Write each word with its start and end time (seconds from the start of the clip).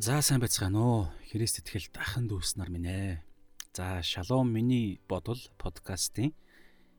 За 0.00 0.22
сайн 0.24 0.40
байцгаана 0.40 0.80
уу? 0.80 1.12
Христ 1.28 1.60
итгэл 1.60 1.92
дахин 1.92 2.24
дүүс 2.24 2.56
нар 2.56 2.72
минь 2.72 2.88
ээ. 2.88 3.20
За 3.76 4.00
шалом 4.00 4.48
миний 4.48 5.04
бодол 5.04 5.36
подкастын 5.60 6.32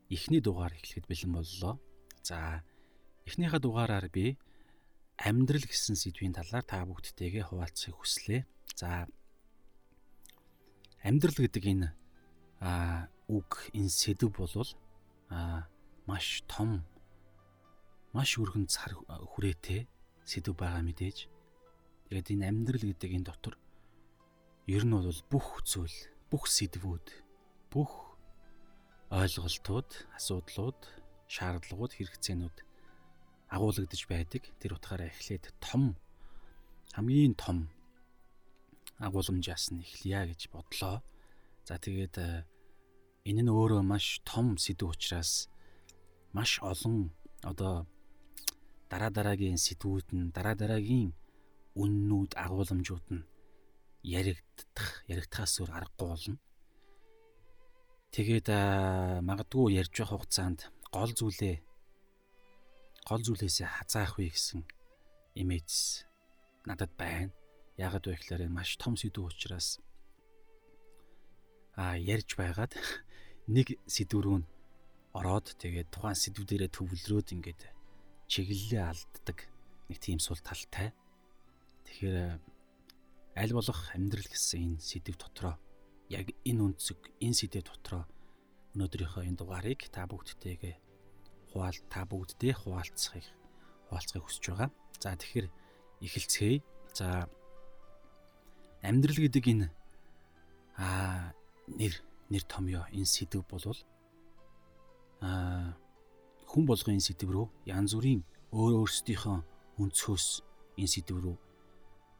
эхний 0.06 0.38
дугаар 0.38 0.78
эхлэхэд 0.78 1.10
бэлэн 1.10 1.34
боллоо. 1.34 1.82
За 2.22 2.62
эхнийхээ 3.26 3.58
дугаараар 3.58 4.06
би 4.14 4.38
амьдрал 5.18 5.66
гэсэн 5.66 5.98
сэдвийн 5.98 6.38
талаар 6.38 6.62
та 6.62 6.86
бүгдтэйгээ 6.86 7.50
хуваалцахыг 7.50 7.98
хүслээ. 7.98 8.46
За 8.78 9.10
амьдрал 11.02 11.34
гэдэг 11.34 11.64
энэ 11.66 11.90
а 12.62 13.10
үг 13.26 13.74
энэ 13.74 13.90
сэдв 13.90 14.30
болвол 14.30 14.70
а 15.34 15.66
маш 16.06 16.46
том 16.46 16.86
маш 18.14 18.38
өргөн 18.38 18.70
цар 18.70 18.94
хүрээтэй 19.10 19.90
сэдв 20.22 20.54
байгаа 20.54 20.86
мэдээж 20.86 21.33
Тэгээд 22.08 22.32
энэ 22.34 22.46
амьдрал 22.48 22.84
гэдэг 22.84 23.10
энэ 23.16 23.28
дотор 23.28 23.54
ер 24.66 24.84
нь 24.84 24.94
бол 24.96 25.20
бүх 25.32 25.64
зүйл, 25.64 25.98
бүх 26.30 26.48
сэдвүүд, 26.48 27.06
бүх 27.72 27.92
ойлголтууд, 29.12 29.90
асуудлууд, 30.16 30.80
шаардлагууд, 31.28 31.92
хэрэгцээнүүд 31.94 32.56
агуулгадж 33.54 34.02
байдаг. 34.08 34.42
Тэр 34.58 34.76
утгаараа 34.76 35.08
эхлээд 35.12 35.52
том 35.60 35.94
хамгийн 36.96 37.34
том 37.34 37.68
агуулмжаас 38.98 39.74
нь 39.74 39.82
эхлэе 39.84 40.32
гэж 40.32 40.40
бодлоо. 40.54 41.02
За 41.66 41.78
тэгээд 41.78 42.14
э, 42.18 42.44
энэ 43.28 43.42
нь 43.44 43.52
өөрөө 43.52 43.82
маш 43.82 44.20
том 44.24 44.56
сэдв 44.56 44.92
учраас 44.92 45.48
маш 46.32 46.60
олон 46.62 47.10
одоо 47.42 47.86
дараа 48.90 49.10
дараагийн 49.10 49.58
сэдвүүд 49.58 50.06
нь 50.14 50.30
дараа 50.36 50.54
дараагийн 50.54 51.12
үннүүд 51.74 52.32
агууламжууд 52.38 53.06
нь 53.10 53.26
яригдах 54.04 55.02
яригдахаас 55.10 55.60
өөр 55.60 55.70
аргагүй 55.74 56.08
болно. 56.08 56.38
Тэгээд 58.14 58.48
магадгүй 59.26 59.74
ярьж 59.80 59.94
байх 59.98 60.10
хугацаанд 60.12 60.70
гол 60.94 61.10
зүйлээ 61.10 61.56
гол 63.08 63.22
зүйлээсээ 63.26 63.68
хазаах 63.68 64.20
вэ 64.20 64.30
гэсэн 64.30 64.62
имиж 65.40 65.70
надад 66.68 66.92
байна. 66.94 67.34
Яагаад 67.80 68.06
вэ 68.06 68.14
гэхээр 68.16 68.46
маш 68.48 68.78
том 68.78 68.94
сэдв 68.94 69.24
учраас 69.26 69.82
а 71.74 71.98
ярьж 71.98 72.38
байгаад 72.38 72.72
нэг 73.56 73.82
сэдв 73.90 74.22
рүү 74.22 74.38
ороод 75.18 75.58
тэгээд 75.58 75.90
тухайн 75.90 76.14
сэдв 76.14 76.46
дээрээ 76.46 76.70
төвлөрөөд 76.70 77.28
ингээд 77.34 77.60
чиглэлээ 78.30 78.82
алддаг 78.82 79.38
нэг 79.90 79.98
тийм 79.98 80.22
сул 80.22 80.38
талтай. 80.38 80.94
Тэгэхээр 81.94 82.42
аль 83.38 83.54
болох 83.54 83.94
амьдрал 83.94 84.26
гэсэн 84.26 84.74
энэ 84.74 84.82
сэдв 84.82 85.14
дотроо 85.14 85.54
яг 86.10 86.26
энэ 86.42 86.74
өнцөг 86.74 86.98
энэ 87.22 87.38
сэдв 87.38 87.62
дотроо 87.62 88.02
өнөөдрийнхөө 88.74 89.22
энэ 89.30 89.38
дугаарыг 89.38 89.86
та 89.94 90.02
бүгдтэйгээ 90.10 90.74
хуваал 91.54 91.78
та 91.86 92.02
бүгддээ 92.02 92.54
хуваалцахыг 92.66 93.26
хуваалцахыг 93.86 94.26
хүсэж 94.26 94.44
байгаа. 94.50 94.70
За 94.98 95.14
тэгэхээр 95.14 95.46
эхэлцгээе. 96.02 96.58
За 96.98 97.30
амьдрал 98.82 99.18
гэдэг 99.22 99.44
энэ 99.54 99.68
аа 100.74 101.30
нэр 101.70 101.94
нэр 102.26 102.42
томьёо 102.42 102.90
энэ 102.90 103.06
сэдв 103.06 103.46
болвол 103.46 103.78
аа 105.22 105.78
хүн 106.50 106.66
болгон 106.66 106.98
энэ 106.98 107.06
сэдв 107.06 107.30
рүү 107.30 107.46
янз 107.70 107.94
бүрийн 107.94 108.26
өөр 108.50 108.82
өөрсдийнхөө 108.82 109.38
өнцгөөс 109.78 110.26
энэ 110.74 110.90
сэдв 110.90 111.22
рүү 111.22 111.38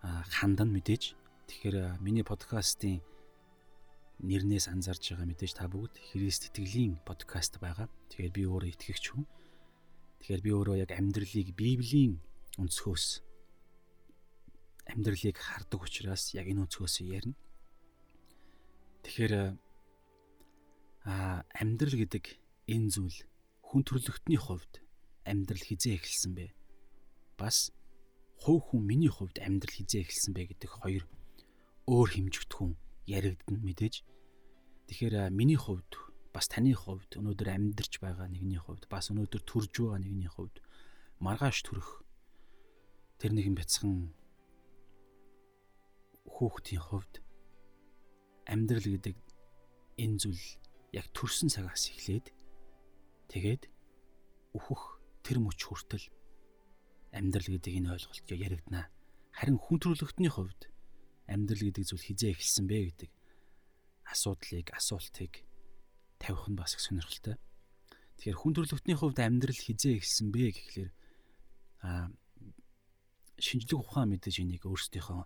хандан 0.04 0.68
мэдээж 0.72 1.16
тэгэхээр 1.48 2.00
миний 2.04 2.24
подкастын 2.24 3.00
нэрнээс 4.20 4.68
анзаарч 4.68 5.16
байгаа 5.16 5.28
мэдээж 5.28 5.52
та 5.56 5.66
бүгд 5.68 5.96
Христ 6.12 6.52
итгэлийн 6.52 7.00
подкаст 7.08 7.58
байгаа. 7.58 7.88
Тэгэхээр 8.12 8.32
би 8.32 8.42
өөрөө 8.46 8.70
итгэгч 8.76 9.04
хүн. 9.10 9.26
Тэгэхээр 10.20 10.42
би 10.44 10.50
өөрөө 10.52 10.76
яг 10.84 10.90
амьдралыг 10.92 11.48
Библийн 11.56 12.20
өнцгөөс 12.60 13.06
амьдралыг 14.92 15.36
хардаг 15.40 15.80
учраас 15.82 16.36
яг 16.36 16.46
энэ 16.46 16.68
өнцгөөс 16.68 16.96
ярина. 17.04 17.36
Тэгэхээр 19.04 19.34
а 21.04 21.44
амьдрал 21.52 21.96
гэдэг 22.00 22.24
энэ 22.70 22.88
зүйл 22.92 23.18
хүн 23.60 23.82
төрлөختний 23.84 24.40
хувьд 24.40 24.80
амьдрал 25.28 25.60
хизээ 25.60 26.00
эхэлсэн 26.00 26.32
бэ? 26.32 26.56
Бас 27.36 27.72
хувь 28.44 28.60
хүн 28.68 28.82
миний 28.84 29.08
хувьд 29.08 29.40
амьдрал 29.40 29.72
хизээ 29.72 30.04
эхэлсэн 30.04 30.36
бэ 30.36 30.52
гэдэг 30.52 30.70
хоёр 30.84 31.04
өөр 31.88 32.08
хэмжигдэхүүн 32.12 32.76
яригдана 33.08 33.60
мэдээж. 33.64 34.04
Тэгэхээр 34.92 35.32
миний 35.32 35.56
хувьд 35.56 35.88
бас 36.28 36.52
таны 36.52 36.76
хувьд 36.76 37.08
өнөөдөр 37.16 37.48
амьдарч 37.48 38.04
байгаа 38.04 38.28
нэгний 38.28 38.60
хувьд 38.60 38.84
бас 38.92 39.08
өнөөдөр 39.08 39.42
төрж 39.48 39.72
байгаа 39.80 40.00
нэгний 40.04 40.28
хувьд 40.28 40.60
маргааш 41.24 41.64
төрөх 41.64 42.04
тэр 43.16 43.32
нэгэн 43.32 43.56
бяцхан 43.56 44.12
хүүхдийн 46.28 46.84
хувьд 46.84 47.24
амьдрал 48.44 48.84
гэдэг 48.84 49.16
энэ 49.96 50.20
зүйл 50.20 50.44
яг 50.92 51.06
төрсэн 51.16 51.48
цагаас 51.48 51.88
эхлээд 51.96 52.28
тэгээд 53.32 53.72
өөхөх 54.52 55.00
тэр 55.24 55.40
мөч 55.40 55.64
хүртэл 55.64 56.04
амьдрал 57.14 57.46
гэдэг 57.46 57.72
энэ 57.78 57.94
ойлголт 57.94 58.26
яригдана. 58.26 58.90
Харин 59.30 59.58
хүн 59.62 59.78
төрөлхтний 59.78 60.30
хувьд 60.30 60.66
амьдрал 61.30 61.62
гэдэг 61.70 61.84
зүйл 61.86 62.02
хизээ 62.02 62.34
эхэлсэн 62.34 62.66
бэ 62.66 62.78
гэдэг 62.90 63.10
асуудлыг, 64.10 64.66
асуултыг 64.74 65.46
тавих 66.18 66.44
нь 66.50 66.58
бас 66.58 66.74
их 66.74 66.82
сонирхолтой. 66.82 67.38
Тэгэхээр 68.18 68.38
хүн 68.42 68.52
төрөлхтний 68.58 68.96
хувьд 68.98 69.18
амьдрал 69.22 69.56
хизээ 69.56 70.02
эхэлсэн 70.02 70.28
бэ 70.34 70.44
гэхлээр 70.52 70.90
а 71.86 72.10
шинжлэх 73.38 73.80
ухаан 73.80 74.10
мэдээж 74.14 74.42
энийг 74.42 74.66
өөрсдийнхөө 74.66 75.22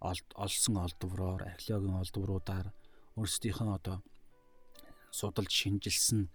олсон 0.00 0.76
олдвороор, 0.80 1.44
археологийн 1.56 2.00
олдворуудаар 2.00 2.72
өөрсдийнхөө 3.20 3.68
одоо 3.76 3.98
судалж 5.12 5.52
шинжилсэн 5.52 6.30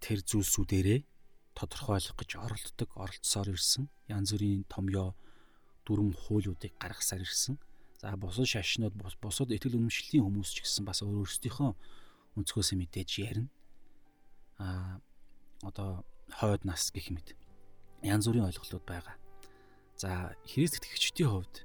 тэр 0.00 0.18
зүйлсүүдээрээ 0.24 1.00
тодорхойлох 1.56 2.16
гэж 2.20 2.30
оролддог, 2.36 2.90
оролцсоор 2.94 3.48
ирсэн. 3.56 3.88
Янз 4.12 4.36
бүрийн 4.36 4.68
томьёо 4.68 5.16
дүрм 5.88 6.12
хуулиудыг 6.12 6.76
гаргасаар 6.76 7.24
ирсэн. 7.24 7.56
За 7.96 8.12
бусад 8.20 8.44
шашнууд 8.44 8.92
бусад 8.92 9.48
итгэл 9.48 9.80
үнэмшлийн 9.80 10.20
хүмүүс 10.20 10.50
ч 10.52 10.68
гэсэн 10.68 10.84
бас 10.84 11.00
өөрсдийнхөө 11.00 11.72
өнцгөөсөө 12.36 12.76
мэдээж 12.76 13.10
ярина. 13.24 13.48
А 14.60 15.00
одоо 15.64 16.04
хойд 16.28 16.68
нас 16.68 16.92
гэх 16.92 17.08
мэт 17.08 17.32
янз 18.04 18.28
бүрийн 18.28 18.52
ойлголтууд 18.52 18.84
байгаа. 18.84 19.16
За 19.96 20.36
Христ 20.44 20.76
итгэгчдийн 20.76 21.30
хувьд 21.32 21.64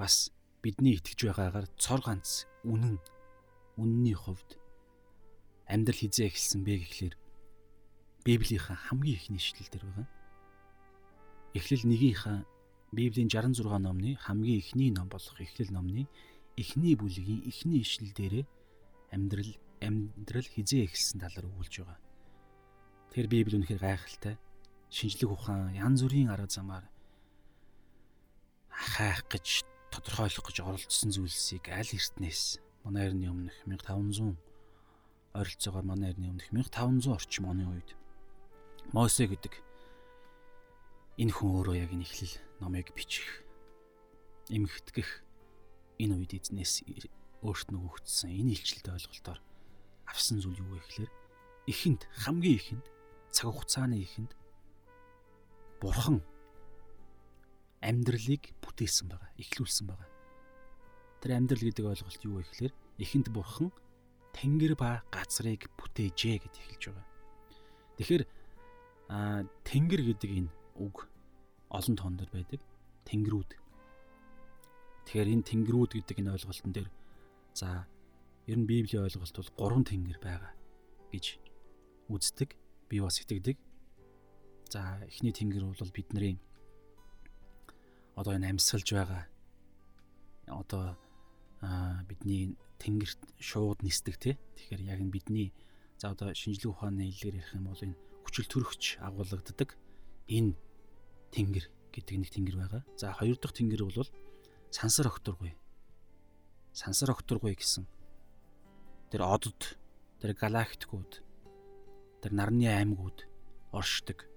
бас 0.00 0.32
бидний 0.64 0.96
итгэж 0.96 1.28
байгаагаар 1.28 1.68
цор 1.76 2.00
ганц 2.00 2.48
үнэн 2.64 2.96
үнний 3.76 4.16
хувьд 4.16 4.56
амьдрал 5.68 6.00
хизээ 6.00 6.32
эхэлсэн 6.32 6.64
бэ 6.64 6.80
гэхлээр 6.80 7.14
Библийнхаа 8.24 8.76
хамгийн 8.76 9.16
ихний 9.16 9.40
ишлэл 9.40 9.70
дээр 9.70 9.84
байгаа. 9.86 10.08
Эхлэл 11.54 11.84
нэгийнхаа 11.86 12.44
Библийн 12.92 13.28
66 13.28 13.64
номны 13.78 14.16
хамгийн 14.16 14.58
ихний 14.58 14.90
ном 14.90 15.08
болох 15.08 15.40
Эхлэл 15.40 15.72
номны 15.72 16.08
эхний 16.56 16.96
бүлгийн 16.96 17.44
эхний 17.46 17.80
ишлэл 17.84 18.12
дээрээ 18.16 18.44
амьдрал 19.12 19.52
амьдрал 19.80 20.48
хизээ 20.48 20.84
эхэлсэн 20.88 21.20
талаар 21.20 21.46
өгүүлж 21.46 21.74
байгаа. 21.84 22.00
Тэр 23.12 23.26
Библи 23.28 23.56
үнэхээр 23.56 23.80
гайхалтай. 23.80 24.36
Шинжлэх 24.90 25.32
ухаан 25.32 25.76
янз 25.76 26.00
бүрийн 26.02 26.32
арга 26.32 26.48
замаар 26.48 26.88
хайх 28.72 29.26
гэж 29.28 29.68
тодорхойлох 29.92 30.44
гэж 30.48 30.56
оролцсон 30.64 31.10
зүйлсийг 31.12 31.68
аль 31.68 31.92
эртнээс 31.92 32.60
манай 32.84 33.08
эртний 33.08 33.28
өмнөх 33.28 33.56
1500 33.68 34.36
ойролцоогоор 35.34 35.84
манай 35.84 36.10
эртний 36.12 36.30
өмнөх 36.30 36.48
1500 36.48 37.12
орчим 37.12 37.44
оны 37.52 37.64
үед 37.68 37.90
Мосе 38.88 39.28
гэдэг 39.28 39.52
энэ 41.20 41.32
хүн 41.36 41.60
өөрөө 41.60 41.76
яг 41.76 41.92
энэ 41.92 42.08
ихлэл 42.08 42.40
номыг 42.56 42.88
бичих 42.96 43.44
эмхтгэх 44.48 45.20
энэ 46.00 46.16
үед 46.16 46.32
эзнээс 46.32 46.88
өөрт 47.44 47.68
нь 47.68 47.76
өгөгдсөн 47.84 48.32
энэ 48.32 48.56
илчлэлтэй 48.56 48.96
ойлголтоор 48.96 49.40
авсан 50.08 50.40
зүйл 50.40 50.64
юу 50.64 50.72
вэ 50.72 50.80
гэхээр 50.80 51.10
ихэнд 51.68 52.08
хамгийн 52.16 52.56
ихэнд 52.56 52.86
цаг 53.28 53.52
хугацааны 53.52 54.00
ихэнд 54.00 54.32
бурхан 55.84 56.24
амьдралыг 57.84 58.56
бүтээсэн 58.64 59.12
байгаа, 59.12 59.36
эхлүүлсэн 59.36 59.84
байгаа. 59.84 60.08
Тэр 61.20 61.36
амьдрал 61.36 61.60
гэдэг 61.60 61.84
ойлголт 61.84 62.22
юу 62.24 62.40
вэ 62.40 62.48
гэхээр 62.48 62.72
ихэнд 63.04 63.28
бурхан 63.36 63.68
тэнгэр 64.32 64.80
ба 64.80 65.04
газрыг 65.12 65.68
бүтээжээ 65.76 66.40
гэд 66.40 66.56
эхэлж 66.56 66.84
байгаа. 66.88 67.06
Тэгэхээр 68.00 68.24
а 69.08 69.42
тэнгэр 69.64 70.04
гэдэг 70.04 70.30
энэ 70.44 70.52
үг 70.76 71.08
олон 71.72 71.96
тоон 71.96 72.16
дээр 72.16 72.30
байдаг. 72.32 72.60
Тэнгэрүүд. 73.08 73.50
Тэгэхээр 75.08 75.32
энэ 75.32 75.48
тэнгэрүүд 75.48 75.92
гэдэг 75.96 76.16
энэ 76.20 76.32
ойлголтын 76.36 76.72
дээр 76.76 76.88
за 77.56 77.88
ер 78.44 78.58
нь 78.60 78.68
Библийн 78.68 79.08
ойлголт 79.08 79.32
бол 79.32 79.56
гурван 79.56 79.84
тэнгэр 79.88 80.20
байгаа 80.20 80.52
гэж 81.08 81.40
үздэг. 82.12 82.52
Би 82.88 83.00
бас 83.00 83.20
итгэдэг. 83.20 83.56
За 84.68 85.00
эхний 85.08 85.32
тэнгэр 85.32 85.64
бол 85.64 85.92
бидний 85.96 86.36
одоо 88.12 88.36
энэ 88.36 88.52
амьсгалж 88.52 88.88
байгаа 88.92 89.24
одоо 90.52 90.96
бидний 92.04 92.56
тэнгэрт 92.76 93.20
шууд 93.40 93.80
нисдэг 93.80 94.16
тий. 94.20 94.34
Тэгэхээр 94.56 94.82
яг 94.84 95.00
нь 95.00 95.12
бидний 95.12 95.52
за 95.96 96.12
одоо 96.12 96.32
шинжлэх 96.36 96.76
ухааны 96.76 97.08
хэлээр 97.08 97.40
ярих 97.40 97.54
юм 97.56 97.72
бол 97.72 97.80
энэ 97.80 97.96
хүчил 98.28 98.44
төрөгч 98.44 99.00
агуулгаддаг 99.00 99.72
энэ 100.28 100.52
тэнгэр 101.32 101.64
гэдэг 101.96 102.16
нэг 102.20 102.30
тэнгэр 102.30 102.56
байгаа. 102.60 102.82
За 103.00 103.16
хоёр 103.16 103.40
дахь 103.40 103.56
тэнгэр 103.56 103.88
бол 103.88 104.10
сансар 104.68 105.08
окторгүй. 105.08 105.56
Сансар 106.76 107.16
окторгүй 107.16 107.56
гэсэн 107.56 107.88
тэр 109.08 109.24
одод 109.24 109.80
тэр 110.20 110.36
галактикууд 110.36 111.24
тэр 112.20 112.32
нарны 112.36 112.68
аймагуд 112.68 113.24
оршдог 113.72 114.28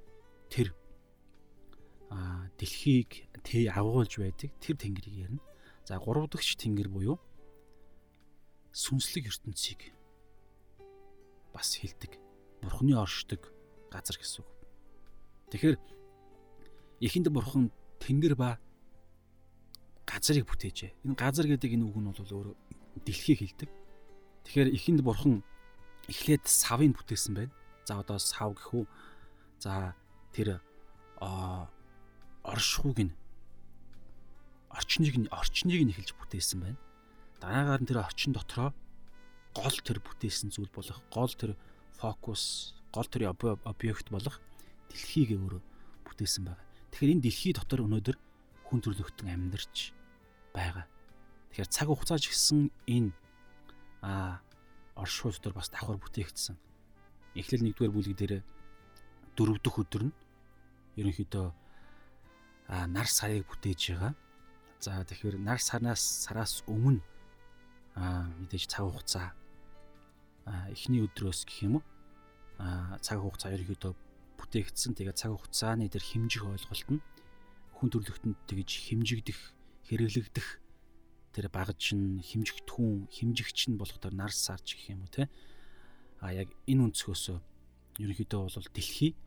тэр 0.47 0.71
а 2.07 2.47
дэлхийг 2.55 3.27
тий 3.43 3.67
агуулж 3.67 4.23
байдаг 4.23 4.55
тэр 4.63 4.79
тэнгэрийг 4.79 5.27
ярина. 5.27 5.43
За 5.83 5.99
гурав 5.99 6.31
дахь 6.31 6.55
тэнгэр 6.55 6.87
буюу 6.87 7.19
сүнслэг 8.71 9.27
ертөнцийг 9.27 9.91
бас 11.51 11.75
хилдэг. 11.75 12.15
Бурхны 12.63 12.95
оршдог 12.95 13.51
газар 13.91 14.17
гэсэн 14.17 14.41
үг. 14.41 14.49
Тэгэхээр 15.51 15.75
эхэнд 17.03 17.27
бурхан 17.29 17.69
тэнгэр 17.99 18.39
ба 18.39 18.57
газрыг 20.07 20.47
бүтээжээ. 20.47 21.05
Энэ 21.05 21.19
газар 21.19 21.45
гэдэг 21.45 21.75
энэ 21.75 21.85
үг 21.85 21.97
нь 21.99 22.07
бол 22.07 22.31
өөр 22.31 22.47
дэлхийг 23.03 23.39
хилдэг. 23.43 23.69
Тэгэхээр 24.47 24.69
эхэнд 24.73 25.01
бурхан 25.03 25.43
эхлээд 26.07 26.47
савыг 26.47 26.95
бүтээсэн 26.95 27.33
байна. 27.35 27.53
За 27.85 27.99
одоо 27.99 28.17
сав 28.17 28.55
гэхүү 28.55 28.83
за 29.59 29.93
тэр 30.31 30.63
оршихуг 32.43 32.97
нь 32.97 33.13
орчныг 34.71 35.15
нь 35.19 35.29
орчныг 35.29 35.81
нь 35.83 35.91
эхэлж 35.93 36.15
бүтээсэн 36.15 36.59
байна. 36.63 36.79
Дараагаар 37.43 37.81
нь 37.83 37.89
тэр 37.89 37.99
орчин 38.01 38.33
дотроо 38.33 38.73
гол 39.53 39.77
тэр 39.83 39.99
бүтээсэн 39.99 40.49
зүйл 40.51 40.71
болох 40.71 40.99
гол 41.11 41.31
тэр 41.35 41.59
фокус, 41.99 42.73
гол 42.91 43.07
тэр 43.07 43.31
объект 43.31 44.11
болох 44.11 44.39
дэлхийг 44.91 45.39
өөрөө 45.39 45.61
бүтээсэн 46.05 46.43
байгаа. 46.45 46.67
Тэгэхээр 46.91 47.13
энэ 47.15 47.23
дэлхий 47.23 47.53
дотор 47.55 47.87
өнөөдөр 47.87 48.17
хүн 48.67 48.79
төрлөختөн 48.83 49.31
амьдарч 49.31 49.95
байгаа. 50.51 50.85
Тэгэхээр 51.55 51.71
цаг 51.71 51.87
хугацааж 51.87 52.23
гисэн 52.27 52.71
энэ 52.87 53.11
а 54.03 54.43
оршуу 54.95 55.31
дотор 55.31 55.55
бас 55.55 55.71
давхар 55.71 55.95
бүтээгдсэн. 55.95 56.59
Эхлэл 57.39 57.71
1-р 57.71 57.91
бүлэг 57.95 58.15
дээр 58.19 58.33
4 59.39 59.63
дахь 59.63 59.79
өдөр 59.79 60.03
нь 60.11 60.15
ерөнхийдөө 60.99 61.47
а 62.67 62.87
нар 62.87 63.07
сарыг 63.07 63.47
бүтээж 63.47 63.95
байгаа. 63.95 64.13
За 64.83 64.99
тэгэхээр 65.07 65.39
нар 65.39 65.59
сараас 65.63 66.03
сараас 66.03 66.63
өмнө 66.67 66.99
аа 67.95 68.27
мэдээж 68.43 68.67
цаг 68.67 68.87
хугацаа 68.87 69.31
эхний 70.71 71.03
өдрөөс 71.05 71.47
гэх 71.47 71.67
юм 71.67 71.79
уу 71.79 71.83
цаг 73.01 73.17
хугацаа 73.21 73.53
ерөөдөө 73.57 73.93
бүтээгдсэн. 74.37 74.93
Тэгээд 74.97 75.17
цаг 75.17 75.31
хугацааны 75.33 75.89
тэр 75.89 76.03
хэмжих 76.03 76.43
ойлголт 76.45 76.89
нь 76.93 77.01
хүн 77.77 77.89
төрлөختөнд 77.89 78.37
тэгж 78.45 78.69
хэмжигдэх, 78.89 79.39
хэрэглэгдэх 79.89 80.47
тэр 81.33 81.45
багж 81.49 81.97
нь 81.97 82.21
хэмжигдэхүүн, 82.21 83.09
хэмжигч 83.09 83.59
нь 83.73 83.79
болох 83.79 83.97
тэр 83.97 84.13
нар 84.13 84.29
сарч 84.29 84.77
гэх 84.77 84.93
юм 84.93 85.05
уу 85.05 85.11
те. 85.11 85.29
А 86.21 86.33
яг 86.33 86.53
энэ 86.69 86.91
өнцгөөс 86.91 87.33
ерөнхийдөө 87.97 88.39
бол 88.45 88.69
дэлхий 88.69 89.17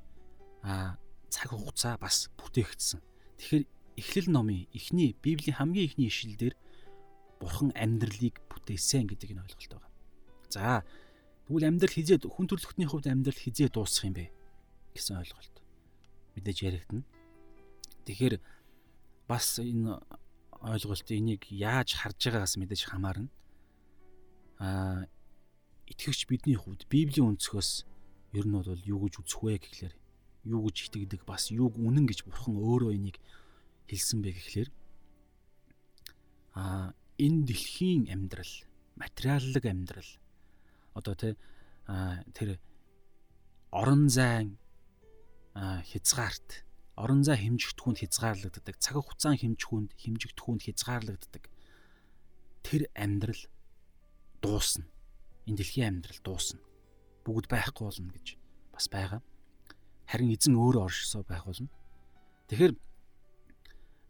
а 0.62 0.94
цаг 1.28 1.50
хугацаа 1.50 1.98
бас 1.98 2.30
бүтээгдсэн. 2.38 3.02
Тэгэхээр 3.38 3.64
Эхлэл 3.96 4.30
номын 4.30 4.66
эхний 4.74 5.14
Библийн 5.22 5.54
хамгийн 5.54 5.86
эхний 5.86 6.10
ишлэлдэр 6.10 6.54
Бурхан 7.38 7.70
амьдралыг 7.78 8.42
бүтээсэн 8.50 9.06
гэдэг 9.06 9.38
энэ 9.38 9.42
ойлголт 9.46 9.70
байгаа. 9.70 9.92
За 10.50 10.82
тэгвэл 11.46 11.68
амьдрал 11.68 11.92
хизээ 11.92 12.18
хүн 12.24 12.48
төрлөختний 12.48 12.88
хувьд 12.88 13.06
амьдрал 13.08 13.36
хизээ 13.36 13.68
дуусах 13.68 14.08
юм 14.08 14.16
бэ 14.16 14.32
гэсэн 14.96 15.20
ойлголт 15.20 15.54
мэдээж 16.34 16.58
яригдана. 16.64 17.04
Тэгэхээр 18.08 18.40
бас 19.28 19.58
энэ 19.60 20.00
ойлголт 20.64 21.08
энийг 21.12 21.44
яаж 21.52 22.00
харж 22.00 22.18
байгаагаас 22.32 22.56
мэдээж 22.56 22.82
хамаарна. 22.88 23.28
Аа 24.58 25.04
итгэвч 25.86 26.26
бидний 26.28 26.56
хувьд 26.56 26.88
Библийн 26.88 27.36
өнцгөөс 27.36 27.84
ер 28.32 28.44
нь 28.48 28.54
бол 28.56 28.80
юу 28.88 29.04
гэж 29.04 29.20
үзэх 29.20 29.40
вэ 29.44 29.60
гэхлээр 29.60 29.94
юу 30.48 30.64
гэж 30.64 30.76
итгэдэг 30.88 31.22
бас 31.28 31.52
юуг 31.52 31.76
үнэн 31.76 32.08
гэж 32.08 32.24
бурхан 32.24 32.56
өөрөө 32.56 32.96
энийг 32.96 33.20
хэлсэн 33.88 34.24
бэ 34.24 34.32
гэхлээр 34.32 34.70
аа 36.56 36.96
энэ 37.20 37.44
дэлхийн 37.46 38.08
амьдрал, 38.08 38.54
материаллык 38.96 39.64
амьдрал 39.68 40.10
одоо 40.94 41.14
тэ 41.14 41.34
тэр 42.32 42.58
орон 43.70 44.08
зайн 44.08 44.56
хязгаарт 45.54 46.64
орон 46.96 47.26
зай 47.26 47.38
хэмжигдэхүүнд 47.42 47.98
хязгаарлагддаг 48.02 48.76
цаг 48.78 48.94
хугацаан 49.02 49.38
хэмжихүүнд 49.38 49.90
хэмжигдэхүүнд 49.98 50.62
хязгаарлагддаг 50.62 51.44
тэр 52.62 52.86
амьдрал 52.94 53.42
дуусна. 54.40 54.86
Энэ 55.46 55.58
дэлхийн 55.58 55.98
амьдрал 55.98 56.20
дуусна. 56.22 56.62
Бүгд 57.26 57.50
байхгүй 57.50 57.84
болно 57.90 58.10
гэж 58.14 58.38
бас 58.72 58.86
байгаа. 58.88 59.20
Харин 60.06 60.32
эзэн 60.32 60.54
өөрөө 60.54 60.86
оршсоо 60.86 61.26
байх 61.26 61.44
болно. 61.44 61.68
Тэгэхээр 62.48 62.72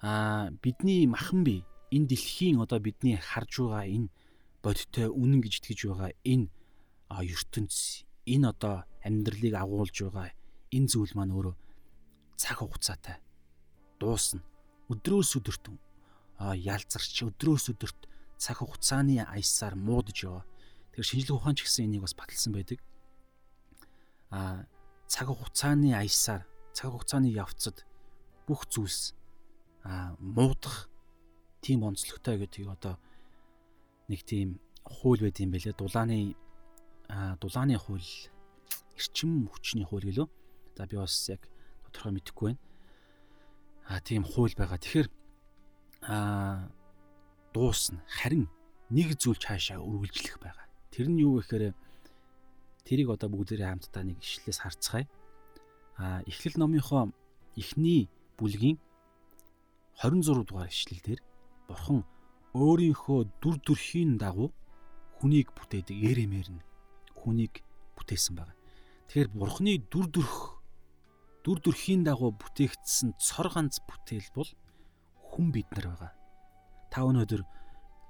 а 0.05 0.51
бидний 0.61 1.09
махан 1.09 1.45
бие 1.45 1.65
энэ 1.89 2.13
дэлхийн 2.13 2.61
одоо 2.61 2.79
бидний 2.79 3.17
харж 3.17 3.65
байгаа 3.65 3.89
энэ 3.89 4.13
бодиттой 4.61 5.09
үнэн 5.09 5.41
гэж 5.41 5.65
итгэж 5.65 5.81
байгаа 5.89 6.13
энэ 6.25 6.53
ертөнц 7.11 8.05
энэ 8.27 8.49
одоо 8.53 8.85
амьдралыг 9.05 9.55
агуулж 9.55 9.97
байгаа 10.05 10.33
энэ 10.73 10.89
зүйл 10.89 11.13
маань 11.15 11.35
өөрөө 11.37 11.55
цаг 12.37 12.59
хугацаатай 12.59 13.21
дуусна. 14.01 14.43
Өдрөөс 14.91 15.31
өдөрт 15.39 15.65
ялзарч 16.41 17.17
өдрөөс 17.29 17.73
өдөрт 17.73 18.01
цаг 18.37 18.59
хугацааны 18.61 19.23
аясаар 19.23 19.75
муудаж 19.77 20.19
яваа. 20.25 20.45
Тэгэхээр 20.93 21.09
шинжлэх 21.09 21.39
ухаан 21.39 21.57
ч 21.57 21.65
гэсэн 21.65 21.87
энийг 21.87 22.03
бас 22.05 22.15
баталсан 22.17 22.53
байдаг. 22.53 22.81
А 24.31 24.67
цаг 25.07 25.29
хугацааны 25.31 25.95
аясаар 25.95 26.43
цаг 26.75 26.91
хугацааны 26.93 27.31
явцад 27.31 27.87
бүх 28.49 28.67
зүйлс 28.69 29.15
а 29.85 30.17
муудах 30.19 30.91
тийм 31.61 31.85
онцлогтой 31.85 32.41
гэдэг 32.41 32.69
одоо 32.69 32.99
нэг 34.09 34.21
тийм 34.25 34.61
хууль 34.85 35.23
байд 35.23 35.41
юм 35.41 35.53
бэлээ. 35.53 35.79
Дулааны 35.79 36.37
дулааны 37.41 37.79
хууль 37.79 38.07
эрчим 38.99 39.47
хүчний 39.49 39.87
хууль 39.87 40.07
гэлөө. 40.09 40.29
За 40.77 40.87
би 40.87 40.97
бас 40.97 41.15
яг 41.31 41.47
тодорхой 41.87 42.13
мэдэхгүй 42.13 42.47
байна. 42.51 42.63
А 43.87 44.01
тийм 44.01 44.25
хууль 44.25 44.55
байгаа. 44.57 44.79
Тэгэхээр 44.79 45.09
а 46.09 46.69
дуусна. 47.53 48.03
Харин 48.09 48.49
нэг 48.91 49.19
зүйл 49.19 49.39
цаашаа 49.39 49.79
үргэлжлэх 49.79 50.39
байгаа. 50.43 50.67
Тэр 50.91 51.09
нь 51.11 51.23
юу 51.23 51.39
гэхээр 51.39 51.75
тэрийг 52.85 53.09
одоо 53.11 53.29
бүгдээрээ 53.31 53.69
хамтдаа 53.71 54.03
нэг 54.05 54.19
ишлээс 54.21 54.63
харцгаая. 54.63 55.07
А 55.97 56.23
эхлэл 56.27 56.59
номынхоо 56.59 57.15
эхний 57.57 58.11
бүлгийн 58.37 58.79
26 60.03 60.51
дугаар 60.51 60.69
ишлэлдэр 60.69 61.21
Бурхан 61.71 62.03
өөрийнхөө 62.53 63.21
дүр 63.41 63.57
төрхийн 63.63 64.19
дагуу 64.19 64.51
хүнийг 65.19 65.55
бүтээдэг 65.55 65.99
эрэмэр 66.11 66.49
нь 66.51 66.63
хүнийг 67.25 67.65
бүтээсэн 67.97 68.37
байна. 68.37 68.53
Тэгэхээр 69.09 69.31
Бурханы 69.33 69.81
дүр 69.89 70.07
төрх 70.13 70.61
дүр 71.45 71.59
төрхийн 71.65 72.05
дагуу 72.05 72.33
бүтээгдсэн 72.37 73.17
цор 73.21 73.49
ганц 73.53 73.81
бүтээл 73.85 74.29
бол 74.37 74.51
хүн 75.33 75.49
бид 75.53 75.69
нар 75.73 75.93
байгаа. 75.93 76.13
Та 76.93 77.05
өнөөдөр 77.09 77.43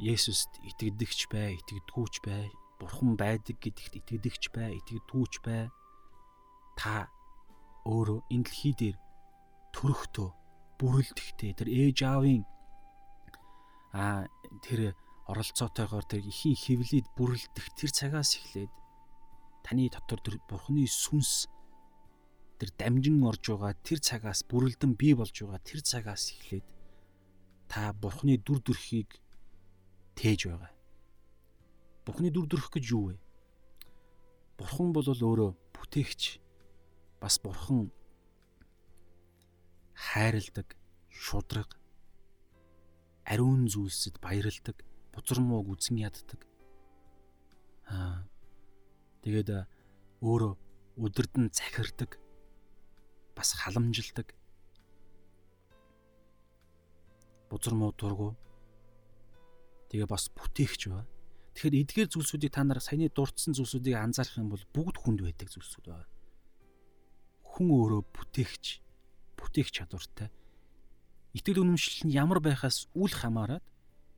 Есүст 0.03 0.59
итгэдэгч 0.59 1.31
бай, 1.31 1.55
итгэдэггүйч 1.55 2.15
бай, 2.27 2.51
Бурхан 2.83 3.15
байдаг 3.15 3.63
гэдэгт 3.63 3.95
итгэдэгч 4.03 4.51
бай, 4.51 4.75
итгэдэггүйч 4.83 5.35
бай. 5.47 5.71
Та 6.75 7.07
өөрөө 7.87 8.27
энэ 8.35 8.45
дэлхий 8.51 8.75
дээр 8.75 8.97
төрөхдөө 9.71 10.29
бүрэлдэхтэй 10.79 11.53
тэр 11.55 11.69
ээж 11.71 11.99
аавын 12.03 12.43
а 13.95 14.27
тэр 14.67 14.99
оролцоотойгоор 15.31 16.05
тэр 16.11 16.23
ихийн 16.27 16.59
хөвлөд 16.59 17.07
бүрэлдэх 17.15 17.67
тэр 17.79 17.91
цагаас 17.95 18.35
эхлээд 18.35 18.73
таны 19.65 19.89
дотор 19.89 20.21
тэр 20.21 20.37
бурхны 20.45 20.85
сүнс 20.85 21.49
тэр 22.61 22.71
дамжин 22.77 23.25
орж 23.25 23.49
байгаа 23.49 23.73
тэр 23.81 23.99
цагаас 23.99 24.45
бүрэлдэн 24.45 24.93
бий 24.93 25.17
болж 25.17 25.33
байгаа 25.33 25.61
тэр 25.65 25.81
цагаас 25.81 26.37
эхлээд 26.37 26.67
та 27.73 27.97
бурхны 27.97 28.37
дүр 28.37 28.61
төрхийг 28.61 29.09
тээж 30.15 30.53
байгаа. 30.53 30.73
Бурхны 32.05 32.29
дүр 32.31 32.47
төрх 32.47 32.69
гэж 32.69 32.85
юу 32.93 33.05
вэ? 33.11 33.17
Бурхан 34.61 34.93
бол 34.93 35.09
өөрөө 35.09 35.51
бүтээгч. 35.73 36.39
Бас 37.19 37.41
бурхан 37.41 37.89
хайрладаг, 39.97 40.77
шудраг, 41.09 41.81
ариун 43.25 43.67
зүйлсэд 43.67 44.21
баярладаг, 44.21 44.85
бузар 45.17 45.41
мууг 45.41 45.73
үзэн 45.73 46.05
яддаг. 46.05 46.45
Аа 47.89 48.29
тэгээд 49.25 49.49
өөрөө 50.21 50.53
өдөрдөн 51.01 51.51
захирдаг, 51.51 52.21
бас 53.35 53.57
халамжилдаг. 53.59 54.31
Бузар 57.49 57.75
муу 57.75 57.91
дургу. 57.97 58.37
Тэгээ 59.91 60.07
бас 60.07 60.29
бүтээгч 60.31 60.93
ба. 60.93 61.03
Тэгэхээр 61.57 61.81
эдгээр 61.83 62.09
зүйлсүүдийг 62.13 62.53
та 62.53 62.63
нар 62.63 62.79
саяны 62.85 63.09
дурдсан 63.09 63.57
зүйлсүүдийг 63.57 63.97
анзаарах 63.99 64.39
юм 64.39 64.53
бол 64.53 64.65
бүгд 64.75 64.97
хүнд 65.01 65.21
байдаг 65.25 65.49
зүйлсүүд 65.51 65.87
байна. 65.89 66.11
Хүн 67.43 67.69
өөрөө 67.71 68.03
бүтээгч, 68.13 68.65
бүтээх 69.39 69.71
чадвартай 69.71 70.31
итгэл 71.35 71.67
үнэмшил 71.67 72.07
нь 72.07 72.15
ямар 72.15 72.39
байхаас 72.39 72.87
үл 72.95 73.11
хамааран 73.11 73.59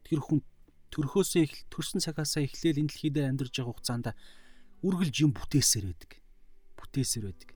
тэр 0.05 0.21
хүн 0.21 0.45
төрхөөсөө 0.93 1.43
их 1.49 1.65
төрсэн 1.73 2.05
цагаасаа 2.05 2.45
эхлээл 2.45 2.85
энэ 2.85 2.93
дэлхий 2.93 3.11
дээр 3.11 3.33
амьдарч 3.33 3.57
байгаа 3.57 3.73
хугацаанд 3.73 4.07
үргэлж 4.87 5.17
юм 5.27 5.35
бүтээсээр 5.35 5.91
байдаг. 5.91 6.11
Бүтээсээр 6.79 7.25
байдаг. 7.27 7.51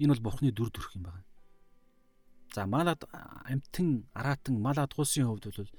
Энэ 0.00 0.16
бол 0.16 0.24
бурхны 0.32 0.48
дүр 0.56 0.72
төрх 0.72 0.96
юм 0.96 1.04
байна. 1.04 1.28
За 2.56 2.64
малад 2.64 3.04
амтэн 3.12 4.08
араатан 4.16 4.56
мал 4.56 4.80
адгуусын 4.80 5.28
хувьд 5.28 5.52
бол 5.52 5.70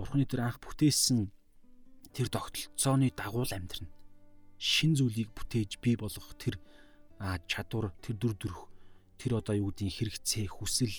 бурхны 0.00 0.24
тэр 0.24 0.48
анх 0.48 0.58
бүтээсэн 0.64 1.28
тэр 2.16 2.32
тогтолцооны 2.32 3.12
дагуу 3.12 3.44
л 3.44 3.52
амьдрна. 3.52 3.92
Шин 4.56 4.96
зүйлийг 4.96 5.36
бүтээж 5.36 5.84
бий 5.84 5.94
болгох 6.00 6.32
тэр 6.40 6.56
чадвар, 7.46 7.92
тэр 8.00 8.16
дүр 8.16 8.34
төрх, 8.34 8.66
тэр 9.20 9.38
одоо 9.38 9.54
юу 9.54 9.70
гэдгийг 9.70 10.18
хэрэгцээ, 10.18 10.48
хүсэл 10.48 10.96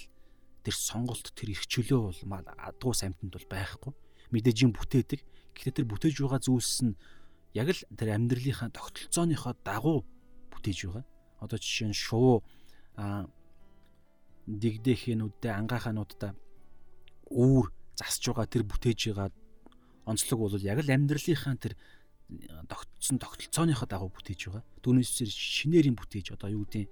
тэр 0.64 0.76
сонголт 0.76 1.34
тэр 1.34 1.52
их 1.52 1.66
чөлөө 1.66 2.00
бол 2.30 2.46
адгуус 2.46 3.04
амьтанд 3.04 3.34
бол 3.36 3.48
байхгүй. 3.50 3.92
Мэдээж 4.32 4.58
юм 4.64 4.72
бүтээдэг. 4.74 5.22
Гэхдээ 5.56 5.76
тэр 5.82 5.88
бүтээж 5.90 6.16
байгаа 6.24 6.42
зүйлс 6.42 6.78
нь 6.86 6.96
яг 7.56 7.72
л 7.72 7.82
тэр 7.96 8.10
амьдралынхаа 8.20 8.70
тогтолцооныхоо 8.70 9.56
дагуу 9.64 10.04
бүтээж 10.52 10.80
байгаа. 10.92 11.06
Одоо 11.40 11.58
жишээ 11.58 11.90
нь 11.90 11.96
шувуу 11.96 12.44
а 13.00 13.26
дигдэхэнүүдтэй 14.46 15.52
ангаахануудтай 15.56 16.36
үүр 17.32 17.72
засч 17.96 18.24
байгаа 18.28 18.46
тэр 18.52 18.64
бүтээж 18.68 19.16
байгаа 19.16 19.32
онцлог 20.06 20.40
бол 20.40 20.60
яг 20.60 20.80
л 20.84 20.92
амьдралынхаа 20.92 21.56
тэр 21.56 21.74
тогтсон 22.68 23.18
тогтолцооныхоо 23.24 23.88
дагуу 23.88 24.12
бүтээж 24.12 24.52
байгаа. 24.52 24.64
Түүнээс 24.84 25.24
шинээр 25.32 25.90
юм 25.90 25.98
бүтээж 25.98 26.36
одоо 26.36 26.52
юу 26.52 26.68
гэдэг 26.68 26.92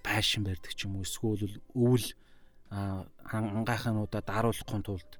байшин 0.00 0.48
барьдаг 0.48 0.72
ч 0.72 0.88
юм 0.88 0.96
уу 0.96 1.04
эсвэл 1.04 1.60
өвөл 1.76 2.08
ангайхануудаа 2.72 4.22
даруулахын 4.24 4.82
тулд 4.82 5.10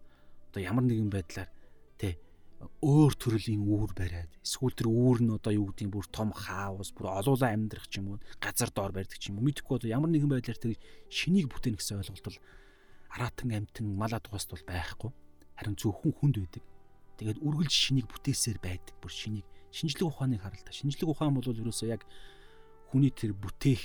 одоо 0.51 0.61
ямар 0.63 0.85
нэгэн 0.89 1.11
байдлаар 1.13 1.51
өөр 2.61 3.13
төрлийн 3.17 3.65
үүр 3.65 3.97
бариад 3.97 4.31
эсвэл 4.45 4.77
тэр 4.77 4.89
үүр 4.93 5.19
нь 5.25 5.33
одоо 5.33 5.53
юу 5.57 5.73
гэдэг 5.73 5.89
бүр 5.89 6.07
том 6.13 6.29
хаус 6.37 6.93
бүр 6.93 7.09
олуулаа 7.09 7.57
амьдрах 7.57 7.89
ч 7.89 8.05
юм 8.05 8.17
уу 8.17 8.19
газар 8.37 8.69
доор 8.69 8.93
барьдаг 8.93 9.17
ч 9.17 9.33
юм 9.33 9.41
уу 9.41 9.49
мэдхгүй 9.49 9.81
одоо 9.81 9.89
ямар 9.89 10.13
нэгэн 10.13 10.29
байдлаар 10.29 10.61
тэр 10.61 10.77
шинийг 11.09 11.49
бүтээн 11.49 11.81
гэсэн 11.81 12.05
ойлголт 12.05 12.27
бол 12.29 12.41
аратан 13.11 13.51
амтэн 13.51 13.87
малад 13.97 14.23
тухаст 14.23 14.51
бол 14.51 14.65
байхгүй. 14.67 15.11
Харин 15.59 15.77
зөвхөн 15.77 16.15
хүнд 16.15 16.37
байдаг. 16.39 16.65
Тэгээд 17.19 17.43
үргэлж 17.43 17.75
шинийг 17.75 18.07
бүтээсээр 18.07 18.59
байдаг. 18.63 18.95
Бүр 19.03 19.11
шинийг 19.11 19.47
шинжлэх 19.75 20.09
ухааныг 20.09 20.41
харалта. 20.41 20.71
Шинжлэх 20.71 21.11
ухаан 21.11 21.35
бол 21.35 21.45
ерөөсөө 21.45 21.89
яг 21.91 22.07
хүний 22.95 23.11
тэр 23.11 23.35
бүтээх 23.35 23.83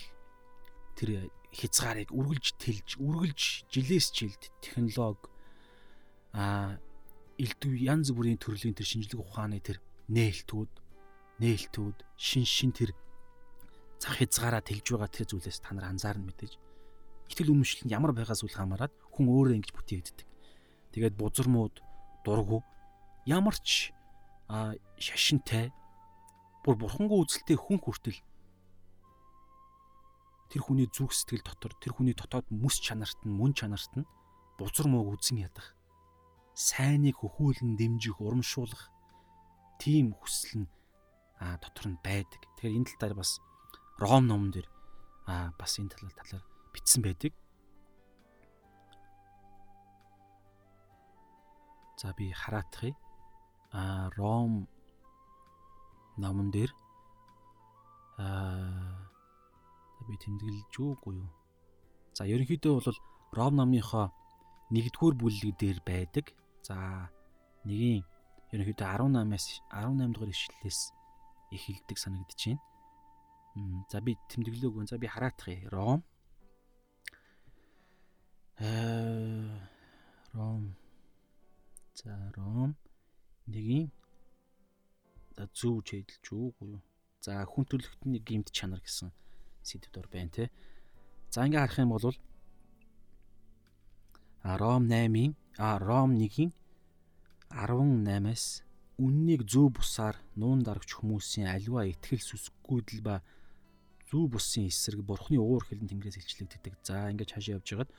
тэр 0.96 1.30
хязгаарыг 1.52 2.14
үргэлж 2.14 2.48
тэлж, 2.62 2.90
үргэлж 3.02 3.42
жилээс 3.74 4.08
жилд 4.14 4.42
технологи 4.62 5.28
а 6.36 6.78
элдв 7.36 7.72
янз 7.76 8.16
бүрийн 8.16 8.40
төрлийн 8.40 8.76
тэр 8.76 8.88
шинжлэх 8.88 9.20
ухааны 9.20 9.60
тэр 9.60 9.84
нээлтүүд, 10.08 10.72
нээлтүүд, 11.44 11.98
шин 12.16 12.46
шин 12.48 12.72
тэр 12.72 12.96
зах 14.00 14.20
хязгаараа 14.20 14.64
тэлж 14.64 14.86
байгаа 14.96 15.12
тэр 15.12 15.28
зүйлээс 15.28 15.60
та 15.60 15.76
нар 15.76 15.92
анзаарна 15.92 16.32
мэдээж. 16.32 16.56
Итгэл 17.32 17.52
үнэмшил 17.52 17.90
нь 17.90 17.94
ямар 17.96 18.16
байгаас 18.16 18.46
үл 18.46 18.56
хамааран 18.56 18.94
хүн 19.12 19.28
өөрөө 19.28 19.56
ингэж 19.60 19.72
бүтээгддэг. 19.76 20.28
Тэгээд 20.94 21.16
бузармууд, 21.20 21.76
дургу 22.24 22.64
ямар 23.26 23.58
ч 23.60 23.92
шашинтай 25.02 25.74
бүр 26.64 26.76
бурхангүй 26.78 27.20
үзэлтэй 27.26 27.58
хүн 27.58 27.82
хүртэл 27.82 28.20
тэр 30.54 30.62
хүний 30.62 30.88
зүрх 30.88 31.14
сэтгэл 31.14 31.46
дотор 31.46 31.74
тэр 31.82 31.98
хүний 31.98 32.14
дотоод 32.14 32.46
мэс 32.54 32.78
чанарт 32.78 33.18
нь 33.26 33.34
мөн 33.34 33.58
чанарт 33.58 33.92
нь 33.98 34.06
бузар 34.58 34.86
мууг 34.86 35.18
үзэн 35.18 35.46
ядах 35.46 35.74
сайныг 36.56 37.20
хөхүүлэн 37.20 37.76
дэмжих 37.76 38.24
урамшуулах 38.24 38.88
тийм 39.76 40.16
хүсэл 40.16 40.64
нь 40.64 40.68
а 41.36 41.60
дотор 41.60 41.92
нь 41.92 42.00
байдаг. 42.00 42.42
Тэгэхээр 42.56 42.78
энэ 42.80 42.88
тал 42.96 43.12
дээр 43.12 43.20
бас 43.20 43.44
Ром 44.00 44.24
номон 44.28 44.52
дээр 44.56 44.68
а 45.28 45.52
бас 45.60 45.76
энэ 45.80 45.92
талаар 45.92 46.16
талаар 46.16 46.44
бичсэн 46.72 47.04
байдаг. 47.04 47.36
За 52.00 52.16
би 52.16 52.32
хараатахыг 52.32 52.96
а 53.76 54.10
Ром 54.16 54.68
номон 56.16 56.52
дээр 56.56 56.72
а 58.16 59.04
би 60.08 60.16
тэмдэглэж 60.16 60.72
үгүй 60.80 61.20
юу. 61.20 61.32
За 62.16 62.24
ерөнхийдөө 62.24 62.74
бол 62.80 63.00
Ром 63.36 63.60
номныхоо 63.60 64.16
нэгдүгээр 64.72 65.16
бүлэг 65.20 65.56
дээр 65.60 65.80
байдаг. 65.84 66.32
За 66.66 66.78
нэгийн 67.70 68.02
ерөнхийдөө 68.54 68.88
18-аас 68.98 69.46
18 69.70 70.14
дугаар 70.18 70.34
ишлэлээс 70.34 70.80
эхэлдэг 71.54 71.98
санагдаж 72.02 72.42
байна. 72.42 73.86
За 73.92 74.02
би 74.02 74.18
тэмдэглэегүй. 74.30 74.90
За 74.90 74.98
би 74.98 75.08
хараатах. 75.08 75.62
Ром. 75.70 76.02
Э 78.58 79.46
Ром. 80.34 80.74
За 81.94 82.34
Ром 82.36 82.74
нэгийн 83.46 83.94
за 85.38 85.46
зөв 85.54 85.86
чэйдэлж 85.86 86.26
үгүй 86.34 86.70
юу. 86.74 86.82
За 87.22 87.46
хүн 87.46 87.66
төрлөختний 87.70 88.22
гимт 88.26 88.50
чанар 88.50 88.82
гэсэн 88.82 89.14
сэдвээр 89.62 90.08
байна 90.10 90.34
те. 90.34 90.44
За 91.30 91.46
ингээ 91.46 91.62
харах 91.62 91.78
юм 91.78 91.94
бол 91.94 92.10
Ром 94.44 94.84
8-ийн 94.90 95.34
а 95.58 95.80
Ром 95.80 96.20
1-ийн 96.20 96.52
18-аас 97.50 98.64
үннийг 99.00 99.48
зөв 99.48 99.72
бусаар 99.80 100.20
нуун 100.36 100.64
дарагч 100.64 101.00
хүмүүсийн 101.00 101.48
аливаа 101.48 101.88
итгэл 101.88 102.20
сүсггүйдэл 102.20 103.00
ба 103.00 103.24
зөв 104.12 104.28
бусын 104.36 104.68
эсрэг 104.68 105.00
бурхны 105.04 105.40
уур 105.40 105.64
хилэн 105.64 105.88
тэнгэрээс 105.88 106.20
илчлэгддэг. 106.20 106.76
За 106.84 107.08
ингэж 107.12 107.40
хашаа 107.40 107.56
явж 107.56 107.68
хагаад 107.72 107.92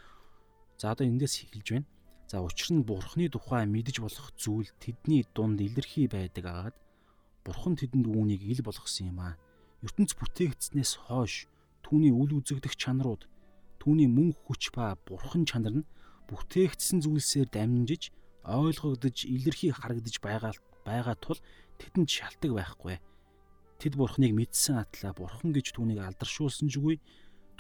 за 0.77 0.93
одоо 0.93 1.05
эндээс 1.09 1.49
эхэлж 1.49 1.69
байна. 1.73 1.89
За 2.29 2.45
учир 2.45 2.77
нь 2.77 2.85
бурхны 2.85 3.29
тухай 3.33 3.65
мэдэж 3.65 4.05
болох 4.05 4.29
зүйл 4.37 4.69
тэдний 4.77 5.25
дунд 5.33 5.61
илэрхий 5.61 6.13
байдаг 6.13 6.45
агаад 6.45 6.77
бурхан 7.45 7.77
тэдэнд 7.81 8.05
үүнийг 8.05 8.45
ил 8.45 8.61
болгосон 8.61 9.17
юм 9.17 9.21
аа. 9.25 9.41
ертөнц 9.81 10.13
бүтээгдснээс 10.19 11.09
хойш 11.09 11.47
түүний 11.85 12.11
үл 12.11 12.43
үзэгдэх 12.43 12.75
чанарууд, 12.75 13.29
түүний 13.79 14.11
мөнх 14.11 14.35
хүч 14.45 14.75
ба 14.75 14.99
бурхан 15.07 15.47
чанар 15.47 15.75
нь 15.79 15.89
бүтээгдсэн 16.29 17.03
зүйлсээр 17.05 17.49
дамжиж 17.51 18.11
ойлгогдож 18.47 19.27
илэрхий 19.27 19.73
харагдаж 19.75 20.17
байгаа 20.23 20.53
байгаа 20.87 21.17
тул 21.19 21.39
тэдэнд 21.79 22.09
шалтгаан 22.11 22.55
байхгүй. 22.55 22.97
Тэд 23.83 23.95
бурхныг 23.99 24.33
мэдсэн 24.33 24.81
атлаа 24.81 25.13
бурхан 25.13 25.53
гэж 25.53 25.75
түүнийг 25.75 26.01
алдаршуулсан 26.01 26.71
ч 26.71 26.79
үгүй, 26.81 26.97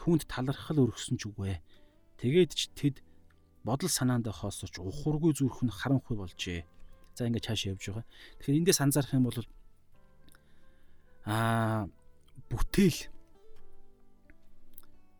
түүнд 0.01 0.25
талархал 0.31 0.81
өргөсөн 0.87 1.19
ч 1.21 1.29
үгүй. 1.29 1.61
Тэгээд 2.23 2.53
ч 2.55 2.71
тэд 2.73 3.03
бодол 3.67 3.91
санаандаа 3.91 4.33
хоосож 4.33 4.79
ухургүй 4.79 5.35
зүрх 5.37 5.61
нь 5.67 5.75
харанхуй 5.75 6.17
болжээ. 6.17 6.65
За 7.19 7.27
ингээд 7.27 7.47
цааш 7.51 7.61
явж 7.67 7.83
байгаа. 7.91 8.07
Тэгэхээр 8.41 8.59
эндээс 8.63 8.81
анзаарах 8.81 9.13
юм 9.13 9.27
бол 9.27 9.39
аа 11.27 11.91
бүтээл 12.49 13.11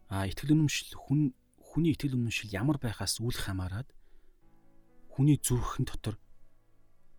а 0.09 0.25
итгэл 0.31 0.55
үнэмшил 0.55 0.95
хүн 0.95 1.35
хүний 1.77 1.93
итгэл 1.93 2.17
үнэмшил 2.17 2.57
ямар 2.57 2.81
байхаас 2.81 3.21
үл 3.21 3.37
хамааран 3.37 3.85
хүний 5.13 5.37
зүрхэн 5.37 5.85
дотор 5.85 6.17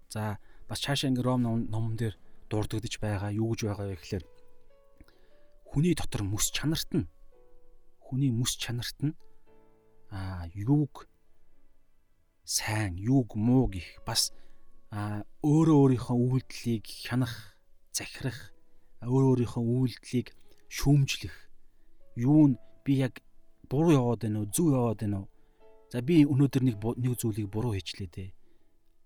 за 0.10 0.42
бас 0.66 0.82
цаашаа 0.82 1.14
ингээ 1.14 1.30
ром 1.30 1.46
номон 1.46 1.94
дээр 1.94 2.18
дурддагдж 2.50 2.98
байгаа 2.98 3.30
юу 3.38 3.54
гэж 3.54 3.70
байгаа 3.70 3.94
вэ 3.94 4.02
гэхээр 4.02 4.26
хүний 5.70 5.94
дотор 5.94 6.26
мэс 6.26 6.50
чанарт 6.50 6.90
нь 6.90 7.06
хүний 8.02 8.34
мэс 8.34 8.58
чанарт 8.58 8.98
нь 9.06 9.14
а 10.10 10.50
юуг 10.58 11.06
сайн 12.42 12.98
юуг 12.98 13.38
муу 13.38 13.70
гих 13.70 14.02
бас 14.10 14.34
а 14.90 15.22
өөрөө 15.44 15.78
өөрийнхөө 15.84 16.18
үйлдэлийг 16.18 16.86
хянах, 16.88 17.36
захирах, 17.92 18.56
өөрөө 19.04 19.30
өөрийнхөө 19.36 19.64
үйлдэлийг 19.68 20.32
шүүмжлэх. 20.72 21.36
Юу 22.16 22.56
нь 22.56 22.56
би 22.88 23.04
яг 23.04 23.20
буруу 23.70 23.94
яваад 23.94 24.24
байна 24.24 24.40
уу, 24.44 24.50
зөв 24.52 24.72
яваад 24.72 25.00
байна 25.04 25.18
уу? 25.24 25.28
За 25.92 26.02
би 26.02 26.26
өнөөдөр 26.28 26.64
нэг 26.68 26.76
нэг 26.80 27.14
зүйлийг 27.16 27.48
буруу 27.48 27.76
хийчлээ 27.76 28.10
дээ. 28.12 28.30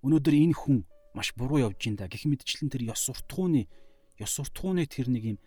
Өнөөдөр 0.02 0.34
энэ 0.34 0.58
хүн 0.58 0.86
маш 1.14 1.34
буруу 1.38 1.62
явж 1.62 1.82
ин 1.86 1.96
да. 1.96 2.10
Гэх 2.10 2.26
мэтчлэн 2.26 2.74
тэр 2.74 2.90
ёс 2.90 3.06
суртахууны 3.06 3.70
ёс 4.18 4.32
суртахууны 4.34 4.86
тэр 4.90 5.10
нэг 5.14 5.24
юм 5.36 5.38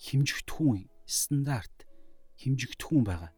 химжигдэхүүн 0.00 0.88
стандарт 1.04 1.84
химжигдэхүүн 2.40 3.04
байгаа. 3.04 3.32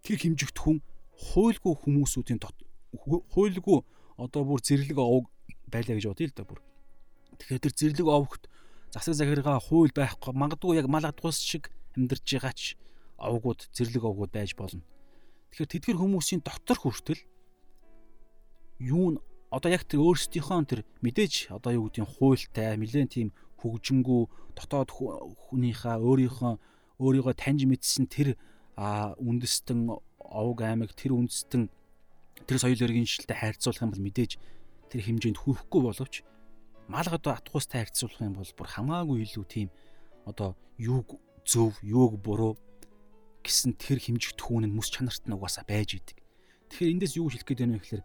Тэр 0.00 0.16
химжигдэхүүн 0.16 0.80
хуйлгүй 1.20 1.74
хүмүүсүүдийн 1.84 2.40
хуйлгүй 2.96 3.78
одоо 4.16 4.42
бүр 4.44 4.60
зэрлэг 4.64 4.96
овг 4.96 5.28
байлаа 5.68 5.96
гэж 6.00 6.06
бодъё 6.08 6.28
л 6.32 6.36
да 6.36 6.44
бүр. 6.48 6.60
Тэгэхээр 7.36 7.64
тэр 7.64 7.74
зэрлэг 7.76 8.08
овгт 8.08 8.48
засаг 8.92 9.14
захиргаа 9.14 9.60
хууль 9.60 9.92
байхгүй 9.92 10.32
магадгүй 10.32 10.80
яг 10.80 10.88
мал 10.88 11.04
адгуус 11.04 11.38
шиг 11.44 11.68
амьдарч 11.96 12.24
байгаа 12.24 12.54
ч 12.56 12.80
овгууд 13.20 13.60
зэрлэг 13.76 14.04
овгууд 14.04 14.32
байж 14.32 14.56
болно. 14.56 14.82
Тэгэхээр 15.52 15.72
тэдгэр 15.76 15.98
хүмүүсийн 16.00 16.40
дотор 16.40 16.78
хүртэл 16.80 17.22
юу 18.80 19.06
нь 19.14 19.18
одоо 19.50 19.70
яг 19.70 19.84
тэр 19.84 20.00
өөрсдийнхөө 20.00 20.58
тэр 20.64 20.80
мэдээж 21.04 21.52
одоо 21.52 21.72
юу 21.74 21.84
гэдгийг 21.90 22.08
хуйлтай 22.08 22.78
нэлээд 22.78 23.10
тийм 23.12 23.28
хөгжингүү 23.60 24.20
дотоод 24.56 24.90
хүнийхээ 24.94 25.96
өөрийнхөө 26.00 26.52
өөрийгөө 27.02 27.34
таньж 27.34 27.66
мэдсэн 27.66 28.06
тэр 28.06 28.38
үндэстэн 28.78 29.90
овг 30.20 30.58
аймаг 30.62 30.94
тэр 30.94 31.18
үндэстэн 31.18 31.68
тэр 32.46 32.56
соёл 32.56 32.78
иргэншилтэй 32.78 33.36
харьцуулах 33.36 33.82
юм 33.84 33.92
бол 33.92 34.06
мэдээж 34.06 34.32
тэр 34.88 35.00
хэмжээнд 35.02 35.38
хүрэхгүй 35.42 35.80
боловч 35.82 36.14
мал 36.86 37.08
одоо 37.10 37.34
атгуустай 37.34 37.84
харьцуулах 37.84 38.22
юм 38.22 38.34
бол 38.38 38.52
бүр 38.54 38.68
хамаагүй 38.70 39.18
илүү 39.26 39.44
тийм 39.50 39.68
одоо 40.24 40.54
юуг 40.78 41.18
зөв 41.44 41.74
юуг 41.82 42.16
буруу 42.22 42.56
гэсэн 43.44 43.76
тэр 43.80 43.98
хэмжигдэхүүн 44.00 44.68
нь 44.68 44.74
мэс 44.74 44.88
чанарт 44.92 45.24
нь 45.26 45.34
угаасаа 45.34 45.64
байж 45.64 45.96
идэг. 45.96 46.18
Тэгэхээр 46.70 46.92
эндээс 46.94 47.14
юу 47.18 47.28
хэлэх 47.28 47.46
гээд 47.46 47.60
байна 47.64 47.76
вэ 47.76 47.82
гэхээр 47.82 48.04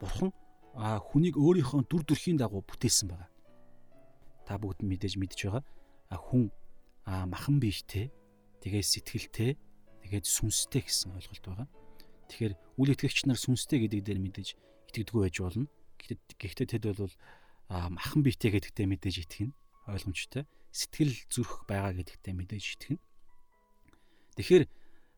бурхан 0.00 0.30
а 0.74 0.98
хүнийг 0.98 1.38
өөрийнхөө 1.38 1.86
дүр 1.86 2.02
төрхийн 2.02 2.38
дагуу 2.38 2.60
бүтээсэн 2.66 3.08
байгаа. 3.08 3.30
Та 4.44 4.58
бүгд 4.58 4.82
мэдээж 4.82 5.14
мэдж 5.16 5.38
байгаа. 5.46 5.64
А 6.10 6.16
хүн 6.18 6.50
а 7.06 7.24
махан 7.30 7.62
биетэй, 7.62 8.10
тэгээд 8.60 8.84
сэтгэлтэй, 8.84 9.50
тэгээд 10.02 10.26
сүнстэй 10.26 10.82
гэсэн 10.82 11.14
ойлголт 11.14 11.44
байгаа. 11.46 11.68
Тэгэхээр 12.28 12.54
үл 12.80 12.90
итгэгч 12.90 13.30
нар 13.30 13.38
сүнстэй 13.38 13.86
гэдэг 13.86 14.00
дээр 14.02 14.20
мэдээж 14.20 14.48
итгэдэггүй 14.90 15.22
байж 15.22 15.36
болно. 15.40 15.68
Гэхдээ 16.02 16.66
тэд 16.74 16.84
бол 16.90 17.14
махан 17.70 18.20
биетэй 18.26 18.50
гэдэгтээ 18.52 18.86
мэдээж 18.90 19.16
итгэнэ. 19.24 19.54
Ойлгомжтой. 19.88 20.44
Сэтгэл 20.74 21.14
зүрх 21.30 21.64
байгаа 21.70 21.94
гэдэгтээ 21.94 22.34
мэдээж 22.34 22.64
итгэнэ. 22.76 23.00
Тэгэхээр 24.36 24.64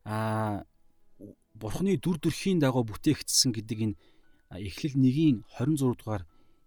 а 0.05 0.65
бурхны 1.57 1.97
дүр 1.97 2.21
төрхийн 2.21 2.61
дагуу 2.61 2.85
бүтээгдсэн 2.85 3.51
гэдэг 3.57 3.79
энэ 3.85 3.97
эхлэл 4.53 4.95
1-ийн 5.01 5.43
26 5.57 5.97
дугаар 5.99 6.23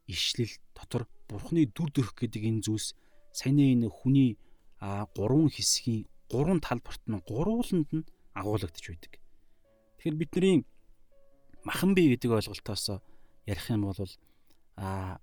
ишлэл 0.10 0.54
дотор 0.74 1.06
бурхны 1.30 1.70
дүр 1.70 1.90
төрх 1.94 2.18
гэдэг 2.18 2.44
энэ 2.50 2.64
зүйлс 2.66 2.98
саяны 3.32 3.78
энэ 3.78 3.88
хүний 3.88 4.42
гурван 5.16 5.50
хэсгийн 5.54 6.10
гурван 6.32 6.60
талбарт 6.60 7.04
нь 7.06 7.22
гурвууланд 7.30 7.90
нь 7.94 8.10
агуулгадж 8.34 8.86
байдаг. 8.90 9.14
Тэгэхээр 9.98 10.18
бидний 10.18 10.66
махан 11.64 11.94
бие 11.94 12.16
гэдэг 12.18 12.32
ойлголтоос 12.32 13.04
ярих 13.46 13.70
юм 13.70 13.86
бол 13.86 14.02
а 14.76 15.20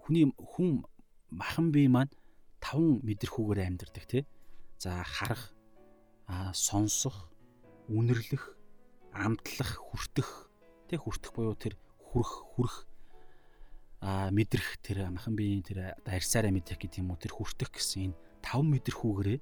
хүний 0.00 0.24
хүн 0.32 0.84
махан 1.30 1.72
бие 1.74 1.88
маань 1.88 2.12
таван 2.60 3.00
мэдрэхүүгээр 3.04 3.66
амьдардаг 3.66 4.04
тий. 4.06 4.22
За 4.78 5.02
харах, 5.04 5.52
сонсох, 6.54 7.30
үнэрлэх, 7.90 8.54
амтлах, 9.12 9.78
хүртэх, 9.78 10.50
тий 10.88 10.98
хүртэх 10.98 11.30
буюу 11.34 11.54
тэр 11.58 11.74
хүрх 11.98 12.32
хүрх. 12.54 12.76
А 14.00 14.30
мэдрэх 14.30 14.80
тэр 14.80 15.10
махан 15.12 15.36
биеийн 15.36 15.62
тэр 15.66 15.98
арьсаараа 16.06 16.54
мэдрэх 16.54 16.80
гэдэг 16.80 17.04
юм 17.04 17.12
уу? 17.12 17.20
Тэр 17.20 17.36
хүртэх 17.36 17.68
гэсэн 17.74 18.10
энэ 18.10 18.18
тав 18.40 18.64
мэдрэхүүгээрээ 18.64 19.38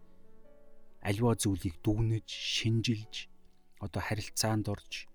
альва 1.06 1.32
зүйлийг 1.38 1.78
дүгнэж 1.80 2.26
шинжилж 2.26 3.30
одоо 3.78 4.02
харилцаанд 4.02 4.66
орж 4.66 5.06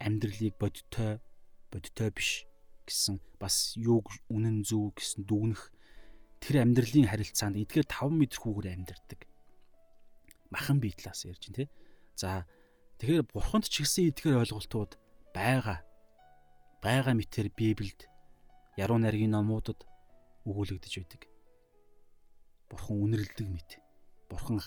амьдралыг 0.00 0.56
бодтой 0.56 1.20
бодтой 1.68 2.08
биш 2.10 2.48
гэсэн 2.88 3.20
бас 3.36 3.76
юуг 3.76 4.08
үнэн 4.32 4.64
зөв 4.64 4.96
гэсэн 4.96 5.28
дүгнэх 5.28 5.68
тэр 6.40 6.64
амьдралын 6.64 7.12
харилцаанд 7.12 7.60
эдгээр 7.60 7.86
тав 7.86 8.08
мэдрэхүүгээр 8.08 8.72
амьдардаг 8.72 9.29
махан 10.50 10.78
бие 10.82 10.94
талаас 10.94 11.24
ярьж 11.24 11.48
байна 11.48 11.56
те 11.56 11.64
за 12.18 12.30
тэгэхээр 12.98 13.22
бурханд 13.32 13.66
ч 13.70 13.82
гэсэн 13.82 14.10
эдгээр 14.10 14.42
ойлголтууд 14.42 14.98
байгаа 15.34 15.80
байгаа 16.82 17.14
мэтэр 17.14 17.48
Библиэд 17.54 18.10
яруу 18.76 18.98
найргийн 18.98 19.36
номуудад 19.36 19.84
өгүүлэгдэж 20.48 20.92
байдаг. 20.96 21.22
Бурхан 22.70 22.96
үнэрлдэг 23.04 23.48
мэт. 23.50 23.70
Бурхан 24.30 24.58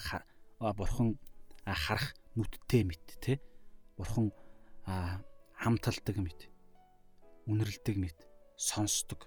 бурхан 0.60 1.17
харах 1.65 2.13
нүдтэй 2.36 2.84
мэт 2.86 3.06
те. 3.17 3.41
Бурхан 3.98 4.30
хамталдаг 5.58 6.17
мэт. 6.22 6.50
Үнэрлдэг 7.50 7.98
мэт. 7.98 8.19
Сонсдог. 8.58 9.26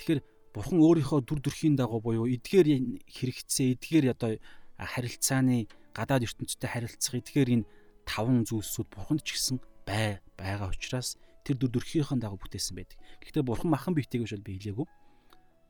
Тэгэхээр 0.00 0.24
бурхан 0.54 0.80
өөрийнхөө 0.80 1.20
дүр 1.26 1.40
төрхийн 1.44 1.76
дагуу 1.76 2.00
буюу 2.00 2.26
эдгээр 2.26 3.04
хэрэгцээ, 3.04 3.76
эдгээр 3.76 4.16
одоо 4.16 4.40
харилцааны 4.80 5.68
гадаад 5.92 6.24
ертөнцтэй 6.24 6.70
харилцах 6.70 7.20
эдгээр 7.20 7.50
энэ 7.60 7.68
таван 8.08 8.48
зүйлсүүд 8.48 8.88
бурханд 8.88 9.22
ч 9.26 9.36
гэсэн 9.36 9.56
бай 9.84 10.18
байгаа 10.38 10.72
учраас 10.72 11.20
тэр 11.44 11.56
дүр 11.60 11.80
төрхийнхэн 11.80 12.20
дагуу 12.20 12.40
бүтээсэн 12.40 12.76
байдаг. 12.76 12.98
Гэхдээ 13.20 13.44
бурхан 13.44 13.70
махан 13.70 13.94
биетэй 13.96 14.20
гэж 14.20 14.40
би 14.40 14.56
хэлээгүй. 14.56 14.88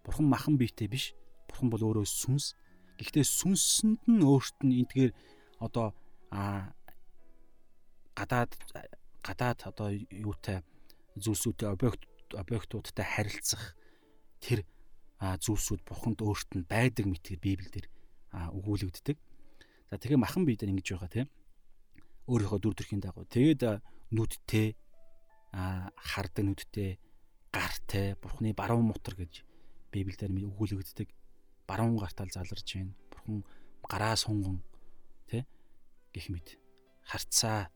Бурхан 0.04 0.26
махан 0.26 0.54
биетэй 0.58 0.88
биш. 0.90 1.14
Бурхан 1.48 1.70
бол 1.70 1.82
өөрөө 1.82 2.06
сүнс. 2.06 2.54
Гэхдээ 2.98 3.24
сүнсэнд 3.24 4.02
нь 4.06 4.22
өөрт 4.22 4.58
нь 4.66 4.82
эдгээр 4.84 5.12
одоо 5.62 5.94
а 6.30 6.74
гадаад 8.14 8.52
гадаад 9.24 9.58
одоо 9.64 9.88
юутай 10.10 10.62
зүйлсүүдтэй 11.16 11.68
объект 11.70 12.02
объектуудтай 12.34 13.06
харилцах 13.06 13.74
тэр 14.40 14.64
зүйлсүүд 15.20 15.80
бурханд 15.84 16.18
өөрт 16.20 16.50
нь 16.56 16.68
байдаг 16.68 17.06
мэтээр 17.08 17.40
Библиэлд 17.40 17.88
өгүүлэгддэг. 18.32 19.16
За 19.90 19.98
тэгэхээр 19.98 20.22
махан 20.22 20.46
биедэр 20.46 20.70
ингэж 20.70 20.88
байгаа 20.94 21.10
тийм 21.10 21.28
өөрийнхөө 22.30 22.60
дүр 22.62 22.74
төрхийн 22.78 23.02
дагуу. 23.02 23.26
Тэгээд 23.26 23.82
нүдтэй 24.14 24.78
хардаг 25.50 26.44
нүдтэй 26.46 26.98
гартай 27.50 28.14
бурхны 28.22 28.54
баруун 28.54 28.94
мутар 28.94 29.18
гэж 29.18 29.42
библиэлд 29.90 30.30
өгүүлэгддэг. 30.30 31.08
Баруун 31.66 31.98
гартал 31.98 32.30
заларж 32.30 32.66
байна 32.74 32.94
бурхан 33.10 33.42
гараа 33.82 34.14
сунган 34.14 34.62
тэ 35.26 35.42
гэх 36.14 36.30
мэт. 36.30 36.58
Харцаа 37.02 37.70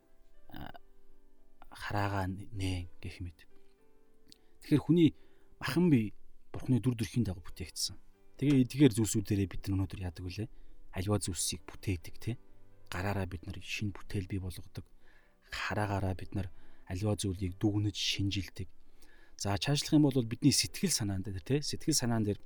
хараага 1.74 2.30
нэ 2.30 2.86
гэх 3.02 3.18
мэт. 3.18 3.42
Тэгэхээр 4.62 4.82
хүний 4.86 5.10
махан 5.58 5.90
бие 5.90 6.14
бурхны 6.54 6.78
дүр 6.78 6.94
төрхийн 6.94 7.26
дагуу 7.26 7.42
бүтээгдсэн 7.42 7.98
тэгээ 8.38 8.62
эдгээр 8.64 8.92
зүйлсүүдээрээ 8.98 9.48
бид 9.48 9.62
нар 9.68 9.74
өнөөдөр 9.78 10.00
яадаг 10.06 10.24
вүлээ 10.24 10.48
альва 10.94 11.16
зүйлсийг 11.18 11.62
бүтээдэг 11.66 12.16
тэ 12.22 12.32
гараараа 12.90 13.26
бид 13.26 13.42
нар 13.46 13.58
шинэ 13.58 13.94
бүтээл 13.94 14.30
бий 14.30 14.38
болгодог 14.38 14.86
хараагаараа 15.50 16.14
бид 16.14 16.32
нар 16.34 16.48
аливаа 16.86 17.16
зүйлийг 17.16 17.56
дүгнэж 17.58 17.96
шинжилдэг. 17.96 18.68
За 19.38 19.58
чаашлах 19.58 19.96
юм 19.98 20.06
бол 20.06 20.22
бидний 20.22 20.52
сэтгэл 20.52 20.92
санаанд 20.92 21.26
дээр 21.26 21.42
тий 21.42 21.60
сэтгэл 21.62 21.96
санаан 21.96 22.24
дээр 22.24 22.38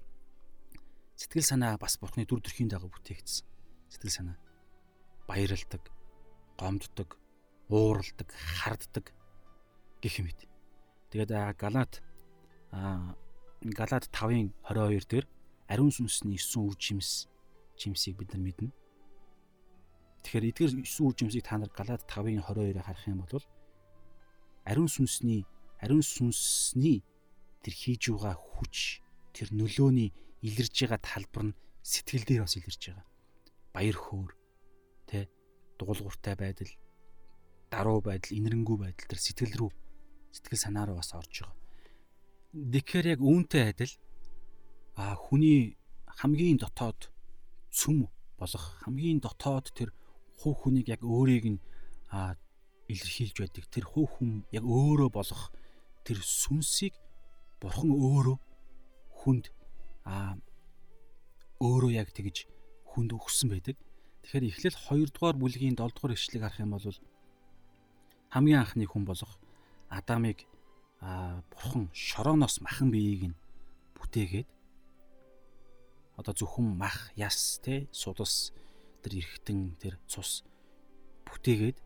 сэтгэл 1.16 1.44
санаа 1.44 1.76
бас 1.76 1.98
бурхны 1.98 2.24
дүр 2.24 2.40
төрхийн 2.40 2.70
дагуу 2.70 2.88
бүтээгдсэн. 2.88 3.44
Сэтгэл 3.92 4.14
санаа 4.14 4.36
баярлдаг, 5.28 5.84
гомддог, 6.56 7.18
ууралдаг, 7.68 8.28
харддаг 8.32 9.12
гэх 10.00 10.16
мэт. 10.24 10.48
Тэгээд 11.10 11.32
Галаат 11.58 12.00
а 12.72 13.16
Галаат 13.60 14.08
5-ын 14.08 14.54
22 14.64 15.04
дээр 15.08 15.26
ариун 15.68 15.92
сүнсний 15.92 16.40
9 16.40 16.64
үр 16.64 16.76
жимс 16.80 17.28
жимсийг 17.76 18.16
бид 18.16 18.32
нар 18.32 18.42
мэднэ. 18.42 18.72
Тэгэхээр 20.24 20.48
эдгээр 20.48 20.72
9 20.82 21.04
үр 21.04 21.14
жимсийг 21.14 21.44
та 21.44 21.60
нар 21.60 21.70
Галаат 21.70 22.08
5-ын 22.08 22.40
22-ыг 22.42 22.80
харах 22.80 23.04
юм 23.06 23.20
бол 23.22 23.44
ариун 24.64 24.88
сүнсний 24.88 25.44
ариун 25.80 26.02
сүнсний 26.02 27.04
тэр 27.62 27.74
хийж 27.76 28.10
байгаа 28.10 28.36
хүч 28.36 29.04
тэр 29.36 29.48
нөлөөний 29.52 30.10
илэрж 30.42 30.74
байгаа 30.74 31.00
талбар 31.04 31.44
нь 31.52 31.58
сэтгэл 31.84 32.24
дээр 32.24 32.42
бас 32.44 32.56
илэрж 32.56 32.82
байгаа. 32.88 33.06
Баяр 33.72 33.96
хөөр 33.96 34.32
тэ 35.06 35.28
дуулууртай 35.78 36.34
байдал 36.36 36.72
даруй 37.70 38.00
байдал 38.02 38.36
инэрэнгүй 38.36 38.76
байдал 38.76 39.08
тэр 39.08 39.20
сэтгэл 39.20 39.54
рүү 39.56 39.72
сэтгэл 40.32 40.64
санаа 40.64 40.84
руу 40.88 40.98
бас 41.00 41.12
орж 41.14 41.44
байгаа. 41.44 41.56
Тэгэхээр 42.52 43.06
яг 43.14 43.20
үүнтэй 43.20 43.64
адил 43.72 43.92
а 44.98 45.14
хүний 45.14 45.78
хамгийн 46.18 46.58
дотоод 46.58 47.14
цөм 47.70 48.10
болох 48.34 48.64
хамгийн 48.82 49.22
дотоод 49.22 49.70
тэр 49.70 49.94
хуу 50.42 50.54
хүнийг 50.58 50.90
яг 50.90 51.06
өөрийг 51.06 51.44
нь 51.54 51.62
илэрхийлж 52.90 53.36
байдаг. 53.38 53.64
Тэр 53.70 53.86
хуу 53.86 54.10
хүн 54.10 54.42
яг 54.50 54.66
өөрөө 54.66 55.10
болох 55.14 55.54
тэр 56.02 56.18
сүнсийг 56.18 56.98
бурхан 57.62 57.94
өөрөө 57.94 58.36
хүнд 59.22 59.54
а 60.02 60.34
өөрөө 61.62 61.90
яг 61.94 62.10
тэгж 62.10 62.50
хүнд 62.90 63.14
өгсөн 63.14 63.54
байдаг. 63.54 63.78
Тэгэхээр 64.26 64.50
эхлэл 64.50 64.78
2 64.82 65.14
дугаар 65.14 65.36
бүлгийн 65.38 65.78
7 65.78 65.94
дугаар 65.94 66.18
ишлэгийг 66.18 66.42
харах 66.42 66.58
юм 66.58 66.74
бол 66.74 66.98
хамгийн 68.34 68.66
анхны 68.66 68.86
хүн 68.90 69.06
болох 69.06 69.38
Адамыг 69.88 70.42
а 70.98 71.38
бурхан 71.54 71.86
шорооноос 71.94 72.58
махан 72.66 72.90
биеийг 72.90 73.30
нь 73.30 73.38
бүтээгээд 73.94 74.57
одоо 76.18 76.34
зөвхөн 76.34 76.74
мах 76.74 77.14
яс 77.14 77.62
те 77.62 77.86
судас 77.94 78.50
тэр 79.06 79.22
эргэтэн 79.22 79.78
тэр 79.78 79.94
цус 80.10 80.42
бүтээгээд 81.30 81.78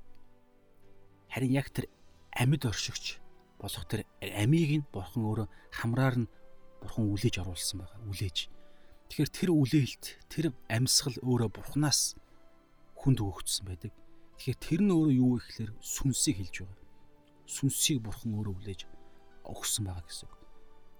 харин 1.28 1.52
яг 1.52 1.68
тэр 1.68 1.92
амьд 2.32 2.64
оршигч 2.64 3.20
болох 3.60 3.84
тэр 3.86 4.08
амийг 4.20 4.82
нь 4.82 4.88
бурхан 4.88 5.22
өөрөө 5.28 5.48
хамраар 5.70 6.16
нь 6.24 6.32
бурхан 6.80 7.12
үлээж 7.12 7.44
оруулсан 7.44 7.84
байгаа 7.84 8.00
үлээж. 8.08 8.48
Тэгэхээр 9.12 9.30
тэр 9.30 9.50
үлээлт 9.52 10.04
тэр 10.32 10.44
амьсгал 10.72 11.14
өөрөө 11.20 11.50
бурханаас 11.52 12.16
хүнд 12.96 13.20
өгөгдсөн 13.20 13.64
байдаг. 13.68 13.92
Тэгэхээр 14.40 14.58
тэр 14.58 14.80
нь 14.82 14.90
өөрөө 14.96 15.14
юу 15.14 15.30
вэ 15.36 15.40
гэхээр 15.44 15.72
сүнсийг 15.78 16.36
хэлж 16.40 16.56
байгаа. 16.64 16.80
Сүнсийг 17.46 17.98
бурхан 18.00 18.32
өөрөө 18.34 18.54
үлээж 18.56 18.80
өгсөн 19.46 19.84
байгаа 19.86 20.04
гэсэн 20.08 20.26
үг. 20.26 20.34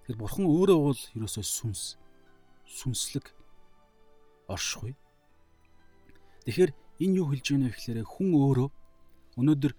Тэгэхээр 0.05 0.21
бурхан 0.21 0.45
өөрөө 0.47 0.79
бол 0.87 1.01
ерөөсөө 1.17 1.43
сүнс 1.43 1.83
сүнслэг 2.67 3.25
оршихуй. 4.47 4.95
Тэгэхээр 6.45 6.71
энэ 7.03 7.17
юу 7.19 7.27
хэлж 7.31 7.45
байна 7.51 7.67
вэ 7.71 7.75
гэхээр 7.75 7.99
хүн 8.03 8.29
өөрөө 8.35 8.69
өнөөдөр 9.39 9.73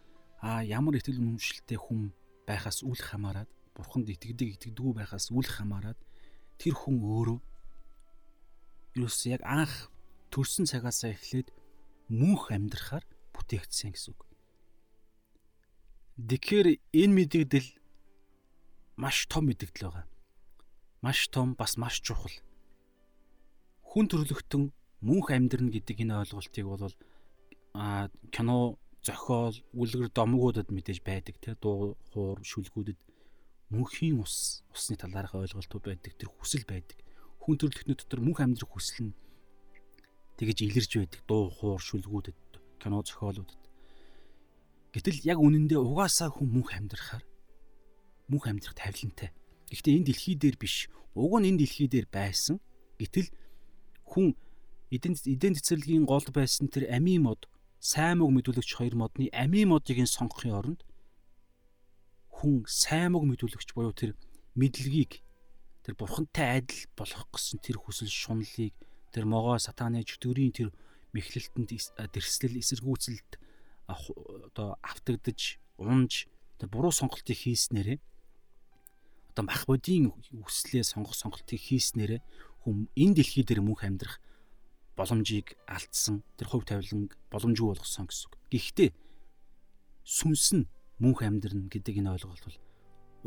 а 0.44 0.64
ямар 0.64 0.98
итгэл 1.00 1.20
үнэмшилтэй 1.20 1.78
хүн 1.80 2.12
байхаас 2.48 2.84
үл 2.84 3.00
хамааран 3.00 3.48
бурханд 3.76 4.08
итгэдэг 4.12 4.60
итгэдэггүй 4.60 4.94
байхаас 4.96 5.32
үл 5.32 5.46
хамааран 5.46 5.96
тэр 6.60 6.74
хүн 6.76 7.00
өөрөө 7.00 7.38
ерөөсөө 8.96 9.30
яг 9.34 9.42
анх 9.44 9.90
төрсэн 10.30 10.68
цагаасаа 10.68 11.16
эхлээд 11.16 11.48
мөнх 12.10 12.52
амьдрахаар 12.52 13.04
бүтээгдсэн 13.34 13.90
гэсэн 13.94 14.12
үг. 14.14 14.20
Тэгэхээр 16.14 16.68
энэ 16.94 17.14
мэдэгдэл 17.18 17.68
маш 18.94 19.26
том 19.26 19.50
мэдэгдэл 19.50 19.90
байгаа. 19.90 20.06
Маш 21.02 21.26
том 21.34 21.58
бас 21.58 21.74
маш 21.74 21.98
чухал 21.98 22.30
хүн 23.94 24.10
төрөлхтөн 24.10 24.74
мөнх 25.06 25.30
амьдрна 25.30 25.70
гэдэг 25.70 26.02
энэ 26.02 26.18
ойлголтыг 26.26 26.66
бол 26.66 26.90
а 27.78 28.10
кино 28.34 28.74
зохиол 29.06 29.54
үлгэр 29.70 30.10
домгуудад 30.10 30.74
мэдээж 30.74 30.98
байдаг 31.06 31.38
те 31.38 31.54
дуу 31.54 31.94
хуур 32.10 32.42
шүлгүүдэд 32.42 32.98
мөнхийн 33.70 34.18
ус 34.18 34.66
усны 34.74 34.98
талаарх 34.98 35.38
ойлголтууд 35.38 35.86
байдаг 35.86 36.10
тэр 36.18 36.26
хүсэл 36.26 36.66
байдаг. 36.66 36.98
Хүн 37.38 37.54
төрөлхтнүүд 37.54 38.00
дотор 38.02 38.18
мөнх 38.18 38.42
амьдрах 38.42 38.74
хүсэл 38.74 39.14
нь 39.14 39.16
тэгэж 40.42 40.58
илэрж 40.66 40.92
байдаг 40.98 41.22
дуу 41.30 41.54
хуур 41.54 41.78
шүлгүүдэд 41.78 42.38
кино 42.82 42.98
зохиолуудад. 43.06 43.62
Гэтэл 44.90 45.22
яг 45.22 45.38
үнэндээ 45.38 45.78
угаасаа 45.78 46.34
хүн 46.34 46.50
мөнх 46.50 46.74
амьдрахаар 46.74 47.22
мөнх 48.26 48.50
амьдрах 48.50 48.74
тавилантай 48.74 49.30
гэхдээ 49.70 49.94
энэ 50.02 50.06
дэлхий 50.10 50.34
дээр 50.34 50.58
биш. 50.58 50.90
Уг 51.14 51.38
нь 51.38 51.54
энэ 51.54 51.62
дэлхий 51.62 51.86
дээр 51.86 52.10
байсан. 52.10 52.58
Гэтэл 52.98 53.30
хүн 54.04 54.36
эдийн 54.94 55.14
эдийн 55.16 55.56
цэцэрлэгийн 55.58 56.06
гол 56.06 56.26
байсан 56.30 56.68
тэр 56.68 56.88
амийн 56.92 57.24
мод, 57.26 57.48
сайн 57.80 58.20
мог 58.20 58.30
мэдүүлэгч 58.32 58.70
хоёр 58.76 58.94
модны 58.94 59.28
амийн 59.32 59.68
модыг 59.72 59.98
нь 60.00 60.08
сонгохын 60.08 60.56
оронд 60.56 60.80
хүн 62.32 62.64
сайн 62.68 63.12
мог 63.12 63.24
мэдүүлэгч 63.28 63.74
буюу 63.74 63.92
тэр 63.92 64.16
мэдлэгийг 64.54 65.24
тэр 65.84 65.94
бурхантай 65.98 66.64
адил 66.64 66.82
болох 66.96 67.28
гэсэн 67.32 67.60
тэр 67.60 67.76
хүсэл 67.80 68.08
шунлыг 68.08 68.72
тэр 69.12 69.24
могоо 69.28 69.60
сатаны 69.60 70.00
чөтгөрийн 70.04 70.52
тэр 70.52 70.68
мэхлэлтэнд 71.12 71.70
дэрслэл 72.12 72.60
эсэргүүцэлд 72.60 73.30
одоо 73.86 74.80
автагдж 74.80 75.60
унж 75.78 76.26
тэр 76.58 76.68
буруу 76.72 76.92
сонголтыг 76.94 77.36
хийснээрээ 77.36 77.98
одоо 79.34 79.44
мах 79.44 79.66
бодийн 79.66 80.14
үслээ 80.30 80.86
сонгох 80.86 81.14
сонголтыг 81.14 81.58
хийснээр 81.58 82.22
хүм 82.64 82.88
энэ 82.96 83.20
дэлхий 83.20 83.44
дээр 83.44 83.60
мөнх 83.60 83.84
амьдрах 83.84 84.18
боломжийг 84.96 85.54
алдсан 85.68 86.24
тэр 86.40 86.48
хувь 86.48 86.64
тавиланг 86.64 87.12
боломжгүй 87.28 87.68
болгосон 87.76 88.08
гэсэн 88.08 88.26
үг. 88.30 88.34
Гэхдээ 88.50 88.90
сүнс 90.04 90.46
нь 90.56 90.68
мөнх 90.98 91.20
амьдрна 91.22 91.68
гэдэг 91.68 92.00
энэ 92.00 92.16
ойлголт 92.16 92.44
бол 92.44 92.58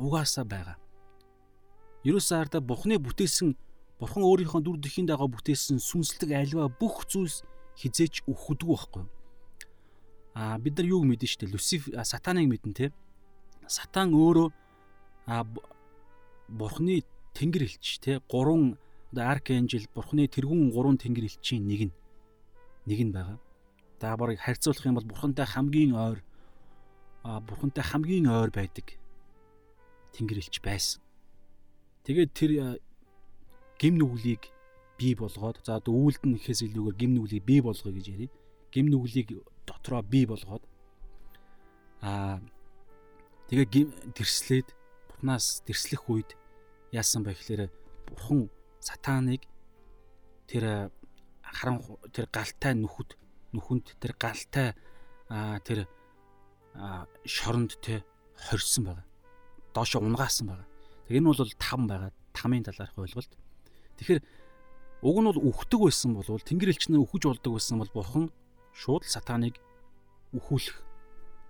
угаасаа 0.10 0.46
байгаа. 0.46 0.78
Ерөөсөө 2.08 2.38
ардаа 2.40 2.62
Бухны 2.62 2.98
бүтээсэн 2.98 3.58
Бурхан 4.00 4.24
өөрийнхөө 4.24 4.62
дүр 4.62 4.78
төрхийн 4.78 5.10
дагаа 5.10 5.26
бүтээсэн 5.26 5.82
сүнслэг 5.82 6.30
альва 6.38 6.70
бүх 6.70 7.10
зүйлс 7.10 7.42
хизээч 7.82 8.30
өхөдгөө 8.30 8.78
байхгүй. 8.78 9.06
Аа 10.38 10.62
бид 10.62 10.78
нар 10.78 10.86
юуг 10.86 11.10
мэдэн 11.10 11.26
штэ 11.26 11.50
Люциф 11.50 11.90
сатаныг 11.90 12.46
мэдэн 12.46 12.74
те. 12.78 12.86
Сатан 13.66 14.14
өөрөө 14.14 14.54
бурхны 16.48 17.02
тэнгэр 17.34 17.66
элч 17.66 17.98
те 18.06 18.22
гурван 18.30 18.78
одоо 19.18 19.34
арканжел 19.34 19.90
бурхны 19.98 20.30
тэргүүн 20.30 20.70
гурван 20.70 21.02
тэнгэр 21.02 21.26
элчийн 21.26 21.66
нэг 21.66 21.90
нь 21.90 21.94
нэг 22.86 23.00
нь 23.02 23.12
байгаа. 23.12 23.42
За 23.98 24.14
барыг 24.14 24.38
харьцуулах 24.38 24.86
юм 24.86 24.94
бол 24.94 25.10
бурхантай 25.10 25.46
хамгийн 25.50 25.98
ойр 25.98 26.22
бурхантай 27.26 27.82
хамгийн 27.82 28.30
ойр 28.30 28.54
байдаг 28.54 28.94
тэнгэр 30.14 30.38
элч 30.38 30.62
байсан. 30.62 31.02
Тэгээд 32.06 32.32
тэр 32.38 32.52
гим 33.82 33.98
нүглийг 33.98 34.54
бий 35.02 35.18
болгоод 35.18 35.66
за 35.66 35.82
одоо 35.82 35.98
үйлдэн 35.98 36.38
гэхээс 36.38 36.70
илүүгээр 36.70 37.02
гим 37.02 37.12
нүглийг 37.18 37.42
бий 37.42 37.62
болгоё 37.66 37.90
гэж 37.98 38.06
ярив. 38.14 38.32
Гим 38.70 38.94
нүглийг 38.94 39.34
дотроо 39.66 40.06
бий 40.06 40.30
болгоод 40.30 40.62
аа 42.06 42.38
тэгээ 43.50 44.14
тэрслээд 44.14 44.78
бурхнаас 45.10 45.66
тэрслэх 45.66 46.06
үед 46.06 46.38
яасан 46.94 47.26
бэ 47.26 47.34
гэхээр 47.34 47.74
бурхан 48.14 48.46
сатаныг 48.80 49.44
тэр 50.48 50.92
харан 51.42 51.82
тэр 52.14 52.28
галтай 52.32 52.74
нүхд 52.76 53.18
нүхэнд 53.54 53.98
тэр 54.00 54.14
галтай 54.20 54.76
тэр 55.64 55.88
шоронд 57.26 57.80
те 57.82 58.04
хорьсон 58.38 58.84
байгаа. 58.86 59.06
Доошо 59.74 60.00
унгаасан 60.00 60.48
байгаа. 60.48 60.68
Тэг 61.08 61.18
энэ 61.18 61.30
бол 61.34 61.54
там 61.58 61.88
байгаа. 61.88 62.12
Тамын 62.34 62.64
талаарх 62.64 62.98
ойлголт. 62.98 63.34
Тэгэхээр 63.98 64.22
уг 65.02 65.18
нь 65.22 65.30
бол 65.30 65.40
үхдэг 65.42 65.80
байсан 65.82 66.14
бол 66.14 66.26
тэнгэр 66.26 66.74
элч 66.74 66.90
нар 66.90 67.02
үхэж 67.02 67.24
болдог 67.26 67.54
байсан 67.58 67.82
бол 67.82 67.92
бурхан 67.94 68.26
шууд 68.74 69.04
сатаныг 69.06 69.58
үхүүлэх 70.38 70.78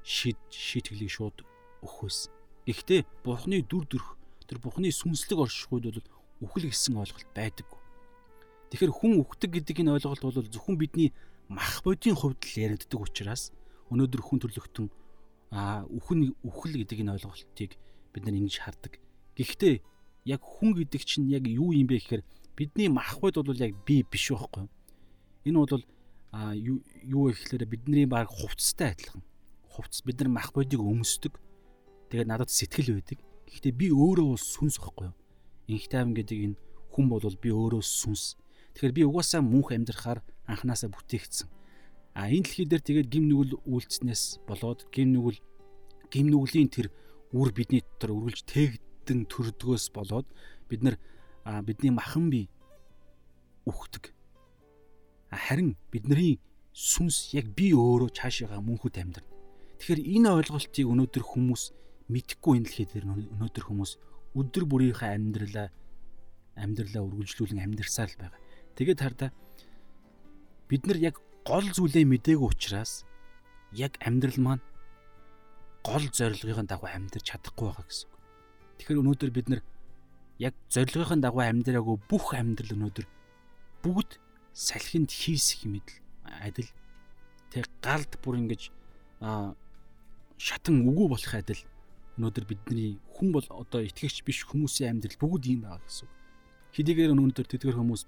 шийд 0.03 0.39
шийтгэлийг 0.47 1.11
шууд 1.11 1.43
өгөх 1.83 2.07
байсан. 2.07 2.31
Гэхдээ 2.67 3.01
Бурхны 3.23 3.63
дүр 3.63 3.83
төрх 3.87 4.15
тэр 4.47 4.59
Бурхны 4.63 4.91
сүнслэг 4.91 5.39
оршихуйд 5.39 5.91
бол 5.91 5.99
үхэл 6.43 6.69
гэсэн 6.69 6.97
ойлголт 6.97 7.29
байдаггүй. 7.33 7.81
Тэгэхээр 8.71 8.93
хүн 8.93 9.13
үхдэг 9.23 9.51
гэдэг 9.63 9.81
энэ 9.81 9.93
ойлголт 9.97 10.21
бол 10.21 10.37
зөвхөн 10.43 10.77
бидний 10.77 11.09
мах 11.47 11.81
бодийн 11.81 12.15
хувьд 12.19 12.43
л 12.43 12.59
яригддаг 12.59 12.99
учраас 12.99 13.55
өнөөдөр 13.89 14.21
хүн 14.21 14.39
төрлөختөн 14.43 14.87
үхэн 15.51 16.35
үхэл 16.43 16.75
гэдэг 16.83 16.99
энэ 17.07 17.15
ойлголтыг 17.15 17.71
бид 18.11 18.23
нар 18.27 18.35
ингэж 18.35 18.55
хардаг. 18.59 18.99
Гэхдээ 19.39 19.79
яг 20.27 20.41
хүн 20.43 20.75
гэдэг 20.75 21.01
чинь 21.07 21.31
яг 21.31 21.47
юу 21.47 21.71
юм 21.71 21.87
бэ 21.87 22.03
гэхээр 22.03 22.23
бидний 22.59 22.91
мах 22.91 23.15
бод 23.23 23.39
бол 23.39 23.55
яг 23.55 23.71
би 23.87 24.03
биш 24.03 24.35
байхгүй. 24.35 24.67
Энэ 25.47 25.57
бол 25.63 25.83
юу 27.07 27.31
гэхээр 27.31 27.63
бидний 27.63 28.05
баг 28.05 28.27
хувцастай 28.27 28.91
адилхан. 28.91 29.23
Хувцас 29.71 30.03
бид 30.03 30.19
нар 30.19 30.29
мах 30.35 30.51
бодийг 30.51 30.83
өмсдөг. 30.83 31.39
Тэгээд 32.11 32.27
надад 32.27 32.51
сэтгэл 32.51 32.99
байдаг. 32.99 33.23
Гэхдээ 33.47 33.71
би 33.71 33.87
өөрөө 33.95 34.35
бол 34.35 34.41
сүнс 34.41 34.83
байхгүй 34.83 35.07
юу? 35.07 35.15
Инх 35.67 35.87
тайван 35.91 36.15
гэдэг 36.15 36.39
энэ 36.51 36.59
хүн 36.91 37.05
бол 37.11 37.21
би 37.21 37.49
өөрөө 37.51 37.83
сүнс. 37.83 38.39
Тэгэхээр 38.73 38.95
би 38.95 39.03
угаасаа 39.03 39.43
мөнх 39.43 39.75
амьдрахаар 39.75 40.23
анханасаа 40.47 40.89
бүтээгдсэн. 40.89 41.47
А 42.17 42.31
энэ 42.31 42.47
дэлхий 42.47 42.65
дээр 42.65 42.81
тэгээд 42.81 43.11
гим 43.11 43.25
нүгэл 43.29 43.61
үйлцснээс 43.67 44.41
болоод 44.47 44.89
гим 44.89 45.13
нүгэл 45.13 45.39
гим 46.09 46.27
нүглийн 46.31 46.71
тэр 46.71 46.87
үр 47.35 47.51
бидний 47.51 47.83
дотор 47.83 48.15
үргэлж 48.15 48.41
тээгдэн 48.47 49.27
төрдгөөс 49.27 49.91
болоод 49.93 50.25
бид 50.71 50.81
нар 50.81 50.95
бидний 51.61 51.91
махан 51.91 52.31
бие 52.31 52.49
үхдэг. 53.67 54.15
Харин 55.29 55.75
бидний 55.91 56.39
сүнс 56.71 57.35
яг 57.35 57.51
би 57.51 57.75
өөрөө 57.75 58.09
цаашаага 58.15 58.63
мөнхөд 58.63 58.97
амьдрна. 58.97 59.29
Тэгэхээр 59.77 60.01
энэ 60.17 60.29
ойлголтыг 60.41 60.87
өнөөдөр 60.87 61.23
хүмүүс 61.27 61.63
мэдхгүй 62.07 62.53
энэ 62.57 62.65
дэлхий 62.65 62.87
дээр 62.87 63.05
өнөөдөр 63.11 63.65
хүмүүс 63.67 63.91
өдөр 64.37 64.63
бүрийнхээ 64.69 65.11
амьдралаа 65.17 65.67
амьдралаа 66.57 67.03
үргэлжлүүлэн 67.05 67.63
амьдэрсаар 67.65 68.09
л 68.13 68.21
байгаа. 68.21 68.41
Тэгээд 68.77 69.01
хардаа 69.01 69.29
бид 70.69 70.83
нар 70.85 70.97
яг 71.01 71.15
гол 71.45 71.65
зүйлээ 71.65 72.05
мдээгүй 72.05 72.47
учраас 72.47 73.05
яг 73.73 73.97
амьдрал 74.01 74.37
маань 74.37 74.63
гол 75.81 76.05
зорилгын 76.13 76.69
дагуу 76.69 76.89
амьдарч 76.89 77.25
чадахгүй 77.33 77.65
байгаа 77.73 77.85
гэсэн 77.87 78.09
үг. 78.09 78.21
Тэгэхээр 78.77 79.01
өнөөдөр 79.01 79.31
бид 79.33 79.47
нар 79.49 79.61
яг 80.37 80.53
зорилгын 80.69 81.21
дагуу 81.21 81.41
амьдраагүй 81.41 81.97
бүх 82.09 82.37
амьдрал 82.37 82.75
өнөөдөр 82.77 83.05
бүгд 83.81 84.19
салхинд 84.53 85.09
хийсэх 85.09 85.65
мэдл 85.65 85.97
адил 86.43 86.69
тэг 87.49 87.65
галд 87.81 88.19
бүр 88.21 88.41
ингэж 88.41 88.69
шатан 90.37 90.85
үгүй 90.85 91.07
болох 91.09 91.33
адил 91.33 91.61
өнөөдөр 92.17 92.45
бидний 92.49 92.97
хүн 93.13 93.29
бол 93.31 93.45
одоо 93.49 93.81
итгэгч 93.85 94.25
биш 94.25 94.43
хүмүүсийн 94.49 94.97
амьдрал 94.97 95.17
бүгд 95.21 95.43
ийм 95.47 95.61
байгаа 95.63 95.81
гэсэн. 95.85 96.09
Хэдийгээр 96.73 97.13
өнөөдөр 97.13 97.47
тэдгэр 97.47 97.77
хүмүүс 97.77 98.03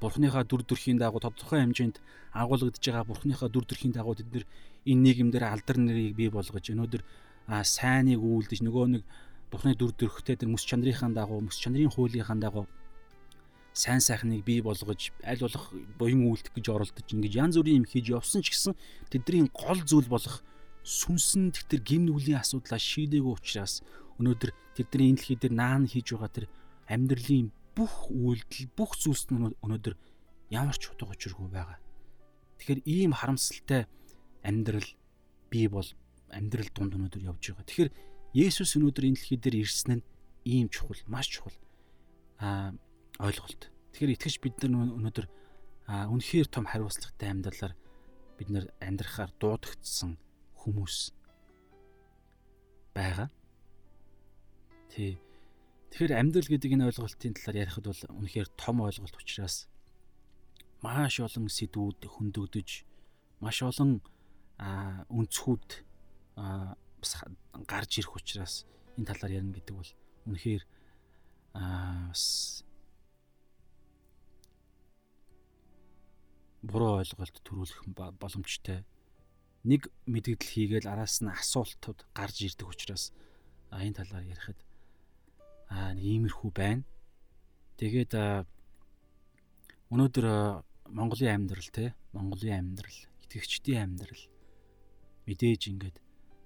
Бурхныхаа 0.00 0.44
дүр 0.44 0.62
төрхийн 0.68 1.00
дагуу 1.00 1.22
тодорхой 1.22 1.64
хэмжээнд 1.64 1.96
агуулгадж 2.36 2.84
байгаа 2.84 3.08
Бурхныхаа 3.08 3.48
дүр 3.48 3.64
төрхийн 3.64 3.96
дагуу 3.96 4.12
тэд 4.12 4.44
энэ 4.84 5.02
нийгэмдэр 5.04 5.44
алдар 5.48 5.78
нарыг 5.80 6.12
бий 6.12 6.28
болгож 6.28 6.66
өнөөдөр 6.68 7.02
сайныг 7.48 8.20
үйлдэж 8.20 8.60
нөгөө 8.60 8.86
нэг 9.00 9.02
Бурхны 9.48 9.72
дүр 9.78 9.96
төрхтэй 9.96 10.36
тэр 10.36 10.52
мэс 10.52 10.66
чанарынхаа 10.68 11.08
дагуу 11.14 11.40
мэс 11.40 11.56
чанарын 11.56 11.88
хуулийнхаа 11.88 12.36
дагуу 12.36 12.66
сайн 13.74 14.00
сайхныг 14.00 14.44
бий 14.44 14.60
болгож 14.62 15.12
аль 15.24 15.40
болох 15.40 15.72
буян 15.98 16.26
үйлдэх 16.26 16.52
гэж 16.54 16.66
оролдож 16.68 17.08
ингэж 17.10 17.32
янз 17.34 17.54
бүрийн 17.58 17.82
юм 17.82 17.86
хийж 17.90 18.06
явсан 18.12 18.42
ч 18.42 18.54
гэсэн 18.54 18.74
тэдний 19.10 19.50
гол 19.50 19.80
зүйл 19.82 20.06
болох 20.06 20.42
сүнсэн 20.84 21.56
тэр 21.56 21.80
гин 21.80 22.04
нүглийн 22.06 22.44
асуудлаа 22.44 22.76
шийдээгүй 22.76 23.32
учраас 23.32 23.80
өнөөдөр 24.20 24.50
тэдний 24.76 25.08
энэ 25.10 25.18
дэлхий 25.18 25.38
дээр 25.40 25.54
наан 25.56 25.88
хийж 25.88 26.12
байгаа 26.12 26.30
тэр 26.30 26.46
амьдралын 26.92 27.48
бүх 27.72 28.12
үйлдэл 28.12 28.68
бүх 28.76 28.92
зүйлс 29.00 29.32
нь 29.32 29.56
өнөөдөр 29.64 29.94
ямар 30.52 30.76
ч 30.76 30.92
утга 30.92 31.10
учиргүй 31.10 31.48
байгаа. 31.50 31.80
Тэгэхээр 32.60 32.80
ийм 32.84 33.12
харамсалтай 33.16 33.88
амьдрал 34.44 34.86
бий 35.50 35.66
бол 35.66 35.88
амьдрал 36.30 36.70
дунд 36.70 36.94
өнөөдөр 36.94 37.22
явж 37.32 37.42
байгаа. 37.50 37.66
Тэгэхээр 37.66 37.90
Есүс 38.34 38.76
өнөөдөр 38.78 39.04
энэ 39.08 39.16
дэлхий 39.18 39.38
дээр 39.40 39.56
ирсэн 39.62 39.90
нь 39.98 40.06
ийм 40.44 40.68
чухал, 40.68 41.00
маш 41.08 41.32
чухал 41.32 41.56
аа 42.38 42.74
ойлголт. 43.18 43.70
Тэгэхээр 43.94 44.14
итгэж 44.14 44.34
бид 44.42 44.58
нар 44.62 44.90
өнөөдөр 44.94 45.26
үнэхээр 45.88 46.48
том 46.50 46.66
хариуцлагатай 46.66 47.30
амьдралаар 47.30 47.74
бид 48.38 48.48
нар 48.50 48.66
амьдрахаар 48.82 49.30
дуудагдсан 49.38 50.18
хүмүүс 50.64 51.12
байгаа. 52.96 53.28
Тий. 54.88 55.20
Тэгэхээр 55.92 56.16
амьдрал 56.16 56.48
гэдэг 56.48 56.74
энэ 56.74 56.88
ойлголтын 56.88 57.36
талаар 57.36 57.62
ярихад 57.68 57.86
бол 57.86 58.02
үнэхээр 58.24 58.48
том 58.56 58.80
ойлголт 58.82 59.14
учраас 59.20 59.68
маш 60.82 61.20
олон 61.20 61.46
сэдвүүд 61.52 62.00
хөндөгдөж 62.08 62.70
маш 63.44 63.58
олон 63.62 64.00
өнцгүүд 64.58 65.68
бас 66.34 67.12
гарч 67.68 67.92
ирэх 68.00 68.16
учраас 68.16 68.66
энэ 68.96 69.08
талаар 69.12 69.36
ярина 69.38 69.54
гэдэг 69.54 69.74
бол 69.76 69.90
үнэхээр 70.26 70.62
бас 71.54 72.64
буруу 76.64 76.98
ойлголт 77.04 77.36
төрүүлэх 77.44 77.80
боломжтой 78.18 78.82
нэг 79.64 79.88
мэдгдэл 80.04 80.52
хийгээл 80.52 80.92
араас 80.92 81.24
нь 81.24 81.32
асуултууд 81.32 82.04
гарч 82.12 82.36
ирдэг 82.44 82.68
учраас 82.68 83.16
энэ 83.72 83.96
талаар 83.96 84.24
ярихад 84.28 84.60
аа 85.72 85.96
нэг 85.96 86.04
иймэрхүү 86.04 86.50
байна. 86.52 86.84
Тэгээд 87.80 88.12
өнөөдөр 89.88 90.26
Монголын 90.92 91.34
амьдрал 91.34 91.70
те 91.72 91.96
Монголын 92.12 92.60
амьдрал 92.60 92.98
итгэгчдийн 93.24 93.82
амьдрал 93.82 94.22
мэдээж 95.26 95.62
ингээд 95.72 95.96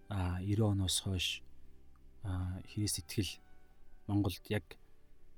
а 0.09 0.38
90 0.40 0.72
оноос 0.72 0.96
хойш 1.02 1.42
Христ 2.70 3.02
итгэл 3.02 3.33
Монголд 4.07 4.46
яг 4.48 4.78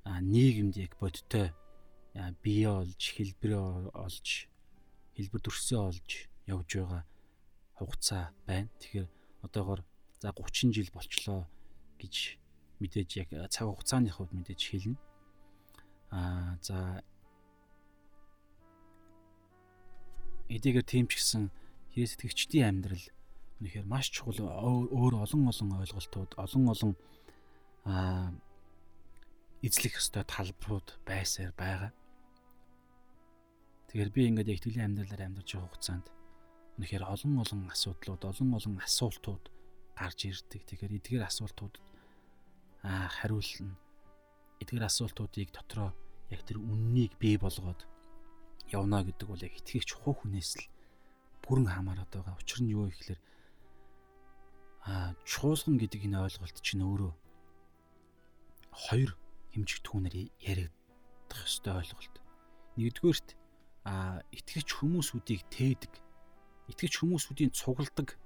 нийгэмд 0.05 0.77
яг 0.77 0.93
бодтой 1.01 1.51
бие 2.45 2.69
олж 2.69 3.03
хэлбэрээ 3.17 3.91
олж 3.97 4.27
хэлбэр 5.17 5.43
төрсөө 5.43 5.81
олж 5.91 6.09
явж 6.47 6.69
байгаа 6.77 7.03
хугацаа 7.81 8.33
байна. 8.47 8.69
Тэгэхээр 8.81 9.09
одоогоор 9.43 9.81
за 10.21 10.33
30 10.33 10.77
жил 10.77 10.89
болчлоо 10.93 11.49
гэж 11.97 12.37
мэдээж 12.81 13.11
яг 13.21 13.29
цаг 13.49 13.69
хугацааны 13.69 14.13
хувьд 14.13 14.33
мэдээж 14.37 14.61
хэлнэ. 14.61 14.99
Аа 16.13 16.57
за 16.61 17.03
эдгээр 20.49 20.85
тийм 20.85 21.07
ч 21.09 21.21
гэсэн 21.21 21.49
Христ 21.95 22.21
итгэгчдийн 22.21 22.69
амьдрал 22.69 23.07
үнэхээр 23.61 23.87
маш 23.87 24.11
чухал 24.13 24.41
өөр 24.45 25.15
олон 25.25 25.51
олон 25.51 25.71
ойлголтууд 25.83 26.39
олон 26.39 26.65
олон 26.71 26.93
аа 27.85 28.31
эзлэх 29.63 30.01
ёстой 30.01 30.25
талбарууд 30.25 30.89
байсаар 31.05 31.53
байгаа. 31.57 31.93
Тэгэхээр 33.89 34.11
би 34.15 34.23
ингээд 34.31 34.55
итгэлийн 34.55 34.87
амьдралаар 34.95 35.27
амьдарч 35.27 35.49
байгаа 35.55 35.69
хугацаанд 35.69 36.07
үнэхээр 36.81 37.05
олон 37.05 37.45
олон 37.45 37.69
асуудлууд, 37.69 38.25
олон 38.25 38.57
олон 38.57 38.81
асуултууд 38.81 39.45
гарч 39.93 40.33
ирдэг. 40.33 40.65
Тэгэхээр 40.65 40.97
эдгээр 40.97 41.29
асуултууд 41.29 41.77
аа 42.89 43.13
хариулна. 43.13 43.77
Эдгээр 44.65 44.89
асуултуудыг 44.89 45.53
дотроо 45.53 45.93
яг 46.33 46.41
тэр 46.49 46.57
үннийг 46.57 47.21
бий 47.21 47.37
болгоод 47.37 47.85
явна 48.73 49.05
гэдэг 49.05 49.29
бол 49.29 49.45
яг 49.45 49.53
итгэгч 49.61 49.93
хуу 49.93 50.17
хүнээс 50.17 50.57
л 50.57 50.67
бүрэн 51.45 51.69
хамаарат 51.69 52.09
байгаа. 52.09 52.41
Учир 52.41 52.65
нь 52.65 52.73
юу 52.73 52.89
гэхээр 52.89 53.21
аа 54.89 55.13
чуулган 55.29 55.77
гэдэг 55.77 56.09
энэ 56.09 56.17
ойлголт 56.33 56.57
чинь 56.65 56.81
өөрөө 56.81 57.13
хоёр 58.73 59.21
хэмжих 59.53 59.85
түүнээр 59.85 60.33
яригдах 60.41 61.41
ёстой 61.45 61.77
ойлголт. 61.77 62.17
Нэгдүгээрт 62.81 63.29
аа 63.85 64.25
итгэгч 64.33 64.81
хүмүүсүүдийг 64.81 65.45
тээдэг 65.53 65.93
итгэж 66.71 66.93
хүмүүсүүдийн 67.03 67.51
цугладаг 67.51 68.17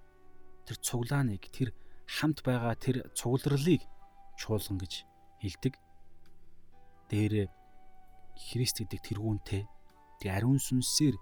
тэр 0.69 0.77
цуглааныг 0.81 1.43
тэр 1.51 1.73
хамт 2.07 2.45
байгаа 2.45 2.77
тэр 2.77 3.09
цугларлыг 3.17 3.83
чуулган 4.37 4.79
гэж 4.81 4.93
хэлдэг. 5.41 5.75
Дээр 7.09 7.49
Христ 8.35 8.83
гэдэг 8.83 9.01
тэргүүнтэй 9.01 9.63
тэг 10.21 10.31
ариун 10.31 10.59
сүнсээр 10.59 11.17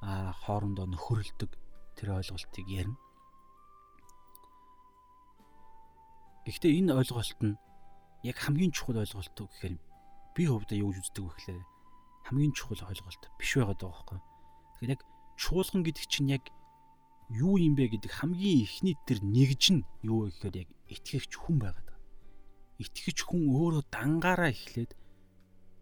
хоорондоо 0.00 0.86
нөхөрлөдөг 0.88 1.50
тэр 1.96 2.08
ойлголтыг 2.16 2.66
ярина. 2.68 2.96
Гэхдээ 6.46 6.78
энэ 6.78 6.94
ойлголт 6.94 7.40
нь 7.42 7.58
яг 8.22 8.36
хамгийн 8.38 8.72
чухал 8.72 9.02
ойлголт 9.02 9.34
гэхээр 9.34 9.76
би 10.32 10.42
хувьдаа 10.46 10.78
юу 10.78 10.94
гэж 10.94 11.10
үздэг 11.10 11.24
вэ 11.26 11.32
гэхээр 11.34 11.62
хамгийн 12.30 12.54
чухал 12.54 12.86
ойлголт 12.86 13.22
биш 13.34 13.50
байгаад 13.58 13.82
байгаа 13.82 13.98
байхгүй. 13.98 14.20
Тэгэхээр 14.78 14.94
яг 14.94 15.02
чуулган 15.36 15.82
гэдэг 15.82 16.06
чинь 16.06 16.30
яг 16.32 16.44
юу 17.30 17.58
юм 17.58 17.74
бэ 17.74 17.90
гэдэг 17.96 18.12
хамгийн 18.12 18.62
ихний 18.62 18.96
тэр 19.06 19.18
нэгж 19.22 19.62
нь 19.74 19.82
юу 20.06 20.26
вэ 20.26 20.30
гэхээр 20.30 20.56
яг 20.62 20.70
итгэгч 20.86 21.32
хүн 21.34 21.56
байгаад 21.58 21.86
байна. 21.86 22.04
Итгэгч 22.78 23.18
хүн 23.26 23.42
өөрөө 23.50 23.84
дангаараа 23.90 24.50
эхлээд 24.54 24.94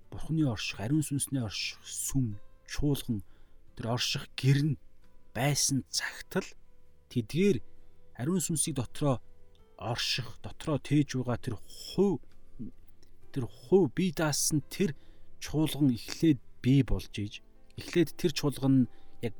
Бурхны 0.08 0.46
орших, 0.46 0.78
ариун 0.78 1.02
сүнсний 1.02 1.42
орших 1.42 1.82
сүм, 1.82 2.38
чуулган 2.70 3.26
тэр 3.74 3.98
орших 3.98 4.30
гэрн 4.38 4.78
байсан 5.34 5.82
цагтл 5.90 6.46
тэдгээр 7.10 7.58
ариун 8.16 8.40
сүнсийг 8.40 8.78
дотроо 8.78 9.18
орших, 9.76 10.38
дотроо 10.40 10.78
тээж 10.78 11.18
байгаа 11.18 11.38
тэр 11.42 11.56
хувь 11.58 12.22
тэр 13.34 13.50
хувь 13.50 13.90
бие 13.90 14.14
даасан 14.14 14.62
тэр 14.70 14.94
чуулган 15.42 15.90
эхлээд 15.90 16.38
бий 16.62 16.86
болж 16.86 17.10
ийж 17.18 17.42
эхлээд 17.76 18.14
тэр 18.14 18.30
чуулган 18.30 18.86
яг 19.20 19.34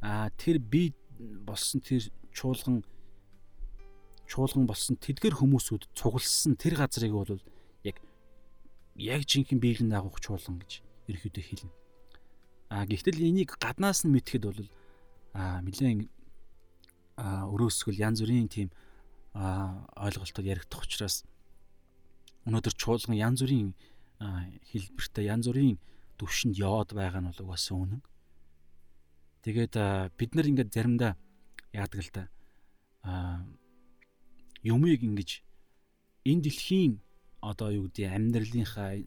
а 0.00 0.32
тэр 0.40 0.56
бие 0.58 0.96
болсон 1.18 1.80
тэр 1.80 2.10
чуулган 2.32 2.84
чуулган 4.26 4.66
болсон 4.66 4.96
тэдгэр 4.96 5.38
хүмүүсүүд 5.38 5.92
цугласан 5.94 6.56
тэр 6.56 6.74
газрыг 6.80 7.12
бол 7.12 7.42
яг 7.84 8.00
яг 8.96 9.22
жинхэнэ 9.28 9.60
биелэн 9.60 9.90
дагуух 9.92 10.18
чуулган 10.20 10.58
гэж 10.58 10.82
ерөөдөө 11.08 11.44
хэлнэ. 11.44 11.72
А 12.72 12.86
гэхдээ 12.88 13.20
энийг 13.20 13.54
гаднаас 13.60 14.02
нь 14.02 14.12
мэдхэд 14.14 14.44
бол 14.48 14.60
а 15.36 15.60
нэлээд 15.60 16.08
а 17.20 17.46
өрөөсгөл 17.46 18.00
янз 18.00 18.24
бүрийн 18.24 18.48
тийм 18.48 18.68
а 19.34 19.86
ойлголтод 19.94 20.46
яригдах 20.46 20.82
учраас 20.82 21.22
өнөөдөр 22.46 22.74
чуулган 22.74 23.14
янз 23.14 23.42
бүрийн 23.42 23.74
хэлбэртэй 24.18 25.30
янз 25.30 25.46
бүрийн 25.46 25.78
төвшөнд 26.18 26.58
яваад 26.58 26.90
байгаа 26.94 27.20
нь 27.20 27.28
бол 27.30 27.44
угаасаа 27.50 27.76
үнэн. 27.78 28.02
Тэгээд 29.44 29.76
бид 30.16 30.30
нар 30.32 30.46
ингээд 30.48 30.72
заримдаа 30.72 31.12
яадаг 31.76 32.00
л 32.00 32.10
та 32.10 32.22
а 33.04 33.44
юмыг 34.64 35.04
ингэж 35.04 35.44
энэ 36.24 36.42
дэлхийн 36.48 37.04
одоо 37.44 37.68
юу 37.76 37.92
гэдэг 37.92 38.08
амьдралынхаа 38.08 39.04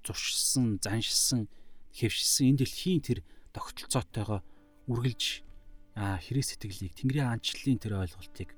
зуршилсан, 0.00 0.80
заншилсан, 0.80 1.44
хэвшилсэн 1.92 2.44
энэ 2.56 2.60
дэлхийн 2.64 3.00
тэр 3.04 3.20
тогтолцоотойгоо 3.52 4.40
үргэлж 4.88 5.44
хэрэг 5.92 6.44
сэтгэлийг 6.48 6.96
Тэнгэрийн 6.96 7.28
аанчлалын 7.28 7.76
тэр 7.76 8.00
ойлголтыг 8.00 8.56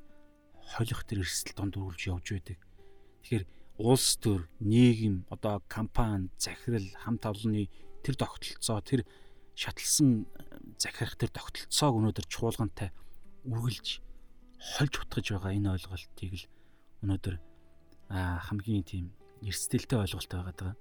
холих 0.78 1.02
тэр 1.02 1.26
эрсдэл 1.26 1.58
донд 1.58 1.74
үргэлж 1.74 2.02
явж 2.06 2.26
байдаг. 2.30 2.58
Тэгэхээр 3.26 3.44
улс 3.82 4.14
төр, 4.22 4.46
нийгэм, 4.62 5.26
одоо 5.34 5.58
компани, 5.66 6.30
захирал, 6.38 6.86
хамт 7.02 7.26
олонны 7.26 7.66
тэр 8.06 8.14
тогтолцоо, 8.14 8.78
тэр 8.84 9.02
шатлсан 9.60 10.24
захирах 10.80 11.20
тэр 11.20 11.28
тогтолцоог 11.36 12.00
өнөөдөр 12.00 12.26
чуулгантай 12.32 12.88
үргэлж 13.44 14.00
хольж 14.56 14.94
утгаж 15.04 15.26
байгаа 15.36 15.52
энэ 15.52 15.72
ойлголтыг 15.76 16.32
л 16.32 16.48
өнөөдөр 17.04 17.36
хамгийн 18.08 18.84
тийм 18.88 19.06
эрсдэлтэй 19.44 20.00
ойлголт 20.00 20.32
байгаад 20.32 20.58
байгаа. 20.60 20.76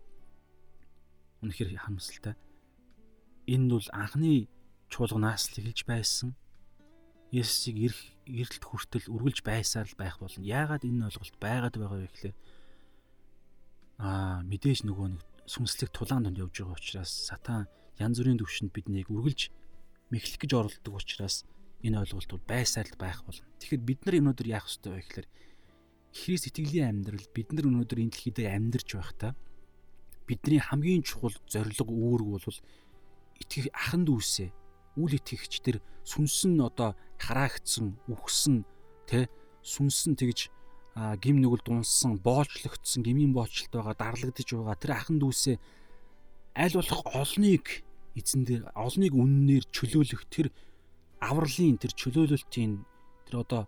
Үнэхээр 1.43 1.75
харамсалтай. 1.75 2.35
Энэ 3.47 3.67
бол 3.71 3.87
анхны 3.91 4.47
чуулганаас 4.91 5.51
л 5.51 5.59
эхэлж 5.59 5.83
байсан. 5.87 6.35
Есүсийг 7.31 7.77
ирэх 7.91 8.01
эрэлт 8.27 8.63
хүртэл 8.63 9.11
үргэлж 9.11 9.43
байсаар 9.43 9.87
л 9.87 9.99
байх 9.99 10.19
болно. 10.19 10.43
Яагаад 10.43 10.83
энэ 10.83 11.07
ойлголт 11.07 11.35
байгаад 11.39 11.75
байгаа 11.75 11.99
вэ 11.99 12.07
гэхээр 12.11 12.35
аа 13.99 14.41
мэдээж 14.43 14.87
нөгөө 14.87 15.07
нэг 15.13 15.23
сүнслэг 15.47 15.91
тулаан 15.93 16.25
донд 16.25 16.41
явж 16.41 16.55
байгаа 16.59 16.75
учраас 16.79 17.11
сатан 17.29 17.67
янз 17.99 18.17
бүрийн 18.19 18.39
төвшөнд 18.39 18.71
биднийг 18.73 19.11
үргэлж 19.11 19.51
мэхлэх 20.09 20.39
гэж 20.41 20.51
оролдог 20.55 20.93
учраас 20.95 21.45
энэ 21.83 21.99
ойлголт 22.01 22.31
бол 22.31 22.45
байсаар 22.47 22.87
л 22.87 22.97
байх 22.97 23.21
болно. 23.27 23.45
Тэгэхээр 23.59 23.83
бид 23.83 23.99
нар 24.07 24.15
өнөөдөр 24.23 24.47
яах 24.47 24.67
ёстой 24.67 24.97
вэ 24.97 25.03
гэхээр 25.03 25.27
Христ 26.09 26.49
итгэлийн 26.49 26.89
амьдрал 26.89 27.27
бид 27.35 27.49
нар 27.53 27.69
өнөөдөр 27.69 27.99
энэ 28.01 28.11
дэлхий 28.11 28.33
дээр 28.33 28.55
амьдарч 28.57 28.89
байхдаа 28.97 29.31
бидний 30.25 30.61
хамгийн 30.61 31.05
чухал 31.05 31.35
зорилго 31.45 31.93
үүрэг 31.93 32.29
бол 32.33 32.59
итгэх 33.37 33.69
ахан 33.73 34.03
дүүсээ 34.09 34.49
үл 34.97 35.13
итгэгч 35.13 35.53
тэр 35.61 35.77
сүнсэн 36.03 36.59
одоо 36.59 36.97
хараагдсан, 37.21 37.97
үхсэн 38.09 38.65
тэ 39.05 39.29
сүнсэн 39.61 40.17
тэгж 40.17 40.49
гим 41.21 41.39
нүгэл 41.39 41.63
дунсан, 41.63 42.19
боолчлогдсон, 42.19 43.05
гмийн 43.05 43.31
боолчлолт 43.31 43.71
байгаа, 43.71 43.95
дарлагдж 43.95 44.49
байгаа 44.51 44.75
тэр 44.75 44.91
ахан 44.97 45.17
дүүсээ 45.21 45.55
аль 46.57 46.75
болох 46.75 47.01
олныг 47.15 47.85
эзэн 48.19 48.43
дээр 48.43 48.63
олныг 48.75 49.13
үннээр 49.15 49.65
чөлөөлөх 49.71 50.23
тэр 50.27 50.47
авралын 51.23 51.79
тэр 51.79 51.91
чөлөөлөлтийн 51.95 52.73
тэр 53.27 53.35
одоо 53.43 53.61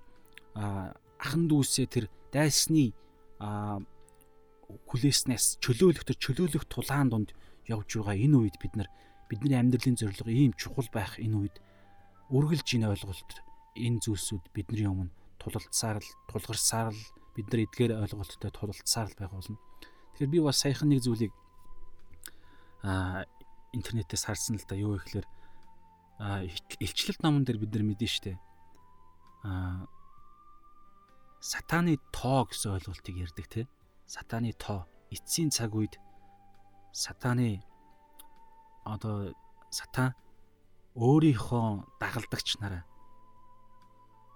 ахан 0.55 1.43
дүүсээ 1.47 1.87
тэр 1.87 2.05
дайсны 2.35 2.91
хүлээснээс 4.87 5.63
чөлөөлөх 5.63 6.03
тэр 6.07 6.17
чөлөөлөх 6.19 6.65
тулаан 6.67 7.09
донд 7.11 7.29
явж 7.67 7.89
байгаа 7.95 8.15
энэ 8.15 8.37
үед 8.37 8.55
бид 8.59 8.73
нар 8.75 8.89
бидний 9.31 9.55
амьдралын 9.55 9.95
зорилго 9.95 10.31
ийм 10.31 10.53
чухал 10.59 10.87
байх 10.91 11.15
энэ 11.19 11.35
үед 11.39 11.55
үргэлж 12.31 12.67
энэ 12.75 12.91
ойлголт 12.91 13.31
энэ 13.75 14.01
зүйлсүүд 14.03 14.43
бидний 14.55 14.87
өмнө 14.87 15.11
тулалдсаар 15.39 15.99
л 15.99 16.11
тулгарсаар 16.27 16.91
л 16.91 17.03
бид 17.35 17.47
нар 17.51 17.63
эдгээр 17.65 17.91
ойлголттой 18.03 18.51
тулалдсаар 18.51 19.07
л 19.11 19.19
байх 19.19 19.31
болно. 19.31 19.57
Тэгэхээр 20.15 20.31
би 20.31 20.39
бас 20.43 20.59
саяхан 20.59 20.91
нэг 20.91 21.01
зүйлийг 21.03 21.31
а 22.83 23.23
интернетээс 23.71 24.27
харсан 24.27 24.59
л 24.59 24.65
да 24.67 24.75
юу 24.75 24.99
гэхээр 24.99 25.27
а 26.21 26.45
илчлэлт 26.79 27.23
номон 27.23 27.43
дээр 27.43 27.57
бид 27.57 27.73
нар 27.73 27.83
мэдэн 27.87 28.11
штэ. 28.11 28.33
А 29.47 29.87
сатаны 31.41 31.97
тоо 32.13 32.45
гэсэн 32.45 32.77
ойлголтыг 32.77 33.15
ярьдаг 33.17 33.47
те. 33.49 33.65
Сатаны 34.05 34.53
тоо. 34.53 34.85
Эцсийн 35.09 35.49
цаг 35.49 35.73
үед 35.73 35.97
сатаны 36.93 37.65
одоо 38.85 39.33
сатан 39.71 40.13
өөрийнхөө 40.95 41.97
дагалдагч 41.97 42.61
нараа. 42.61 42.85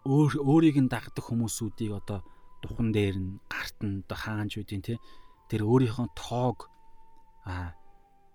Өөр 0.10 0.42
өөрийг 0.42 0.82
нь 0.82 0.90
дагдаг 0.90 1.22
хүмүүсүүдийг 1.22 1.92
одоо 1.94 2.26
духан 2.66 2.90
дээр 2.90 3.16
нь 3.22 3.38
гарт 3.46 3.78
нь 3.86 4.02
хаанч 4.08 4.58
үдийн 4.58 4.82
те. 4.82 4.98
Тэр 5.52 5.70
өөрийнхөө 5.70 6.08
тоог 6.18 6.72
а 7.46 7.78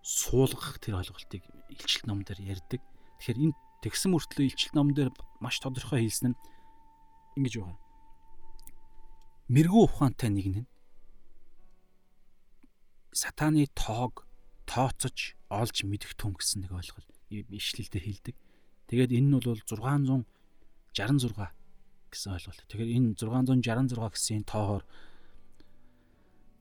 суулгах 0.03 0.81
тэр 0.81 1.01
ойлголтыг 1.01 1.45
илчилт 1.69 2.07
ном 2.09 2.25
дээр 2.25 2.41
ярьдаг. 2.57 2.81
Тэгэхээр 3.21 3.43
энэ 3.51 3.57
тэгсэн 3.85 4.11
мөртлөө 4.13 4.47
илчилт 4.49 4.75
ном 4.75 4.93
дээр 4.97 5.13
маш 5.41 5.61
тодорхой 5.61 6.05
хэлсэн 6.05 6.33
нь 6.33 6.41
ингэж 7.37 7.55
байна. 7.61 7.79
Мэргүү 9.53 9.83
ухаантай 9.85 10.31
нэгэн 10.33 10.65
нь 10.65 10.69
сатаны 13.13 13.67
тоог 13.75 14.27
тооцож 14.67 15.35
олж 15.51 15.77
мэдэх 15.83 16.15
түн 16.15 16.39
гэсэн 16.39 16.63
нэг 16.65 16.73
ойлголт 16.73 17.11
ишлэлдэр 17.31 18.05
хэлдэг. 18.07 18.37
Тэгээд 18.87 19.15
энэ 19.15 19.27
нь 19.27 19.35
бол 19.35 19.59
666 19.59 20.25
гэсэн 22.11 22.31
ойлголт. 22.35 22.61
Тэгэхээр 22.71 22.91
энэ 22.95 23.09
666 23.19 23.99
гэсэн 24.15 24.47
тоогоор 24.47 24.85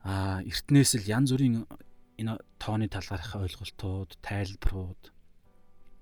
а 0.02 0.42
эртнээс 0.42 0.96
л 0.98 1.10
янз 1.10 1.30
бүрийн 1.34 1.66
энэ 2.20 2.36
тооны 2.60 2.92
талаарх 2.92 3.40
ойлголтууд, 3.40 4.20
тайлбарууд 4.20 5.04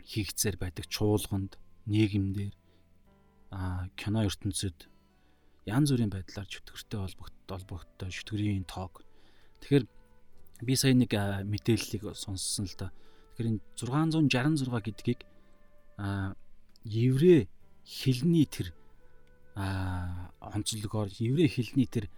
хийгцээр 0.01 0.57
байдаг 0.57 0.89
чуулганд, 0.89 1.61
нийгэмдэр 1.85 2.53
а 3.53 3.87
кино 3.95 4.25
ертөнцид 4.25 4.89
янз 5.69 5.91
бүрийн 5.93 6.11
байдлаар 6.11 6.47
чөтгөртэй 6.49 6.99
холбогдтой 7.47 8.09
чөтгөрийн 8.09 8.65
тоог. 8.65 9.05
Тэгэхээр 9.61 9.85
би 10.65 10.73
сая 10.75 10.97
нэг 10.97 11.13
мэдээллийг 11.13 12.03
сонссон 12.15 12.65
л 12.65 12.75
да. 12.75 12.91
Тэгэхээр 13.37 13.51
энэ 13.53 13.61
666 13.77 14.67
гэдгийг 14.67 15.21
а 16.01 16.33
еврей 16.83 17.47
хэлний 17.85 18.47
тэр 18.49 18.73
а 19.55 20.31
онцлогоор 20.41 21.11
еврей 21.19 21.47
хэлний 21.47 21.87
тэр 21.87 22.09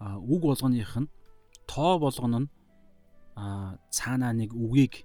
үг 0.00 0.42
болгоных 0.42 0.96
нь 0.96 1.12
тоо 1.66 1.98
болгоно 1.98 2.46
нь 2.46 2.50
цаанаа 3.36 4.32
нэг 4.32 4.56
үгийг 4.56 5.04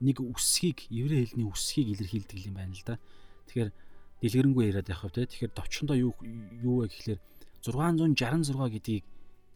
нэг 0.00 0.20
үсгийг 0.20 0.84
еврей 0.92 1.24
хэлний 1.24 1.48
үсгийг 1.48 1.96
илэрхийлдэг 1.96 2.38
юм 2.46 2.54
байна 2.60 2.76
л 2.76 2.84
да. 2.84 3.00
Тэгэхээр 3.48 3.72
дэлгэрэнгүй 4.20 4.64
яриад 4.68 4.88
явах 4.92 5.12
те. 5.12 5.24
Тэгэхээр 5.24 5.56
товчондоо 5.56 5.96
юу 5.96 6.12
юу 6.60 6.84
вэ 6.84 6.92
гэхэлэр 6.92 7.20
666 7.64 8.52
гэдгийг 8.52 9.04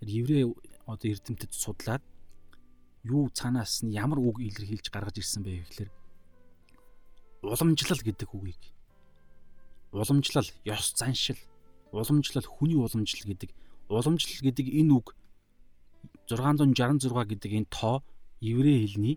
тэр 0.00 0.08
еврей 0.08 0.44
одоо 0.88 1.08
эрдэмтэд 1.08 1.52
судлаад 1.52 2.02
юу 3.04 3.28
цаанаас 3.28 3.84
нь 3.84 3.92
ямар 3.92 4.20
үг 4.20 4.40
илэрхийлж 4.40 4.88
гаргаж 4.88 5.20
ирсэн 5.20 5.44
бэ 5.44 5.64
гэхэлэр 5.64 5.90
уламжлал 7.44 8.00
гэдэг 8.00 8.28
үгийг 8.32 8.62
уламжлал 9.92 10.48
ёс 10.64 10.96
заншил 10.96 11.40
уламжлал 11.92 12.44
хүний 12.44 12.76
уламжлал 12.76 13.28
гэдэг 13.28 13.50
уламжлал 13.88 14.40
гэдэг 14.48 14.66
энэ 14.68 14.92
үг 14.96 15.16
666 16.28 17.12
гэдэг 17.12 17.52
энэ 17.52 17.68
тоо 17.68 18.00
еврей 18.44 18.84
хэлний 18.84 19.16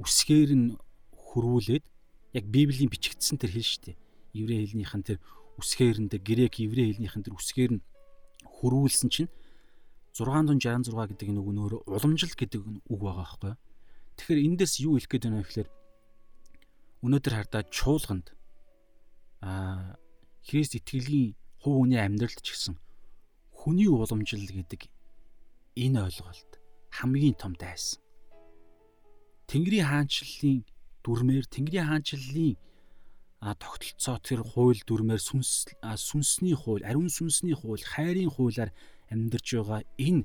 үсгээр 0.00 0.50
нь 0.56 0.66
хөрвүүлээд 1.12 1.84
яг 2.32 2.44
библийн 2.48 2.88
бичигдсэн 2.88 3.36
тэр 3.36 3.52
хэл 3.52 3.68
шүү 3.68 3.82
дээ. 3.92 3.96
Еврей 4.32 4.64
хэлнийх 4.64 4.94
нь 4.96 5.04
тэр 5.04 5.18
үсгээр 5.60 5.98
нь 6.00 6.08
грек 6.08 6.56
еврей 6.56 6.92
хэлнийх 6.92 7.16
нь 7.16 7.24
тэр 7.28 7.36
үсгээр 7.36 7.72
нь 7.76 7.84
хөрвүүлсэн 8.48 9.08
чинь 9.12 9.30
666 10.16 10.92
гэдэг 10.92 11.28
нэг 11.32 11.46
нөр 11.52 11.84
уламжлал 11.88 12.36
гэдэг 12.36 12.60
үг 12.88 13.00
байгаа 13.00 13.24
байхгүй. 13.24 13.54
Тэгэхээр 14.16 14.44
эндээс 14.44 14.74
юу 14.84 15.00
хэлэх 15.00 15.08
гээд 15.08 15.24
байна 15.24 15.40
вэ 15.40 15.48
гэхээр 15.48 15.70
өнөөдөр 17.00 17.34
хардаа 17.36 17.62
чуулганд 17.72 18.26
аа 19.40 19.96
Христ 20.42 20.76
итгэлийн 20.76 21.32
хувь 21.62 21.86
хүний 21.86 22.00
амьдралд 22.02 22.44
ч 22.44 22.52
гэсэн 22.52 22.76
хүний 23.56 23.88
уламжлал 23.88 24.52
гэдэг 24.52 24.90
энэ 25.80 25.98
ойлголт 26.02 26.52
хамгийн 26.92 27.38
том 27.38 27.56
дайсан. 27.56 28.01
Тэнгэрийн 29.52 29.84
хаанчлалын 29.84 30.64
дүрмээр 31.04 31.44
Тэнгэрийн 31.44 31.84
хаанчлалын 31.84 32.56
а 33.44 33.52
тогтолцоо 33.52 34.16
тэр 34.24 34.40
хууль 34.40 34.80
дүрмээр 34.80 35.20
сүнс 35.20 35.68
сүнсний 35.76 36.56
хууль, 36.56 36.86
ариун 36.88 37.12
сүнсний 37.12 37.52
хууль, 37.52 37.84
хайрын 37.84 38.32
хуулиар 38.32 38.72
амьдарч 39.12 39.46
байгаа 39.52 39.84
энэ 40.00 40.24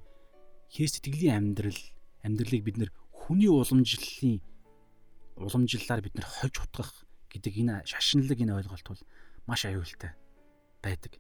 Христ 0.72 1.04
итгэлийн 1.04 1.60
амьдрал 1.60 1.82
амьдралыг 2.24 2.64
бид 2.64 2.78
нэр 2.80 2.92
хүний 3.12 3.52
уламжлалын 3.52 4.40
уламжлалаар 5.36 6.02
бид 6.08 6.16
нэр 6.16 6.28
хольж 6.28 6.56
утгах 6.64 7.04
гэдэг 7.28 7.54
энэ 7.68 7.76
шашинлаг 7.84 8.40
энэ 8.40 8.56
ойлголт 8.64 8.88
бол 8.88 9.04
маш 9.44 9.68
аюултай 9.68 10.16
байдаг. 10.80 11.20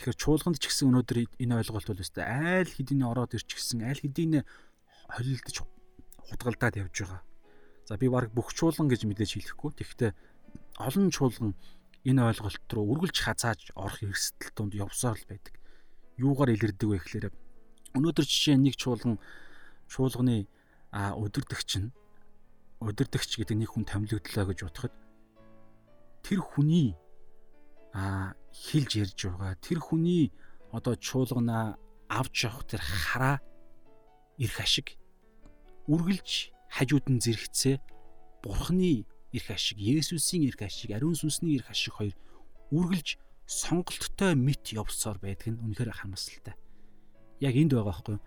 Тэгэхээр 0.00 0.16
чуулганд 0.16 0.56
ч 0.64 0.72
гэсэн 0.72 0.88
өнөөдөр 0.88 1.18
энэ 1.44 1.56
ойлголт 1.60 1.92
бол 1.92 2.00
өстой 2.00 2.24
айл 2.24 2.72
хэдийн 2.72 3.04
ороод 3.04 3.36
ирчихсэн 3.36 3.84
айл 3.84 4.00
хэдийн 4.00 4.48
холилдож 5.12 5.56
хутгалдаад 6.30 6.76
явж 6.76 6.94
байгаа. 7.04 7.22
За 7.88 7.98
би 7.98 8.08
баг 8.08 8.32
бүх 8.32 8.54
чуулган 8.54 8.88
гэж 8.88 9.04
мэдээж 9.04 9.30
хэлэхгүй. 9.36 9.70
Тэгэхдээ 9.76 10.12
олон 10.80 11.10
чуулган 11.10 11.52
энэ 12.04 12.20
ойлголт 12.24 12.68
руу 12.72 12.86
үргэлж 12.96 13.16
хазааж 13.20 13.72
орох 13.76 14.00
эрсдэл 14.02 14.52
донд 14.56 14.72
явсаар 14.74 15.16
л 15.20 15.28
байдаг. 15.28 15.54
Юугаар 16.16 16.54
илэрдэг 16.54 16.88
вэ 16.88 16.98
гэхээр 17.00 17.26
Өнөөдөр 17.94 18.26
жишээ 18.26 18.58
нэг 18.58 18.74
чуулган 18.74 19.22
чуулганы 19.86 20.50
удирдахч 20.90 21.78
нь 21.78 21.94
удирдахч 22.82 23.38
гэдэг 23.38 23.54
нэг 23.54 23.70
хүн 23.70 23.86
томилогдлоо 23.86 24.44
гэж 24.50 24.58
бодоход 24.66 24.94
тэр 26.26 26.40
хүний 26.42 26.98
а 27.94 28.34
хилж 28.50 28.98
ярьж 28.98 29.18
байгаа 29.30 29.54
тэр 29.62 29.78
хүний 29.78 30.34
одоо 30.74 30.98
чуулганаа 30.98 31.78
авч 32.10 32.50
явах 32.50 32.66
тэр 32.66 32.82
хараа 32.82 33.38
ирэх 34.42 34.58
ашиг 34.58 34.98
үргэлж 35.88 36.54
хажууд 36.72 37.06
нь 37.12 37.20
зэрэгцээ 37.20 37.76
бурхны 38.44 39.04
ирэх 39.34 39.50
ашиг 39.50 39.78
Есүсийн 39.78 40.48
ирэх 40.48 40.64
ашиг 40.64 40.90
ариун 40.94 41.16
сүнсний 41.18 41.58
ирэх 41.58 41.70
ашиг 41.70 41.98
хоёр 41.98 42.14
үргэлж 42.72 43.18
сонголттой 43.44 44.32
мэт 44.34 44.72
явсаар 44.72 45.18
байдаг 45.20 45.52
нь 45.52 45.60
үнэхээр 45.60 45.92
харамсалтай. 45.92 46.56
Яг 47.44 47.54
энд 47.54 47.76
байгаа 47.76 47.92
байхгүй 47.92 48.14
юу? 48.16 48.24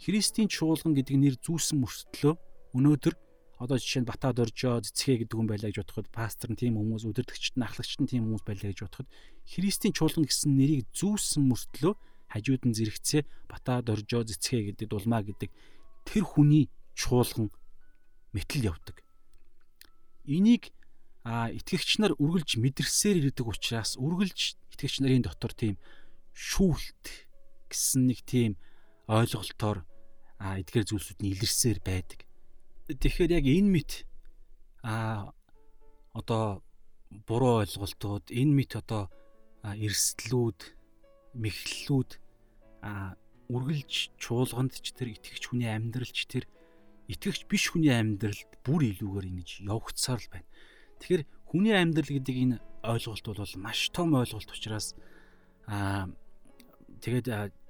Христийн 0.00 0.48
чуулган 0.48 0.96
гэдэг 0.96 1.16
нэр 1.16 1.36
зүүсэн 1.40 1.76
мөртлөө 1.80 2.34
өнөөдөр 2.76 3.14
одоо 3.56 3.76
жишээ 3.80 4.04
нь 4.04 4.08
Батад 4.08 4.36
оржоо 4.36 4.84
цэцгээ 4.84 5.24
гэдэг 5.24 5.36
хүн 5.36 5.48
байлаа 5.48 5.72
гэж 5.72 5.80
бодоход 5.80 6.08
пастор 6.12 6.52
нь 6.52 6.60
тийм 6.60 6.76
хүмүүс 6.76 7.08
өдөртөгчд 7.08 7.56
нь 7.56 7.64
ахлагчд 7.64 8.00
нь 8.04 8.10
тийм 8.12 8.28
хүмүүс 8.28 8.44
байлаа 8.44 8.68
гэж 8.68 8.80
бодоход 8.84 9.08
Христийн 9.48 9.96
чуулган 9.96 10.28
гэсэн 10.28 10.52
нэрийг 10.52 10.84
зүүсэн 10.92 11.42
мөртлөө 11.48 11.94
хажууд 12.32 12.62
нь 12.68 12.76
зэрэгцээ 12.76 13.22
Батад 13.48 13.88
оржоо 13.88 14.28
цэцгээ 14.28 14.76
гэдэг 14.76 14.88
дулмаа 14.92 15.24
гэдэг 15.24 15.50
тэр 16.04 16.24
хүний 16.28 16.68
чуулган 16.96 17.52
мэтэл 18.32 18.72
явдаг. 18.72 19.04
Энийг 20.24 20.72
а 21.22 21.52
итгэгч 21.52 22.00
нар 22.00 22.16
үргэлж 22.16 22.56
мэдэрсээр 22.56 23.28
ирдэг 23.28 23.46
учраас 23.46 24.00
үргэлж 24.00 24.56
итгэгч 24.72 25.04
нарын 25.04 25.26
дотор 25.26 25.52
тийм 25.52 25.76
шүүлт 26.32 27.28
гэсэн 27.68 28.08
нэг 28.08 28.24
тийм 28.24 28.56
ойлголтоор 29.06 29.84
а 30.40 30.56
эдгээр 30.60 30.88
зүйлсүүд 30.88 31.20
нь 31.20 31.32
илэрсээр 31.36 31.78
байдаг. 31.84 32.24
Тэгэхээр 32.88 33.36
яг 33.38 33.46
энэ 33.46 33.70
мэт 33.70 33.92
а 34.86 35.32
одоо 36.14 36.62
буруу 37.26 37.66
ойлголтууд 37.66 38.30
энэ 38.30 38.52
мэт 38.54 38.72
одоо 38.78 39.10
эрсдлүүд 39.66 40.60
мэхлэлүүд 41.34 42.10
а 42.86 43.18
үргэлж 43.50 44.14
чуулганд 44.22 44.78
ч 44.78 44.94
тэр 44.94 45.14
итгэгч 45.14 45.42
хүний 45.50 45.70
амьдралч 45.70 46.30
тэр 46.30 46.46
итгэгч 47.10 47.46
биш 47.46 47.70
хүний 47.70 47.94
амьдралд 47.94 48.50
бүр 48.66 48.82
илүүгээр 48.90 49.26
ингэж 49.30 49.50
явагцсаар 49.66 50.20
л 50.20 50.32
байна. 50.32 50.48
Тэгэхээр 51.00 51.22
хүний 51.46 51.74
амьдрал 51.74 52.10
гэдэг 52.10 52.36
энэ 52.36 52.56
ойлголт 52.82 53.24
бол 53.26 53.54
маш 53.62 53.80
том 53.94 54.14
ойлголт 54.14 54.50
учраас 54.50 54.94
аа 55.70 56.10
тэгээд 57.02 57.26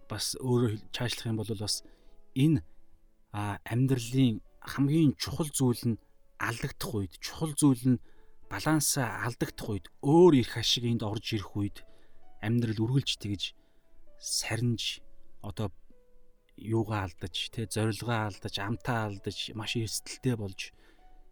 бас 0.09 0.37
өөрөөр 0.41 0.74
чаашлах 0.95 1.30
юм 1.30 1.41
бол 1.41 1.51
бас 1.53 1.84
энэ 2.37 2.64
амьдралын 3.37 4.41
хамгийн 4.64 5.12
чухал 5.20 5.51
зүйл 5.53 5.97
нь 5.97 6.01
алдагдах 6.41 6.93
үед 6.95 7.12
чухал 7.20 7.53
зүйл 7.53 7.84
нь 7.97 8.03
балансаа 8.49 9.26
алдагдах 9.26 9.68
үед 9.68 9.87
өөр 10.01 10.32
их 10.43 10.57
ашиг 10.57 10.84
энд 10.87 11.03
орж 11.03 11.37
ирэх 11.37 11.53
үед 11.57 11.78
амьдрал 12.41 12.84
үргэлж 12.84 13.18
тэгж 13.18 13.43
сарнж 14.20 15.03
одоо 15.43 15.72
юугаа 16.57 17.04
алдаж 17.07 17.52
тэ 17.52 17.68
зорилгоо 17.68 18.32
алдаж 18.32 18.54
амтаа 18.59 19.12
алдаж 19.12 19.52
маш 19.52 19.76
эрсдэлтэй 19.76 20.36
болж 20.40 20.72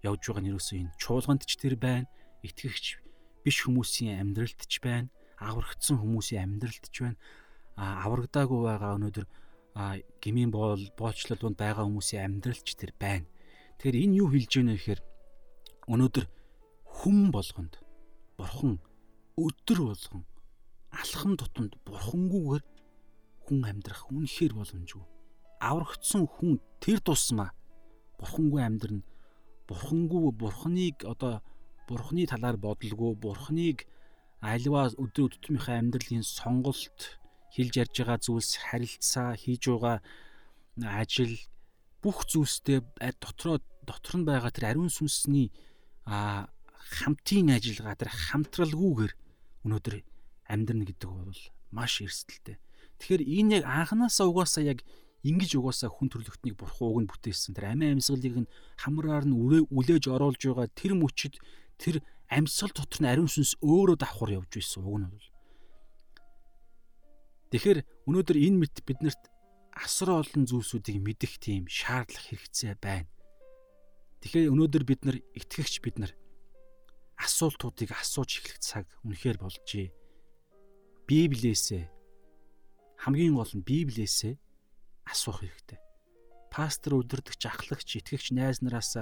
явж 0.04 0.22
байгаа 0.28 0.42
нь 0.44 0.52
юусэн 0.52 0.78
энэ 0.84 0.96
чуулганд 1.00 1.42
ч 1.48 1.56
тэр 1.56 1.74
байна 1.80 2.08
итгэгч 2.44 3.00
биш 3.44 3.56
хүмүүсийн 3.64 4.20
амьдралд 4.20 4.60
ч 4.68 4.74
байна 4.84 5.08
аврагдсан 5.40 5.96
хүмүүсийн 5.96 6.44
амьдралд 6.44 6.84
ч 6.92 6.96
байна 7.04 7.18
аврагдаагүй 7.76 8.60
байгаа 8.68 8.96
өнөөдөр 9.00 9.26
гмийн 10.22 10.50
боол 10.54 10.84
боолчлол 10.94 11.40
донд 11.40 11.58
байгаа 11.58 11.84
хүмүүсийн 11.88 12.24
амьдралч 12.24 12.68
тэр 12.78 12.94
байна. 12.94 13.26
Тэгэхээр 13.80 14.02
энэ 14.06 14.18
юу 14.22 14.28
хэлж 14.30 14.52
байна 14.54 14.72
вэ 14.72 14.78
гэхээр 14.78 15.00
өнөөдөр 15.90 16.26
хүм 16.84 17.18
болгонд 17.34 17.74
бурхан 18.38 18.78
өдөр 19.34 19.78
болгон 19.90 20.22
алхам 20.94 21.34
тутамд 21.34 21.74
бурхангүйгээр 21.82 22.62
хүн 23.44 23.60
амьдрах 23.66 24.06
үнэхээр 24.14 24.52
боломжгүй. 24.54 25.04
Аврагдсан 25.60 26.26
хүн 26.26 26.60
тэр 26.80 26.98
тусмаа 27.00 27.50
бурхангүй 28.18 28.62
амьдрна. 28.62 29.02
Бурхангүй 29.68 30.32
бурханыг 30.32 31.04
одоо 31.04 31.42
бурханы 31.88 32.26
талаар 32.26 32.56
бодлого, 32.56 33.14
бурханыг 33.14 33.86
альва 34.40 34.92
өдөр 34.92 35.32
өдөртмийнхээ 35.32 35.78
амьдралын 35.80 36.24
сонголт 36.24 37.20
хэлж 37.54 37.74
ярьж 37.80 37.94
байгаа 38.00 38.18
зүйлс 38.20 38.50
харилцаа 38.60 39.36
хийж 39.36 39.62
байгаа 39.68 39.96
ажил 41.00 41.34
бүх 42.02 42.28
зүйлстэй 42.28 42.84
дотроо 43.20 43.60
дотор 43.88 44.14
нь 44.20 44.28
байгаа 44.28 44.52
тэр 44.52 44.76
ариун 44.76 44.92
сүнсний 44.92 45.48
а 46.04 46.48
хамтын 47.00 47.56
ажиллагаа 47.56 47.96
тэр 47.96 48.10
хамтралгүйгээр 48.12 49.12
өнөөдөр 49.64 49.94
амьдрна 50.52 50.84
гэдэг 50.84 51.08
бол 51.08 51.40
маш 51.72 52.04
эрсдэлтэй. 52.04 52.60
Тэгэхээр 53.00 53.22
энэ 53.24 53.52
яг 53.60 53.64
анханасаа 53.64 54.28
угаасаа 54.28 54.64
яг 54.64 54.84
ингэж 55.24 55.50
угаасаа 55.56 55.88
хүн 55.88 56.12
төрлөختнийг 56.12 56.56
бурхан 56.60 56.88
уг 56.88 56.98
нь 57.02 57.10
бүтээсэн. 57.10 57.56
Тэр 57.56 57.72
амиа 57.72 57.96
амьсгалыг 57.96 58.44
нь 58.44 58.50
хамраар 58.76 59.24
нь 59.24 59.36
үлээж 59.72 60.04
оруулж 60.12 60.40
байгаа 60.44 60.68
тэр 60.76 60.92
мөчөд 61.00 61.40
тэр 61.80 62.04
амьсгал 62.28 62.72
дотор 62.76 63.00
нь 63.00 63.08
ариун 63.08 63.32
сүнс 63.32 63.56
өөрөө 63.64 63.96
давхар 63.96 64.36
явж 64.36 64.52
байсан 64.52 64.84
уг 64.84 64.98
нь 65.00 65.08
бол 65.08 65.28
Тэгэхээр 67.54 67.78
өнөөдөр 68.10 68.36
энэ 68.50 68.58
мэт 68.66 68.82
биднэрт 68.82 69.30
асар 69.78 70.10
олон 70.10 70.42
зүйлсүүдийг 70.42 70.98
мэдэх 70.98 71.38
тийм 71.38 71.70
шаардлага 71.70 72.26
хэрэгцээ 72.34 72.74
байна. 72.82 73.06
Тэгэхээр 74.26 74.50
өнөөдөр 74.50 74.82
бид 74.82 75.00
нар 75.06 75.22
итгэгч 75.38 75.78
бид 75.78 76.02
нар 76.02 76.12
асуултуудыг 77.14 77.94
асууж 77.94 78.42
эхлэх 78.42 78.58
цаг 78.58 78.90
үнэхээр 79.06 79.38
болжээ. 79.38 79.94
Библиэсээ 81.06 81.86
хамгийн 83.06 83.38
гол 83.38 83.52
нь 83.54 83.62
Библиэсээ 83.62 84.34
асуух 85.08 85.44
хэрэгтэй. 85.44 85.78
Пастор 86.50 87.00
өдөрдөгч 87.02 87.42
ахлагч 87.46 87.88
итгэгч 87.98 88.34
найз 88.34 88.62
нараас 88.62 88.96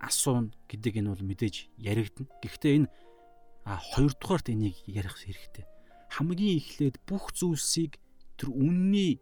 асуун 0.00 0.52
гэдэг 0.68 1.00
энэ 1.00 1.10
бол 1.12 1.24
мэдээж 1.24 1.72
яригдана. 1.78 2.30
Гэхдээ 2.42 2.72
энэ 2.84 2.88
а 3.64 3.80
хоёрдугаарт 3.80 4.50
энийг 4.52 4.76
ярих 4.86 5.16
хэрэгтэй 5.18 5.66
хамгийн 6.16 6.58
эхлээд 6.62 6.96
бүх 7.04 7.34
зүйлсийг 7.34 7.98
тэр 8.38 8.54
үнний 8.54 9.18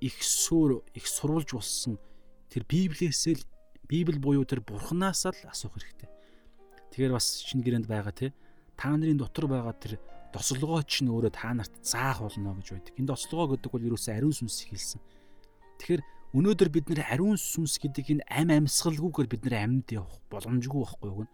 их 0.00 0.16
сүр 0.22 0.86
их 0.94 1.06
сурвалж 1.06 1.52
болсон 1.58 1.98
тэр 2.48 2.62
библиэсээ 2.64 3.34
л 3.36 3.44
библ 3.90 4.16
буюу 4.22 4.46
тэр 4.46 4.62
бурханаас 4.62 5.26
л 5.26 5.34
асуух 5.50 5.74
хэрэгтэй. 5.74 6.08
Тэгэхээр 6.94 7.14
бас 7.14 7.42
шинэ 7.42 7.64
гэрээнд 7.66 7.90
байгаа 7.90 8.14
те 8.14 8.32
та 8.78 8.94
нарын 8.94 9.18
дотор 9.18 9.50
байгаа 9.50 9.74
тэр 9.74 9.98
дослогоо 10.30 10.82
чинь 10.86 11.10
өөрөө 11.10 11.32
та 11.34 11.50
нарт 11.54 11.74
заах 11.82 12.22
болно 12.22 12.54
гэж 12.58 12.68
байдаг. 12.70 12.94
Энэ 12.98 13.10
дослогоо 13.10 13.56
гэдэг 13.56 13.70
бол 13.70 13.86
ерөөсөө 13.90 14.14
ариун 14.14 14.34
сүнс 14.34 14.66
хэлсэн. 14.70 15.00
Тэгэхээр 15.82 16.02
өнөөдөр 16.38 16.68
бид 16.70 16.86
нэр 16.86 17.02
ариун 17.10 17.34
сүнс 17.34 17.82
гэдэг 17.82 18.22
энэ 18.22 18.26
ам 18.30 18.50
амьсгалгүйгээр 18.62 19.28
бид 19.30 19.42
нэр 19.42 19.56
амьд 19.58 19.88
явах 19.98 20.22
боломжгүй 20.30 20.80
байхгүй 20.86 21.08
юу? 21.10 21.26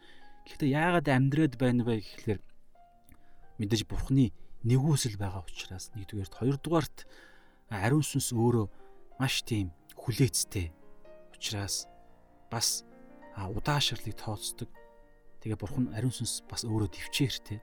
Гэхдээ 0.49 0.71
яагаад 0.73 1.07
амьдраад 1.13 1.55
байна 1.61 1.85
вэ 1.85 2.01
гэхлээр 2.01 2.41
мэдээж 3.61 3.83
бурхны 3.85 4.33
нэгүсэл 4.65 5.21
байгаа 5.21 5.45
учраас 5.45 5.93
нэгдүгээрт 5.93 6.35
хоёрдугаарт 6.41 6.99
ариун 7.69 8.07
сүнс 8.07 8.33
өөрөө 8.33 8.67
маш 9.21 9.45
тийм 9.45 9.75
хүлээцтэй 10.01 10.73
учраас 11.37 11.85
бас 12.49 12.87
удаашрлыг 13.37 14.17
тооцдог. 14.17 14.71
Тэгээ 15.45 15.61
бурхан 15.61 15.93
ариун 15.93 16.15
сүнс 16.15 16.47
бас 16.49 16.65
өөрөө 16.65 16.89
төвчээртэй. 16.89 17.61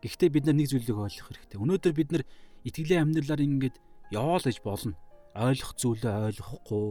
Гэхдээ 0.00 0.30
бид 0.32 0.44
нар 0.48 0.56
нэг 0.56 0.68
зүйлийг 0.72 0.96
ойлгох 0.96 1.28
хэрэгтэй. 1.28 1.60
Өнөөдөр 1.60 1.92
бид 1.92 2.10
нар 2.12 2.24
итгэлийн 2.64 3.04
амьдралаар 3.04 3.44
ингээд 3.44 3.76
яваал 4.10 4.44
гэж 4.44 4.58
болно. 4.64 4.96
Ойлгох 5.36 5.72
зүйлээ 5.76 6.14
ойлгохгүй 6.32 6.86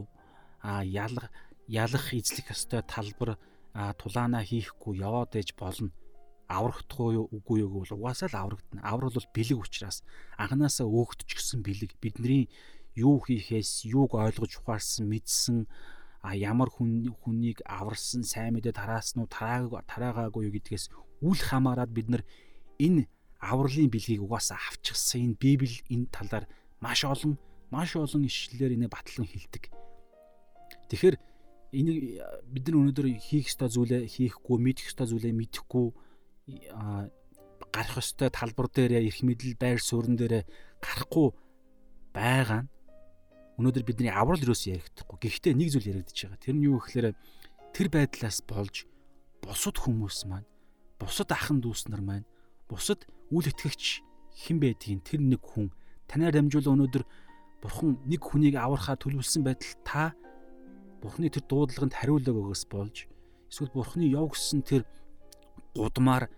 а 0.62 0.86
ялах 0.86 1.28
ялах 1.68 2.06
эзлэх 2.14 2.54
ёстой 2.54 2.82
талбар 2.86 3.42
тулаанаа 3.74 4.44
хийхгүй 4.46 5.02
яваад 5.02 5.34
ээж 5.36 5.58
болно 5.58 5.90
аврагдахгүй 6.50 7.14
юу 7.14 7.26
үгүй 7.30 7.62
юу 7.62 7.70
гэвэл 7.86 7.94
угаасаа 7.94 8.30
л 8.34 8.42
аврагдана. 8.42 8.82
Аврал 8.82 9.14
бол 9.14 9.30
бэлэг 9.38 9.60
учраас 9.62 10.02
анханасаа 10.34 10.90
өөгдчихсэн 10.90 11.62
бэлэг 11.62 11.94
бидний 12.02 12.50
юу 12.98 13.22
хийхээс 13.22 13.86
юуг 13.86 14.18
ойлгож 14.18 14.58
ухаарсан 14.58 15.06
мэдсэн 15.06 15.70
а 16.26 16.34
ямар 16.34 16.74
хүн 16.74 17.06
хүнийг 17.22 17.62
аварсан 17.70 18.26
сайн 18.26 18.58
мэдээ 18.58 18.74
тараасан 18.74 19.24
уу 19.24 19.30
тараагаагүй 19.30 20.50
гэдгээс 20.58 20.90
үл 21.22 21.38
хамааран 21.38 21.94
бид 21.94 22.08
нар 22.10 22.24
энэ 22.80 23.08
авралын 23.40 23.92
бэлгийг 23.92 24.24
угаасаа 24.24 24.60
авчихсан 24.72 25.36
энэ 25.36 25.40
библ 25.40 25.76
энэ 25.92 26.08
талаар 26.12 26.46
маш 26.80 27.04
олон 27.04 27.36
маш 27.72 27.96
олон 27.96 28.24
ишлэлээр 28.26 28.76
энэ 28.80 28.88
батлан 28.88 29.28
хэлдэг. 29.28 29.70
Тэгэхээр 30.90 31.16
энийг 31.76 31.98
бид 32.50 32.66
нар 32.68 32.78
өнөөдөр 32.82 33.08
хийх 33.22 33.52
ёстой 33.52 33.70
зүйлээ 33.70 34.10
хийхгүй, 34.10 34.58
мэдэх 34.58 34.90
ёстой 34.90 35.08
зүйлээ 35.08 35.34
мэдэхгүй 35.38 35.88
гарах 37.70 37.98
ёстой 38.02 38.30
талбар 38.34 38.68
дээр 38.74 39.06
эрх 39.06 39.22
мэдэл 39.22 39.54
байр 39.60 39.78
суурин 39.78 40.18
дээр 40.18 40.50
гарахгүй 40.82 41.30
байгаа 42.16 42.66
нь 42.66 42.70
өнөөдөр 43.62 43.84
бидний 43.86 44.10
аврал 44.10 44.42
юус 44.42 44.66
ярихдаггүй. 44.66 45.20
Гэхдээ 45.20 45.54
нэг 45.54 45.70
зүйл 45.70 45.92
яригдчихэж 45.94 46.32
байгаа. 46.32 46.42
Тэр 46.42 46.56
нь 46.58 46.66
юу 46.66 46.80
гэхээр 46.80 47.14
тэр 47.76 47.88
байдлаас 47.92 48.40
болж 48.48 48.88
бусад 49.44 49.78
хүмүүс 49.78 50.26
маань, 50.26 50.48
бусад 50.98 51.30
ахын 51.30 51.60
дүүс 51.60 51.92
нар 51.92 52.02
маань, 52.02 52.28
бусад 52.70 53.04
үл 53.34 53.50
итгэгч 53.50 54.06
хэн 54.46 54.58
байдгийг 54.62 55.04
тэр 55.04 55.20
нэг 55.20 55.42
хүн 55.42 55.74
танаар 56.08 56.38
дамжуулан 56.38 56.80
өнөөдөр 56.80 57.04
бурхан 57.60 58.00
нэг 58.08 58.22
хүнийг 58.24 58.56
аврахаар 58.56 59.02
төлөвлөсөн 59.02 59.44
байтал 59.44 59.74
та 59.84 60.04
бурханы 61.02 61.28
тэр 61.28 61.44
дуудлаганд 61.50 61.98
хариулаг 61.98 62.36
өгөөс 62.38 62.64
болж 62.72 63.10
эсвэл 63.52 63.76
бурханы 63.76 64.08
яв 64.08 64.32
гэсэн 64.32 64.64
тэр 64.64 64.88
гудмаар 65.76 66.32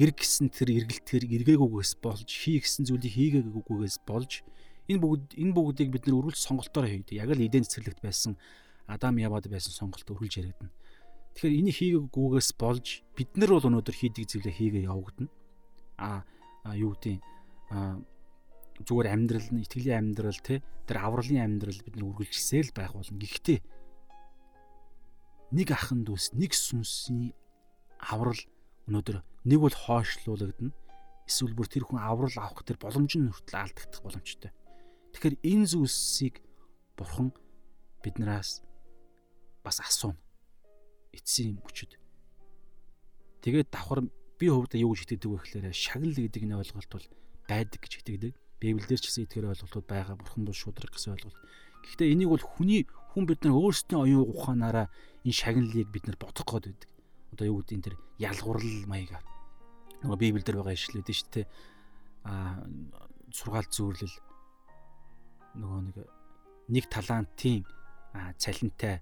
эрг 0.00 0.16
гэсэн 0.20 0.48
тэр 0.48 0.72
эргэлтээр 0.84 1.24
эргээгүйгээс 1.28 1.92
болж 2.00 2.28
хий 2.28 2.60
гэсэн 2.60 2.88
зүйлийг 2.88 3.14
хийгээгүйгээс 3.44 3.96
болж 4.08 4.40
энэ 4.90 5.00
бүгд 5.02 5.36
энэ 5.36 5.54
бүгдийг 5.54 5.88
бид 5.94 6.04
нар 6.06 6.18
өргөл 6.18 6.40
сонголтоор 6.40 6.86
хийдэг. 6.90 7.20
Яг 7.20 7.30
л 7.30 7.44
эдийн 7.44 7.62
цэцэрлэгт 7.62 8.02
байсан 8.02 8.34
Адам 8.90 9.22
Явад 9.22 9.46
байсан 9.46 9.70
сонголт 9.70 10.08
өргөлж 10.08 10.34
яригдана. 10.40 10.74
Тэгэхээр 11.38 11.58
энийг 11.62 11.76
хийгээгүйгээс 11.78 12.50
болж 12.58 12.86
бид 13.14 13.30
нар 13.38 13.50
бол 13.54 13.68
өнөөдөр 13.70 13.96
хийдэг 13.96 14.24
зүйлээ 14.26 14.54
хийгээ 14.56 14.88
явагдана. 14.90 15.30
А 16.00 16.24
юу 16.72 16.96
гэдэг 16.96 17.20
зүгээр 18.80 19.08
амьдрал 19.12 19.48
нь 19.52 19.62
итгэлийн 19.62 20.16
амьдрал 20.16 20.40
те 20.40 20.64
тэр 20.88 21.04
авралын 21.04 21.44
амьдрал 21.44 21.80
бид 21.84 21.94
нар 22.00 22.08
үргэлжилсээл 22.08 22.72
байх 22.72 22.96
болно. 22.96 23.20
Гэхдээ 23.20 23.58
нэг 25.52 25.68
ахын 25.70 26.08
дүүс 26.08 26.32
нэг 26.32 26.56
сүнсний 26.56 27.36
аврал 28.00 28.40
өнөөдөр 28.88 29.20
нэг 29.44 29.58
бол 29.60 29.76
хоошлуулагдана. 29.76 30.72
Эсвэл 31.28 31.54
бүр 31.54 31.68
тэр 31.68 31.84
хүн 31.84 32.00
аврал 32.00 32.32
авах 32.40 32.64
тэр 32.64 32.80
боломж 32.80 33.12
нь 33.20 33.28
хүртэл 33.28 33.60
алдагдах 33.60 34.02
боломжтой. 34.02 34.50
Тэгэхээр 35.12 35.36
энэ 35.44 35.66
зүйлсийг 35.68 36.40
бурхан 36.96 37.30
биднээс 38.02 38.64
бас 39.62 39.78
асууна. 39.84 40.18
Эцсийн 41.12 41.60
мөчөд. 41.60 41.98
Тэгээд 43.42 43.68
давхар 43.70 44.06
би 44.40 44.48
хувьдаа 44.48 44.80
юу 44.80 44.96
гэж 44.96 45.04
итгэдэг 45.04 45.28
вэ 45.28 45.38
гэхээр 45.44 45.76
шагнал 45.76 46.16
гэдэг 46.16 46.42
нь 46.48 46.56
ойлголт 46.56 46.88
бол 46.88 47.06
байдаг 47.44 47.80
гэж 47.84 47.92
итгэдэг. 48.00 48.32
Библиэлд 48.60 49.00
ч 49.00 49.06
гэсэн 49.12 49.24
эдгээр 49.28 49.52
ойлголтууд 49.52 49.86
байгаа. 49.86 50.16
Бурхан 50.16 50.48
бол 50.48 50.56
шудраг 50.56 50.92
гэсэн 50.96 51.12
ойлголт. 51.20 51.36
Гэхдээ 51.84 52.12
энийг 52.16 52.32
бол 52.32 52.44
хүний 52.44 52.88
хүн 53.12 53.24
бид 53.28 53.44
нар 53.44 53.56
өөрсдийн 53.56 54.00
оюун 54.00 54.28
ухаанаараа 54.32 54.88
энэ 55.24 55.36
шагналыг 55.36 55.88
бид 55.92 56.04
нар 56.08 56.16
бодох 56.16 56.48
гээд 56.48 56.72
байдаг. 56.72 56.90
Одоо 57.36 57.44
юу 57.52 57.60
гэдэг 57.60 57.76
энэ 57.76 57.86
тэр 57.92 57.96
ялгуурл 58.16 58.88
маягаар. 58.88 59.24
Нөгөө 60.00 60.18
Библиэлд 60.20 60.56
байгаа 60.56 60.76
ишлээд 60.76 61.08
нь 61.08 61.16
шүү 61.20 61.30
дээ. 61.36 61.46
Аа 62.24 62.64
сургаал 63.32 63.68
зөөрлөл 63.68 64.16
нөгөө 65.56 65.80
нэг 65.84 65.96
нэг 66.68 66.84
талантын 66.90 67.64
цалинтай 68.38 69.00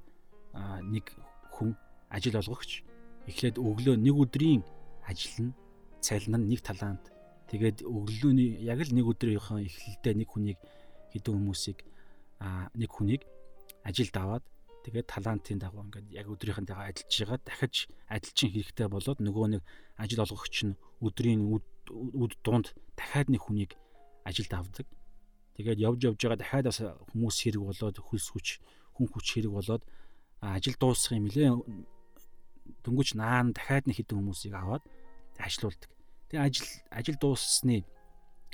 нэг 0.85 1.13
хүн 1.53 1.75
ажил 2.09 2.41
олгогч 2.41 2.83
эхлээд 3.29 3.61
өглөө 3.61 3.97
нэг 4.01 4.15
өдрийн 4.17 4.63
ажил 5.11 5.37
нь 5.45 5.53
цалин 6.05 6.37
нь 6.39 6.49
нэг 6.53 6.61
талант 6.63 7.05
Тэгээд 7.49 7.81
өглөөний 7.81 8.61
яг 8.61 8.85
л 8.85 8.93
нэг 8.93 9.09
өдрийнхөө 9.09 9.65
эхлэлдээ 9.65 10.15
нэг 10.21 10.29
хүнийг 10.29 10.61
хэдэн 11.17 11.33
хүмүүсийг 11.33 11.81
а 12.45 12.69
нэг 12.77 12.93
хүнийг 12.93 13.25
ажилд 13.89 14.13
аваад 14.21 14.45
тэгээд 14.85 15.09
талантын 15.09 15.57
дагуу 15.57 15.89
ингээд 15.89 16.13
яг 16.13 16.29
өдрийнхэн 16.29 16.69
дагуу 16.69 16.85
ажиллаж 16.85 17.09
байгаа 17.25 17.41
дахиж 17.49 17.89
ажилчин 18.05 18.53
хэрэгтэй 18.53 18.89
болоод 18.93 19.19
нөгөө 19.25 19.47
нэг 19.57 19.63
ажил 19.97 20.25
олгогч 20.29 20.57
нь 20.69 20.77
өдрийн 21.01 21.41
үд 21.49 22.33
дунд 22.45 22.77
дахиад 22.93 23.33
нэг 23.33 23.41
хүнийг 23.49 23.73
ажилд 24.29 24.53
авдаг. 24.53 24.85
Тэгээд 25.57 25.81
явж 25.89 26.01
явж 26.05 26.21
байгаа 26.21 26.37
дахиад 26.37 26.69
бас 26.69 26.85
хүмүүс 26.85 27.37
хэрэг 27.49 27.65
болоод 27.65 27.97
хөлс 27.97 28.29
хүч 28.29 28.49
хүн 28.93 29.09
хүч 29.09 29.27
хэрэг 29.41 29.53
болоод 29.57 29.83
ажил 30.45 30.77
дуусах 30.77 31.17
юм 31.17 31.33
лээ. 31.33 31.57
Дөнгөж 32.85 33.17
наан 33.17 33.57
дахиад 33.57 33.89
нэг 33.89 34.05
хэдэн 34.05 34.21
хүмүүсийг 34.21 34.53
аваад 34.53 34.85
ажилуулдаг. 35.39 35.91
Тэгээ 36.29 36.45
ажил 36.45 36.69
ажил 36.91 37.17
дууссны 37.17 37.87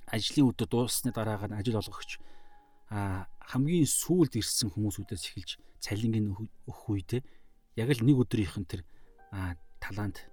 ажлын 0.06 0.48
өдөр 0.52 0.68
дууссны 0.68 1.10
дараагаар 1.10 1.50
нь 1.52 1.58
ажил 1.58 1.80
олгогч 1.80 2.20
а 2.92 3.26
хамгийн 3.40 3.88
сүүлд 3.88 4.36
ирсэн 4.36 4.70
хүмүүсүүдээс 4.70 5.24
эхэлж 5.32 5.50
цалингийн 5.80 6.36
өгөх 6.68 6.84
үедээ 6.88 7.22
яг 7.80 7.88
л 7.90 8.04
нэг 8.04 8.16
өдрийнх 8.22 8.56
нь 8.60 8.68
тэр 8.68 8.84
талант 9.80 10.28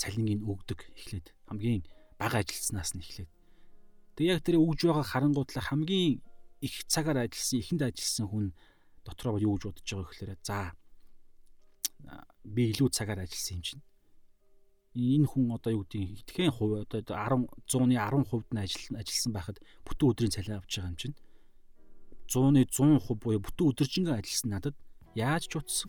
цалингийн 0.00 0.42
өгдөг 0.42 0.80
эхлээд 0.96 1.26
хамгийн 1.46 1.84
бага 2.18 2.40
ажилтснаас 2.40 2.96
нь 2.96 3.04
эхлээд. 3.04 3.30
Тэг 4.16 4.26
яг 4.26 4.40
тэр 4.42 4.56
өгж 4.58 4.88
байгаа 4.88 5.06
харангуудлаа 5.06 5.64
хамгийн 5.68 6.20
их 6.60 6.74
цагаар 6.88 7.28
ажилласан 7.28 7.60
ихэнд 7.60 7.82
ажилласан 7.86 8.26
хүн 8.28 8.46
дотроо 9.04 9.38
юу 9.38 9.56
гэж 9.56 9.62
бодож 9.68 9.88
байгаа 9.92 10.10
гэхээр 10.10 10.32
за 10.42 10.56
би 12.44 12.62
илүү 12.72 12.88
цагаар 12.90 13.24
ажилласан 13.24 13.56
юм 13.60 13.62
чинь 13.62 13.82
энэ 14.92 15.26
хүн 15.26 15.56
одоо 15.56 15.72
юу 15.72 15.84
гэдэг 15.88 16.20
итгэхийн 16.20 16.52
хувь 16.52 16.84
одоо 16.84 17.00
10 17.00 17.48
100-ны 17.64 17.96
10% 17.96 18.52
нь 18.52 18.60
ажил 18.60 18.96
ажилласан 19.00 19.32
байхад 19.32 19.58
бүтэн 19.88 20.08
өдрийн 20.12 20.34
цалин 20.36 20.60
авч 20.60 20.72
байгаа 20.76 20.92
юм 20.92 21.00
чинь 21.00 21.16
100-ны 22.28 22.60
100% 22.68 23.16
буюу 23.16 23.40
бүтэн 23.40 23.68
өдөржингөө 23.72 24.14
ажилласан 24.20 24.50
надад 24.52 24.76
яаж 25.16 25.48
ч 25.48 25.56
утсан 25.56 25.88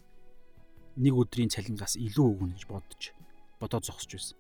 нэг 0.96 1.14
өдрийн 1.20 1.52
цалингаас 1.52 2.00
илүү 2.00 2.28
өгнө 2.32 2.56
гэж 2.56 2.64
бодож 2.72 3.04
бодоод 3.60 3.84
зогсож 3.84 4.12
байсан. 4.16 4.38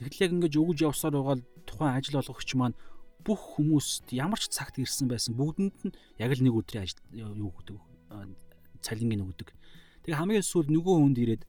Тэгэхэл 0.00 0.24
яг 0.24 0.32
ингэж 0.32 0.54
өгж 0.60 0.78
явсаар 0.88 1.14
байгаа 1.16 1.36
тухайн 1.68 1.96
ажил 1.96 2.20
олгогч 2.20 2.50
маань 2.56 2.76
бүх 3.26 3.58
хүмүүст 3.58 4.12
ямар 4.14 4.38
ч 4.38 4.48
цагт 4.48 4.78
ирсэн 4.78 5.08
байсан 5.10 5.34
бүгдэнд 5.34 5.92
нь 5.92 5.96
яг 6.20 6.30
л 6.30 6.44
нэг 6.44 6.54
өдрийн 6.54 6.84
ажил 6.84 7.00
юу 7.16 7.50
гэдэг 7.52 7.76
цалингийн 8.80 9.24
өгдөг. 9.26 9.50
Тэгээ 10.06 10.20
хамгийн 10.20 10.44
сүүл 10.46 10.70
нөгөө 10.70 10.96
хүнд 11.00 11.18
ирээд 11.18 11.42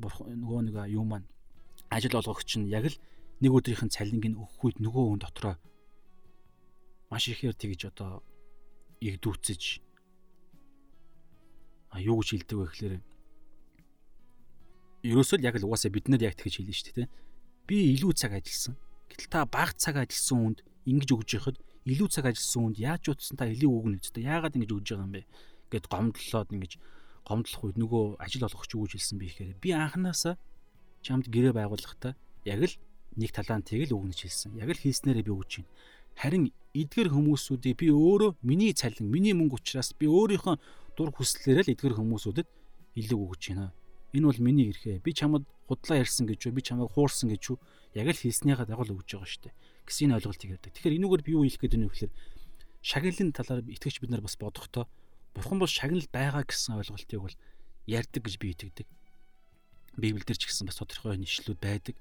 нөгөө 0.00 0.60
нэг 0.72 0.76
юу 0.96 1.04
маань 1.04 1.28
ажил 1.90 2.18
олгогч 2.18 2.50
нь 2.58 2.70
яг 2.70 2.86
л 2.90 2.96
нэг 3.42 3.52
өдрийнхэн 3.52 3.92
цалинг 3.92 4.24
нь 4.26 4.38
өгөх 4.38 4.62
үед 4.64 4.78
нөгөө 4.80 5.04
хүн 5.16 5.20
дотроо 5.20 5.54
маш 7.10 7.28
ихээр 7.30 7.54
тэгж 7.54 7.92
одоо 7.92 8.22
игдүүцэж 9.00 9.62
а 11.94 12.00
юу 12.00 12.18
гэж 12.20 12.28
хэлдэг 12.32 12.56
вэ 12.58 12.66
гэхээр 12.66 12.94
ерөөсөө 15.06 15.38
л 15.38 15.46
яг 15.46 15.54
л 15.60 15.66
угаасаа 15.68 15.92
бид 15.92 16.08
нар 16.10 16.22
яг 16.26 16.34
тэгж 16.34 16.58
хэлнэ 16.58 16.74
шүү 16.74 16.94
дээ 16.96 17.08
би 17.66 17.76
илүү 17.98 18.14
цаг 18.14 18.32
ажилласан. 18.38 18.78
Гэтэл 19.10 19.30
та 19.30 19.46
бага 19.46 19.74
цаг 19.74 19.98
ажилласан 19.98 20.38
хүнд 20.38 20.58
ингэж 20.86 21.10
өгж 21.14 21.30
яхад 21.34 21.56
илүү 21.86 22.08
цаг 22.10 22.30
ажилласан 22.30 22.62
хүнд 22.62 22.78
яаж 22.78 23.04
утсан 23.10 23.34
та 23.38 23.50
илүү 23.50 23.70
өгнө 23.70 23.98
үстэй 23.98 24.26
яагаад 24.26 24.54
ингэж 24.54 24.70
өгж 24.70 24.86
байгаа 24.94 25.06
юм 25.06 25.14
бэ? 25.14 25.22
Гэд 25.74 25.84
гомдлоод 25.90 26.50
ингэж 26.54 26.72
гомдлох 27.26 27.62
үед 27.66 27.78
нөгөө 27.82 28.04
ажил 28.22 28.46
олгогч 28.46 28.70
юу 28.74 28.86
гэж 28.86 28.92
хэлсэн 28.94 29.18
бэ 29.18 29.26
гэхээр 29.26 29.58
би 29.58 29.70
анханасаа 29.74 30.34
чамд 31.06 31.30
гэрээ 31.30 31.54
байгуулахдаа 31.54 32.18
яг 32.42 32.60
л 32.66 32.74
нэг 33.14 33.30
талаантыг 33.30 33.86
л 33.86 33.96
өгнөж 33.96 34.26
хэлсэн. 34.26 34.58
Яг 34.58 34.74
л 34.74 34.82
хийснээрээ 34.82 35.22
би 35.22 35.32
өгч 35.32 35.52
байна. 35.62 35.70
Харин 36.18 36.44
эдгэр 36.74 37.08
хүмүүсүүдийг 37.14 37.76
би 37.78 37.88
өөрөө 37.94 38.42
миний 38.42 38.74
цалин, 38.74 39.06
миний 39.06 39.32
мөнгө 39.32 39.62
учраас 39.62 39.94
би 39.94 40.10
өөрийнхөө 40.10 40.56
дур 40.98 41.10
хүслээрээ 41.14 41.64
л 41.64 41.72
эдгэр 41.72 41.94
хүмүүсүүдэд 41.96 42.48
илүү 42.98 43.20
өгч 43.22 43.42
байна. 43.54 43.72
Энэ 44.12 44.26
бол 44.26 44.40
миний 44.40 44.68
эрхээ. 44.72 45.04
Би 45.04 45.12
чамд 45.12 45.46
худлаа 45.68 46.00
ярьсан 46.00 46.26
гэж 46.26 46.48
үү, 46.48 46.56
би 46.56 46.62
чамайг 46.64 46.90
хуурсан 46.92 47.28
гэж 47.30 47.42
үү? 47.52 47.58
Яг 48.00 48.08
л 48.10 48.22
хийснийхаа 48.22 48.66
дагуу 48.66 48.84
л 48.84 48.96
өгж 48.96 49.16
байгаа 49.16 49.28
шүү 49.28 49.42
дээ. 49.48 49.54
Гэсэн 49.84 50.04
энэ 50.08 50.16
ойлголтыг 50.20 50.50
ярьдаг. 50.56 50.72
Тэгэхээр 50.72 50.96
энүүгээр 51.00 51.22
би 51.26 51.32
юу 51.36 51.44
хэлэх 51.44 51.60
гээд 51.60 51.74
байна 51.76 51.86
вэ 51.88 51.92
гэхээр 51.92 52.12
шагналын 52.86 53.30
талаар 53.34 53.60
итгэж 53.66 53.96
бид 54.00 54.10
нар 54.14 54.22
бас 54.22 54.36
бодохдоо 54.38 54.84
бурхан 55.34 55.58
бол 55.58 55.68
шагнал 55.68 56.06
байгаа 56.08 56.44
гэсэн 56.46 56.80
ойлголтыг 56.80 57.20
бол 57.20 57.36
ярьдаг 57.84 58.22
гэж 58.24 58.34
би 58.38 58.46
итгэдэг. 58.54 58.86
Библиэлд 59.96 60.36
ч 60.36 60.46
гэсэн 60.46 60.68
бас 60.68 60.78
тодорхой 60.78 61.16
нэшлүүд 61.16 61.58
байдаг. 61.60 61.96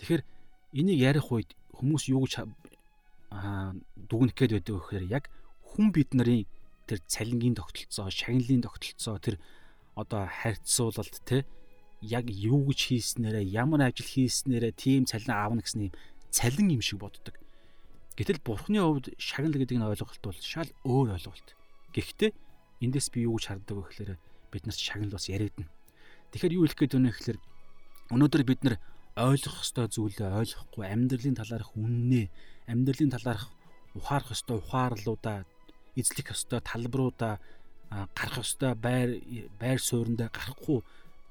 Тэгэхээр 0.00 0.22
энийг 0.76 0.98
ярих 0.98 1.28
үед 1.28 1.52
хүмүүс 1.76 2.08
юу 2.08 2.24
гэж 2.24 2.48
дүгнэх 3.30 4.34
гээд 4.34 4.52
байдаг 4.58 4.74
вэ 4.74 4.80
гэхээр 4.80 5.06
яг 5.06 5.24
хүн 5.62 5.94
бид 5.94 6.10
нарын 6.16 6.48
тэр 6.90 6.98
цалингийн 7.06 7.54
тогтолцоо, 7.54 8.10
шагналын 8.10 8.66
тогтолцоо, 8.66 9.16
тэр 9.22 9.36
одоо 9.94 10.26
харьцуулалт 10.26 11.16
те 11.22 11.46
яг 12.02 12.26
юу 12.26 12.66
гэж 12.66 12.80
хийснээрээ 12.90 13.54
ямар 13.54 13.86
ажил 13.86 14.08
хийснээрээ 14.08 14.72
тийм 14.74 15.06
цалин 15.06 15.30
аавна 15.30 15.62
гэсэн 15.62 15.92
юм 15.92 15.94
цалин 16.34 16.68
юм 16.74 16.82
шиг 16.82 16.98
боддог. 16.98 17.36
Гэтэл 18.16 18.42
бурхны 18.42 18.80
хувьд 18.82 19.14
шагнал 19.20 19.54
гэдэг 19.54 19.78
нь 19.78 19.86
ойлголт 19.86 20.22
бол 20.24 20.38
шал 20.40 20.70
өөр 20.82 21.14
ойлголт. 21.14 21.48
Гэхдээ 21.94 22.30
эндээс 22.82 23.08
би 23.14 23.28
юу 23.28 23.38
гэж 23.38 23.44
хардаг 23.54 23.76
вэ 23.76 23.84
гэхээр 23.86 24.12
бид 24.50 24.64
нарт 24.66 24.80
шагнал 24.80 25.14
бас 25.14 25.28
яригдана. 25.30 25.70
Тэгэхээр 26.30 26.56
юу 26.56 26.64
хэлэх 26.64 26.78
гээд 26.78 26.94
байна 26.94 27.10
гэхээр 27.10 27.38
өнөөдөр 28.14 28.42
бид 28.46 28.60
нар 28.62 28.76
ойлгох 29.18 29.62
ёстой 29.66 29.86
зүйлээ 29.90 30.30
ойлгохгүй 30.40 30.84
амьдралын 30.86 31.38
талаарх 31.38 31.70
үннээ 31.74 32.26
амьдралын 32.70 33.10
талаарх 33.14 33.50
ухаарах 33.98 34.30
ёстой 34.34 34.56
ухаарлуудаа 34.62 35.38
эзлэх 35.98 36.30
ёстой 36.30 36.60
талбаруудаа 36.62 37.42
гарах 37.90 38.38
ёстой 38.46 38.72
байр 38.78 39.18
байр 39.58 39.80
суурьндаа 39.82 40.30
гарахгүй 40.30 40.78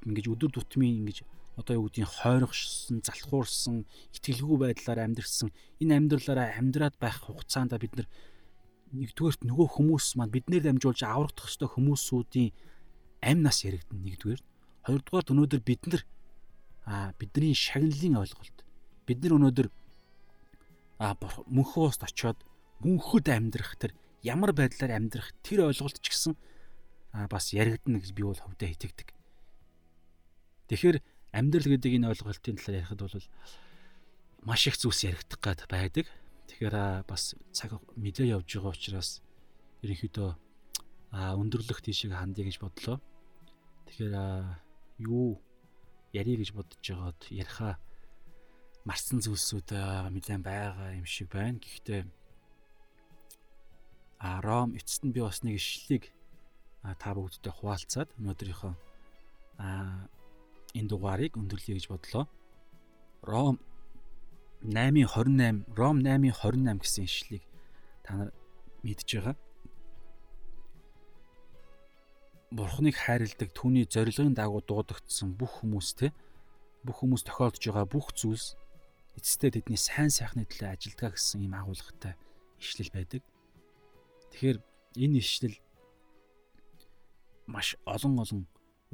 ингэж 0.04 0.26
өдөр 0.28 0.52
тутмын 0.52 1.00
ингэж 1.00 1.24
одоо 1.60 1.76
юу 1.76 1.88
гэдгийг 1.88 2.08
хойрогшсон, 2.08 3.04
залхуурсан, 3.04 3.84
итгэлгүй 4.16 4.58
байдлаар 4.64 5.00
амьдрсан 5.04 5.52
энэ 5.84 5.96
амьдралаараа 6.00 6.56
амьдраад 6.56 6.96
байх 7.00 7.20
хугацаанд 7.24 7.76
бид 7.80 8.08
нэгдүгээрт 8.96 9.44
нөгөө 9.44 9.68
хүмүүс 9.76 10.16
маань 10.16 10.34
биднээр 10.34 10.64
дамжуулж 10.66 11.04
аврагдах 11.04 11.52
ёстой 11.52 11.70
хүмүүсүүдийн 11.72 12.50
амь 13.22 13.42
нас 13.44 13.62
яригдана 13.68 14.02
нэгдүгээр. 14.02 14.42
Хоёрдугаарт 14.90 15.30
өнөөдөр 15.30 15.62
бид 15.62 15.86
нар 15.86 16.02
а 16.90 17.14
бидний 17.22 17.54
шагналын 17.54 18.26
ойлголт 18.26 18.66
бид 19.06 19.22
нар 19.22 19.38
өнөөдөр 19.38 19.68
а 20.98 21.14
мөнхөө 21.46 21.94
уст 21.94 22.02
очиод 22.02 22.42
мөнхөд 22.82 23.30
амьдрах 23.30 23.78
тэр 23.78 23.94
ямар 24.26 24.50
байдлаар 24.58 24.98
амьдрах 24.98 25.30
тэр 25.46 25.70
ойлголт 25.70 26.02
ч 26.02 26.10
гэсэн 26.10 26.34
а 27.14 27.30
бас 27.30 27.54
яригдана 27.54 28.02
гэж 28.02 28.18
би 28.18 28.26
бол 28.26 28.34
хөвдөө 28.34 28.70
итгэдэг. 28.74 29.14
Тэгэхээр 30.74 30.98
амьдрал 31.38 31.70
гэдэг 31.70 31.92
энэ 31.94 32.10
ойлголтын 32.10 32.58
талаар 32.58 32.82
ярихад 32.82 33.02
бол 33.06 33.26
маш 34.42 34.62
их 34.66 34.78
зүйлс 34.82 35.06
яригдах 35.06 35.38
гад 35.38 35.70
байдаг. 35.70 36.10
Тэгэхээр 36.50 37.06
бас 37.06 37.38
цаг 37.54 37.78
мэдээ 37.94 38.34
явж 38.34 38.50
байгаа 38.58 38.74
учраас 38.74 39.22
ерөнхийдөө 39.86 40.30
өндөрлөх 41.14 41.80
тийшээ 41.86 42.18
хандъя 42.18 42.50
гэж 42.50 42.58
бодлоо. 42.58 42.98
Тэгэхээр 43.86 44.14
юу 45.00 45.42
ярих 46.14 46.40
гэж 46.40 46.50
бодож 46.54 46.84
байгаад 46.84 47.22
яриха 47.32 47.80
марсан 48.86 49.20
зүйлсүүд 49.24 49.70
нэлээд 50.14 50.44
байгаа 50.44 50.96
юм 51.00 51.06
шиг 51.06 51.32
байна. 51.32 51.60
Гэхдээ 51.60 52.02
а 54.20 54.42
Ром 54.42 54.76
эцэст 54.76 55.04
нь 55.08 55.14
би 55.16 55.22
бас 55.24 55.44
нэг 55.44 55.56
ишлэлийг 55.56 56.12
та 57.00 57.16
бүгдтэй 57.16 57.54
хуваалцаад 57.56 58.10
өнөөдрийнхөө 58.20 58.74
а 59.64 60.08
энэ 60.76 60.90
дугаарыг 60.92 61.40
өндөрлөе 61.40 61.76
гэж 61.80 61.88
бодлоо. 61.88 62.26
Ром 63.24 63.60
8:28 64.64 65.72
Ром 65.76 66.04
8:28 66.04 66.84
гэсэн 66.84 67.04
ишлэлийг 67.08 67.44
та 68.04 68.12
нар 68.18 68.30
мэдж 68.84 69.08
байгаа. 69.16 69.36
Бурхныг 72.50 72.98
хайрладаг 72.98 73.54
түүний 73.54 73.86
зорилгын 73.86 74.34
дагуу 74.34 74.66
дуудагдсан 74.66 75.38
бүх 75.38 75.62
хүмүүс 75.62 75.90
те 76.02 76.10
бүх 76.82 77.06
хүмүүс 77.06 77.24
тохиолдож 77.28 77.62
байгаа 77.62 77.86
бүх 77.86 78.10
зүйлс 78.18 78.58
эцэстээ 79.22 79.62
тэдний 79.62 79.78
сайн 79.78 80.10
сайхны 80.10 80.50
төлөө 80.50 80.74
ажилдгаа 80.74 81.14
гэсэн 81.14 81.46
ийм 81.46 81.54
агуулгатай 81.54 82.18
ишлэл 82.58 82.90
байдаг. 82.90 83.22
Тэгэхээр 84.34 84.58
энэ 84.98 85.22
ишлэл 85.22 85.58
маш 87.46 87.78
олон 87.86 88.18
олон 88.18 88.42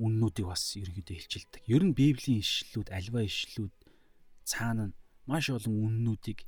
үннүүдийг 0.04 0.48
бас 0.52 0.76
ерөнхийдөө 0.76 1.16
илчилдэг. 1.16 1.62
Ер 1.72 1.84
нь 1.88 1.96
Библийн 1.96 2.44
ишлэлүүд, 2.44 2.92
альва 2.92 3.24
ишлэлүүд 3.24 3.76
цаана 4.44 4.92
маш 5.32 5.48
олон 5.48 5.76
үннүүдийг 5.80 6.44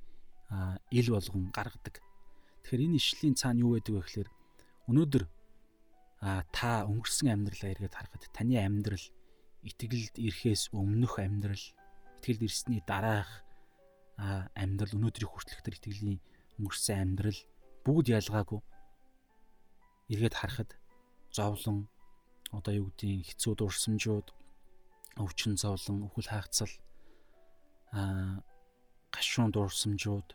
ил 0.91 1.07
болгон 1.15 1.55
гаргадаг. 1.55 2.03
Тэгэхээр 2.67 2.83
энэ 2.83 2.99
ишлийн 2.99 3.35
цаана 3.39 3.63
юу 3.63 3.79
байдаг 3.79 3.95
вэ 3.95 4.03
гэхээр 4.03 4.29
өнөөдөр 4.91 5.23
та 6.19 6.85
өнгөрсөн 6.89 7.29
амьдралаа 7.29 7.71
эргээд 7.77 7.93
харахад 7.93 8.23
таны 8.33 8.57
амьдрал 8.57 9.05
итгэлд 9.61 10.15
ирэхээс 10.17 10.73
өмнөх 10.73 11.21
амьдрал 11.21 11.65
итгэлд 12.17 12.41
ирсний 12.47 12.81
дараах 12.81 13.45
амьдрал 14.57 14.97
өнөөдрийг 14.97 15.29
хүртэлхтэр 15.29 15.77
итгэлийн 15.77 16.17
өнгөрсөн 16.57 16.97
амьдрал 16.97 17.39
бүгд 17.85 18.07
ялгаагүй 18.17 18.61
эргээд 20.09 20.35
харахад 20.41 20.73
зовлон 21.29 21.85
одоо 22.49 22.73
юу 22.73 22.89
гэдгийг 22.89 23.37
хэцүү 23.37 23.53
дурсамжууд 23.59 24.27
өвчин 25.21 25.53
зовлон 25.53 26.09
өхөл 26.09 26.33
хаагцал 26.33 26.73
аа 27.93 28.41
гашуун 29.13 29.51
дурсамжууд 29.53 30.29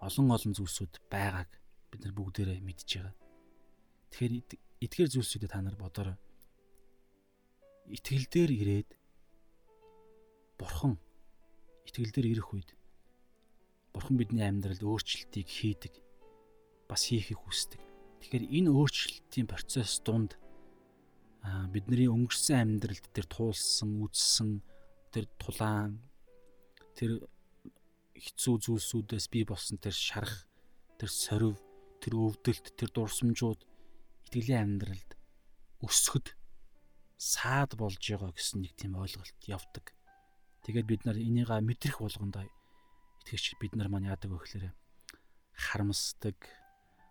олон 0.00 0.26
олон 0.32 0.52
зүйлсүүд 0.56 0.94
байгааг 1.12 1.50
бид 1.90 2.00
нар 2.04 2.14
бүгдээрээ 2.16 2.60
мэдж 2.64 2.88
байгаа. 2.96 3.19
Тэгэхээр 4.10 4.34
эдгээр 4.84 5.10
зүйлсүүдэд 5.10 5.50
та 5.50 5.60
нар 5.62 5.76
бодорой. 5.78 6.18
Итгэл 7.90 8.26
дээр 8.30 8.50
ирээд 8.50 8.90
бурхан 10.58 10.98
итгэл 11.88 12.12
дээр 12.12 12.28
ирэх 12.38 12.48
үед 12.54 12.70
бурхан 13.94 14.16
бидний 14.20 14.46
амьдралд 14.46 14.82
өөрчлөлтийг 14.82 15.48
хийдэг 15.48 15.94
бас 16.86 17.10
хийхийг 17.10 17.38
хүсдэг. 17.38 17.80
Тэгэхээр 18.20 18.44
энэ 18.46 18.70
өөрчлөлтийн 18.70 19.48
процесс 19.48 20.02
дунд 20.04 20.36
бидний 21.72 22.06
өнгөрсөн 22.10 22.78
амьдралд 22.78 23.06
тэр 23.16 23.26
туулсан, 23.26 24.04
үзсэн 24.04 24.60
тэр 25.08 25.24
тулаан 25.40 25.98
тэр 26.92 27.24
хэцүү 28.12 28.54
зүйлсүүдээс 28.60 29.26
бий 29.32 29.48
болсон 29.48 29.80
тэр 29.80 29.96
шарах, 29.96 30.44
тэр 31.00 31.08
сорив, 31.08 31.56
тэр 32.04 32.20
өвдөлт, 32.20 32.76
тэр 32.76 32.92
дурсамжууд 32.92 33.64
итгэлийн 34.30 34.78
амьдралд 34.78 35.10
өсгөд 35.82 36.38
саад 37.18 37.74
болж 37.74 37.98
байгаа 37.98 38.30
гэсэн 38.30 38.62
нэг 38.62 38.78
тийм 38.78 38.94
ойлголт 38.94 39.42
явдаг. 39.50 39.90
Тэгээд 40.62 40.86
бид 40.86 41.02
нар 41.02 41.18
энийга 41.18 41.58
мэдрэх 41.58 41.98
болгондоо 41.98 42.46
итгэж 43.26 43.58
бид 43.58 43.74
нар 43.74 43.90
маань 43.90 44.06
яадаг 44.06 44.30
вэ 44.30 44.38
гэхээр 44.38 44.70
харамсдаг, 45.58 46.38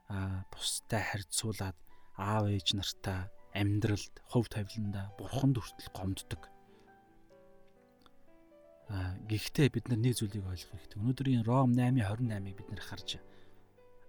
а 0.07 0.47
бустай 0.47 1.03
харьцуулаад 1.03 1.75
аав 2.15 2.47
ээж 2.47 2.79
нартаа 2.79 3.27
амьдралд, 3.51 4.15
хувь 4.31 4.47
тавиланда 4.47 5.11
бурханд 5.19 5.59
хүртэл 5.59 5.91
гомддог 5.91 6.47
Гэхдээ 9.29 9.69
бид 9.69 9.85
нар 9.85 10.01
нэг 10.01 10.17
зүйлийг 10.17 10.49
ойлгох 10.49 10.73
хэрэгтэй. 10.73 10.97
Өнөөдрийн 10.97 11.45
Ром 11.45 11.77
8:28-ыг 11.77 12.57
бид 12.57 12.69
нар 12.73 12.81
харж 12.81 13.21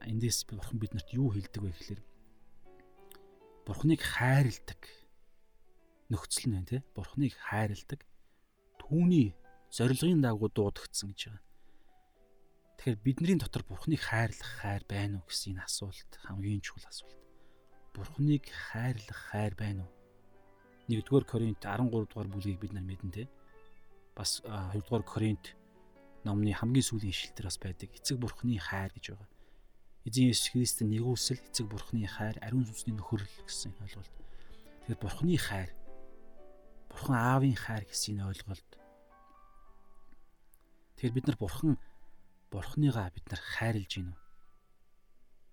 эндээс 0.00 0.48
бурхан 0.48 0.80
биднэрт 0.80 1.12
юу 1.12 1.28
хэлдэг 1.36 1.60
вэ 1.60 1.68
гэхээр 1.76 2.00
Бурханыг 3.66 4.00
хайрладаг 4.02 4.82
нөхцөл 6.10 6.46
нь 6.48 6.54
байна 6.56 6.70
те. 6.70 6.78
Бурханыг 6.96 7.34
хайрладаг 7.36 8.00
түүний 8.80 9.34
зорилгын 9.70 10.22
дагуу 10.24 10.50
дуудагдсан 10.50 11.12
гэж 11.12 11.20
байгаа. 11.28 11.44
Тэгэхээр 12.80 13.04
бидний 13.04 13.38
дотор 13.38 13.62
Бурханыг 13.68 14.00
хайрлах 14.00 14.50
хайр 14.60 14.82
байна 14.88 15.20
уу 15.20 15.28
гэсэн 15.28 15.54
энэ 15.54 15.64
асуулт 15.68 16.10
хамгийн 16.24 16.64
чухал 16.64 16.88
асуулт. 16.88 17.20
Бурханыг 17.94 18.44
хайрлах 18.48 19.20
хайр 19.30 19.54
байна 19.54 19.84
уу? 19.84 19.92
1-р 20.90 21.24
Коринт 21.24 21.62
13 21.62 21.86
дугаар 21.86 22.28
бүлгийг 22.32 22.58
бид 22.58 22.72
нар 22.74 22.82
мэднэ 22.82 23.12
те 23.14 23.22
бас 24.16 24.42
2 24.42 24.80
дугаар 24.82 25.04
Коринт 25.06 25.54
номны 26.24 26.52
хамгийн 26.52 26.84
сүүлийн 26.84 27.14
ишлэлтэр 27.14 27.46
бас 27.48 27.58
байдаг. 27.62 27.88
Эцэг 27.94 28.18
бурхны 28.18 28.58
хайр 28.58 28.92
гэж 28.92 29.14
байгаа. 29.14 29.28
Эзэн 30.08 30.32
Есүс 30.32 30.48
Христийн 30.56 30.88
нэгүсэл 30.96 31.44
эцэг 31.44 31.68
бурхны 31.68 32.08
хайр, 32.08 32.40
ариун 32.40 32.64
сүнсний 32.64 32.96
нөхөрлөл 32.96 33.44
гэсэн 33.44 33.76
ойлголт. 33.84 34.14
Тэгэхээр 34.88 34.96
бурхны 34.96 35.36
хайр, 35.36 35.70
бурхан 36.88 37.16
аавын 37.20 37.52
хайр 37.52 37.84
гэсэн 37.84 38.24
ойлголт. 38.24 38.70
Тэгэхээр 40.96 41.16
бид 41.20 41.26
нар 41.28 41.36
бурхан 41.36 41.76
бурхныгаа 42.48 43.12
бид 43.12 43.28
нар 43.28 43.42
хайрлж 43.44 43.92
гинэ. 44.00 44.16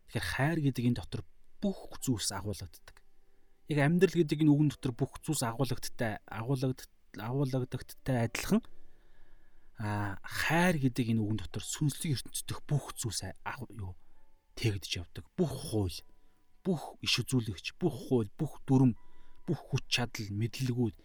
Тэгэхээр 0.08 0.28
хайр 0.32 0.60
гэдэг 0.64 0.84
энэ 0.96 1.00
дотор 1.04 1.28
бүх 1.60 2.00
зүйлс 2.00 2.32
агуулгаддаг. 2.32 3.04
Яг 3.68 3.80
амьдрал 3.84 4.16
гэдэг 4.16 4.48
энэ 4.48 4.52
үгэн 4.56 4.72
дотор 4.72 4.96
бүх 4.96 5.20
зүйлс 5.28 5.44
агуулгадтай 5.44 6.24
агуулгадтай 6.24 6.88
агуулгадагттай 7.20 8.18
адилхан 8.32 8.64
а 9.78 10.18
хайр 10.24 10.80
гэдэг 10.80 11.12
энэ 11.12 11.22
үгэн 11.22 11.44
дотор 11.44 11.64
сүнслэг 11.68 12.16
ертөнцийн 12.16 12.64
бүх 12.64 12.96
зүйлс 12.96 13.28
юу 13.76 13.94
тэгдэж 14.58 14.92
явдаг. 14.98 15.26
Бүх 15.38 15.54
хууль, 15.70 16.00
бүх 16.66 16.98
иш 17.06 17.22
үзүүлэгч, 17.22 17.78
бүх 17.78 17.96
хууль, 18.10 18.32
бүх 18.34 18.58
дүрм, 18.66 18.98
бүх 19.46 19.62
хүч 19.70 19.86
чадал, 19.88 20.28
мэдлэгүүд, 20.34 20.96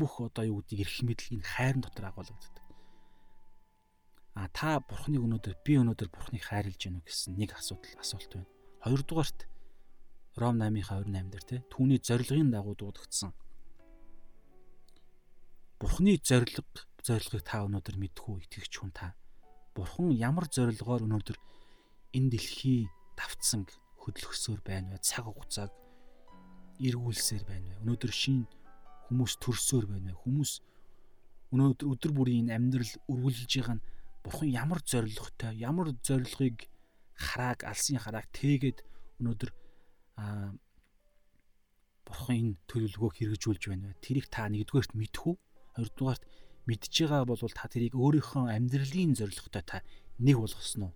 бүх 0.00 0.12
одоо 0.24 0.44
юу 0.48 0.58
гэдэг 0.64 0.80
эрх 0.82 0.96
мэдэл 1.04 1.34
энэ 1.38 1.46
хайрын 1.46 1.82
дотор 1.84 2.08
агуулгаддаг. 2.08 2.64
А 4.34 4.48
та 4.48 4.80
бурхныг 4.80 5.22
өнөөдөр 5.22 5.54
би 5.66 5.76
өнөөдөр 5.82 6.08
бурхныг 6.08 6.42
хайрлаж 6.48 6.78
гэнэ 6.78 7.04
гэсэн 7.04 7.36
нэг 7.36 7.52
асуудал 7.58 7.98
асуулт 8.00 8.30
байна. 8.32 8.50
Хоёрдугаарт 8.86 9.50
Ром 10.38 10.62
8:28 10.62 11.30
дээр 11.30 11.44
те 11.44 11.56
түүний 11.66 11.98
зорилгын 11.98 12.54
дагуу 12.54 12.78
дуудагдсан 12.78 13.34
Бурхны 15.78 16.18
зориг 16.18 16.58
зорилгыг 17.06 17.42
та 17.46 17.62
өнөөдөр 17.62 17.96
мэдхүү 18.02 18.34
итгэгч 18.42 18.82
хүн 18.82 18.90
та. 18.90 19.14
Бурхан 19.78 20.10
ямар 20.10 20.50
зорилгоор 20.50 21.06
өнөөдөр 21.06 21.38
энэ 22.16 22.30
дэлхий 22.32 22.88
давтсан 23.18 23.66
хөдөлгөсөөр 24.02 24.60
байна 24.64 24.96
вэ? 24.96 24.98
Цаг 25.04 25.28
хугацааг 25.28 25.72
эргүүлсээр 26.80 27.44
байна 27.44 27.68
вэ? 27.74 27.80
Өнөөдөр 27.82 28.12
шин 28.12 28.46
хүмүүс 29.08 29.32
төрсөөр 29.42 29.86
байна 29.90 30.12
вэ? 30.12 30.20
Хүмүүс 30.22 30.52
өнөөдөр 31.52 31.86
өдөр 31.92 32.12
бүрийн 32.16 32.48
амьдрал 32.52 32.92
үргэлжилж 33.08 33.52
байгаа 33.58 33.76
нь 33.76 33.86
бурхан 34.22 34.48
ямар 34.52 34.80
зорилготой, 34.84 35.52
ямар 35.56 35.88
зорилгыг 36.04 36.68
харааг, 37.16 37.64
алсын 37.64 37.98
харааг 37.98 38.26
тээгээд 38.36 38.78
өнөөдөр 39.20 39.50
аа 40.20 40.52
бурхан 42.06 42.36
энэ 42.36 42.54
төлөвлөгөөг 42.68 43.14
хэрэгжүүлж 43.16 43.62
байна 43.68 43.92
вэ? 43.92 44.00
Тэрийг 44.04 44.26
та 44.32 44.48
нэгдүгээрт 44.48 44.92
мэдхүү 44.96 45.34
Хоёрдугаарт 45.78 46.26
мэдж 46.66 46.90
байгаа 46.90 47.22
бол 47.22 47.38
та 47.38 47.70
тэрийг 47.70 47.94
өөрийнхөө 47.94 48.50
амьдралын 48.50 49.14
зорилготой 49.14 49.62
та 49.62 49.78
нэг 50.18 50.36
болгосноо. 50.42 50.90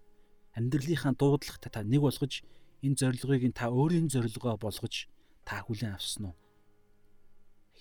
Амьдралынхаа 0.59 1.13
дуудлагатай 1.17 1.71
та 1.73 1.81
нэг 1.83 2.03
болгож 2.05 2.45
энэ 2.85 2.99
зорилгыг 3.01 3.55
та 3.55 3.71
өөрийн 3.73 4.09
зорилгоо 4.13 4.57
болгож 4.61 5.09
та 5.47 5.63
хүлээн 5.65 5.97
авсан 5.97 6.33
уу? 6.33 6.37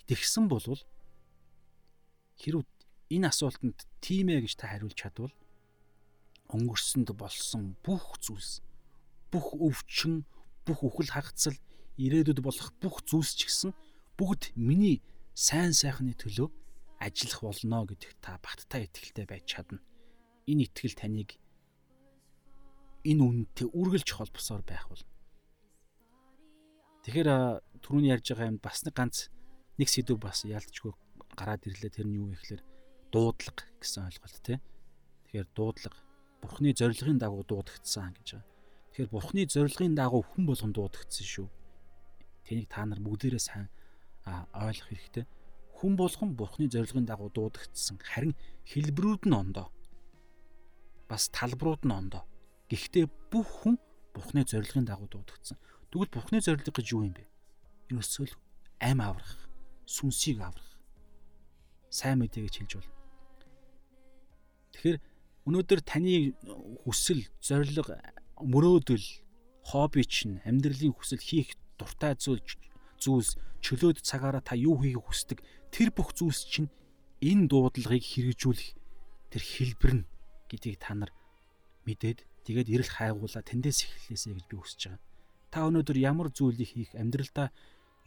Тэгсэн 0.08 0.46
болвол 0.52 0.82
хэрв 2.40 2.66
энэ 3.12 3.28
асуултанд 3.28 3.78
тийм 4.00 4.32
ээ 4.32 4.48
гэж 4.48 4.54
та 4.56 4.72
хариулж 4.72 4.96
чадвал 4.96 5.34
өнгөрсөнд 6.52 7.10
болсон 7.16 7.76
бүх 7.86 8.20
зүйлс 8.24 8.64
бүх 9.32 9.56
өвчин 9.56 10.28
бүх 10.68 10.80
үхэл 10.84 11.16
хагацал 11.16 11.58
ирээдүйд 11.98 12.40
болох 12.44 12.70
бүх 12.82 13.04
зүйлс 13.08 13.32
ч 13.40 13.48
гэсэн 13.48 13.72
бүгд 14.20 14.52
миний 14.56 15.00
сайн 15.34 15.72
сайхны 15.72 16.14
төлөө 16.16 16.50
ажиллах 17.00 17.42
болно 17.42 17.88
гэдэгт 17.90 18.20
та 18.22 18.38
баттай 18.44 18.86
итгэлтэй 18.86 19.26
байж 19.26 19.44
чадна. 19.48 19.80
Энэ 20.46 20.70
итгэл 20.70 20.94
таныг 20.94 21.41
энэ 23.06 23.24
үнэнтэй 23.24 23.68
үргэлж 23.72 24.10
холбосоор 24.16 24.62
байх 24.66 24.86
бол. 24.90 25.04
Тэгэхээр 27.06 27.30
түрүүний 27.82 28.14
ярьж 28.14 28.30
байгаа 28.30 28.52
юм 28.54 28.60
бас 28.62 28.86
нэг 28.86 28.94
ганц 28.94 29.34
нэг 29.82 29.90
сэдв 29.90 30.22
бас 30.22 30.46
яалтчгүй 30.46 30.94
гараад 31.34 31.66
ирлээ 31.66 31.92
тэр 31.92 32.06
нь 32.06 32.18
юу 32.22 32.30
вэ 32.30 32.38
гэхээр 32.38 32.62
дуудлага 33.10 33.66
гэсэн 33.82 34.06
ойлголт 34.06 34.38
тий. 34.46 34.58
Тэгэхээр 35.26 35.48
дуудлага 35.58 36.00
бурхны 36.42 36.74
зорилгын 36.78 37.18
дагуу 37.18 37.44
дуудагдсан 37.46 38.14
гэж 38.18 38.28
байгаа. 38.38 38.50
Тэгэхээр 38.94 39.14
бурхны 39.14 39.42
зорилгын 39.50 39.96
дагуу 39.98 40.22
хүн 40.22 40.44
болгон 40.46 40.74
дуудагдсан 40.74 41.26
шүү. 41.26 41.48
Тэнийг 42.46 42.68
та 42.70 42.86
нар 42.86 43.02
бүгдээрээ 43.02 43.42
сайн 43.42 43.70
ойлгох 44.54 44.90
хэрэгтэй. 44.90 45.26
Хүн 45.78 45.94
болгон 45.98 46.38
бурхны 46.38 46.70
зорилгын 46.70 47.06
дагуу 47.06 47.30
дуудагдсан. 47.34 47.98
Харин 48.02 48.34
хэлбэрүүд 48.70 49.26
нь 49.26 49.38
ондоо. 49.38 49.74
Бас 51.10 51.30
талбарууд 51.34 51.86
нь 51.86 51.94
ондоо. 51.94 52.24
Гэхдээ 52.72 53.06
бүх 53.28 53.68
хүн 53.68 53.76
Бурхны 54.16 54.48
зорилгын 54.48 54.88
дагуу 54.88 55.12
дуудагдсан. 55.12 55.60
Тэгвэл 55.92 56.12
Бурхны 56.12 56.40
зорилго 56.40 56.72
гэж 56.72 56.88
юу 56.96 57.04
юм 57.04 57.16
бэ? 57.16 57.28
Ерөөсөө 57.92 58.32
ам 58.80 59.00
аврах, 59.04 59.36
сүнсийг 59.84 60.40
аврах. 60.40 60.80
Сайн 61.92 62.24
мэдээ 62.24 62.48
гэж 62.48 62.56
хэлж 62.64 62.72
болно. 62.80 62.96
Тэгэхээр 64.72 64.98
өнөөдөр 65.52 65.80
таны 65.84 66.32
хүсэл, 66.88 67.28
зорилго, 67.44 68.00
мөрөөдөл, 68.40 69.08
хобби 69.68 70.04
чинь 70.08 70.40
амьдралын 70.48 70.96
хүсэл 70.96 71.20
хийх 71.20 71.56
дуртай 71.78 72.16
зүйл 72.16 72.42
зүйлс 72.98 73.38
чөлөөт 73.62 74.02
цагаараа 74.02 74.42
та 74.42 74.58
юу 74.58 74.82
хийхийг 74.82 75.06
хүсдэг 75.06 75.40
тэр 75.70 75.94
бүх 75.94 76.14
зүйлс 76.18 76.50
чинь 76.50 76.70
энэ 77.22 77.50
дуудлагыг 77.50 78.02
хэрэгжүүлэх 78.02 78.70
тэр 79.30 79.44
хэлбэр 79.44 79.94
нь 80.02 80.10
гэдгийг 80.50 80.78
та 80.82 80.98
нар 80.98 81.14
мэдээд 81.86 82.26
Тэгээд 82.42 82.70
эрэл 82.74 82.90
хайгуулаа 82.90 83.44
тэндээс 83.46 83.80
эхлэлээсэ 83.86 84.34
гэж 84.34 84.46
би 84.50 84.56
хүсэж 84.58 84.82
байгаа. 84.90 85.02
Та 85.54 85.68
өнөөдөр 85.70 85.98
ямар 86.02 86.34
зүйлийг 86.34 86.74
хийх 86.74 86.92
амьдралдаа 86.98 87.54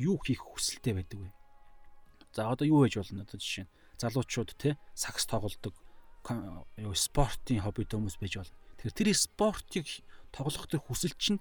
юу 0.02 0.18
хийх 0.18 0.42
хүсэлтэй 0.42 0.94
байдаг 0.98 1.18
вэ? 1.22 1.30
За 2.34 2.50
одоо 2.50 2.66
юу 2.66 2.82
байж 2.82 2.98
болно 2.98 3.22
одоо 3.22 3.38
жишээ 3.38 3.64
нь 3.68 3.72
залуучууд 4.02 4.50
те 4.58 4.74
сакс 4.98 5.22
тоглодог 5.30 5.74
юу 6.82 6.94
спортын 6.98 7.62
хоббитэй 7.62 7.94
хүмүүс 7.94 8.18
байж 8.18 8.34
болно. 8.42 8.58
Тэгэхээр 8.82 8.98
тэр 8.98 9.08
спортыг 9.14 9.86
тоглох 10.34 10.66
төр 10.66 10.82
хүсэл 10.82 11.14
чинь 11.14 11.38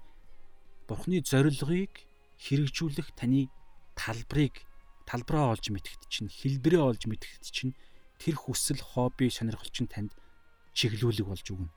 бурхны 0.86 1.18
зорилгыг 1.18 2.06
хэрэгжүүлэх 2.46 3.10
таны 3.18 3.50
талбарыг 3.98 4.62
талбараа 5.02 5.58
олж 5.58 5.74
мэдхэд 5.74 6.02
чинь 6.06 6.30
хэлбэрээ 6.30 6.82
олж 6.84 7.02
мэдхэд 7.10 7.44
чинь 7.50 7.74
тэр 8.22 8.38
хүсэл 8.38 8.78
хобби 8.78 9.34
сонирхол 9.34 9.72
чинь 9.74 9.90
танд 9.90 10.14
чиглүүлэг 10.78 11.26
болж 11.26 11.46
өгнө 11.50 11.72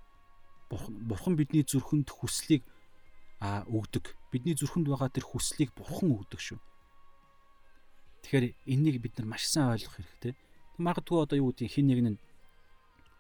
бурхан 0.70 1.36
бидний 1.36 1.64
зүрхэнд 1.64 2.10
хүслийг 2.12 2.64
а 3.40 3.64
өгдөг. 3.70 4.16
Бидний 4.32 4.56
зүрхэнд 4.58 4.88
байгаа 4.88 5.10
тэр 5.14 5.26
хүслийг 5.28 5.72
бурхан 5.78 6.12
өгдөг 6.12 6.40
шүү. 6.42 6.60
Тэгэхээр 8.28 8.46
энийг 8.68 9.00
бид 9.00 9.16
нар 9.18 9.28
маш 9.32 9.48
сайн 9.48 9.72
ойлгох 9.72 9.96
хэрэгтэй. 9.96 10.34
Магадгүй 10.82 11.18
одоо 11.24 11.38
юу 11.40 11.56
гэдэг 11.56 11.72
хин 11.72 11.88
нэг 11.88 12.00
нь 12.04 12.20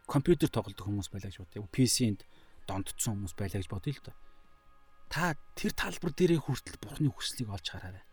компьютер 0.09 0.49
тоглодог 0.51 0.83
хүмүүс 0.83 1.07
байлаа 1.11 1.31
гэж 1.31 1.39
бодъё. 1.39 1.67
PC-нд 1.71 2.27
дондцсон 2.67 3.23
хүмүүс 3.23 3.33
байлаа 3.39 3.59
гэж 3.63 3.69
бодъё 3.71 3.93
л 3.95 4.03
доо. 4.03 4.15
Та 5.07 5.39
тэр 5.55 5.71
талбар 5.71 6.11
дээрээ 6.11 6.43
хүртэл 6.43 6.83
бурхны 6.83 7.07
хүслийг 7.07 7.47
олж 7.47 7.67
хараарай. 7.71 8.03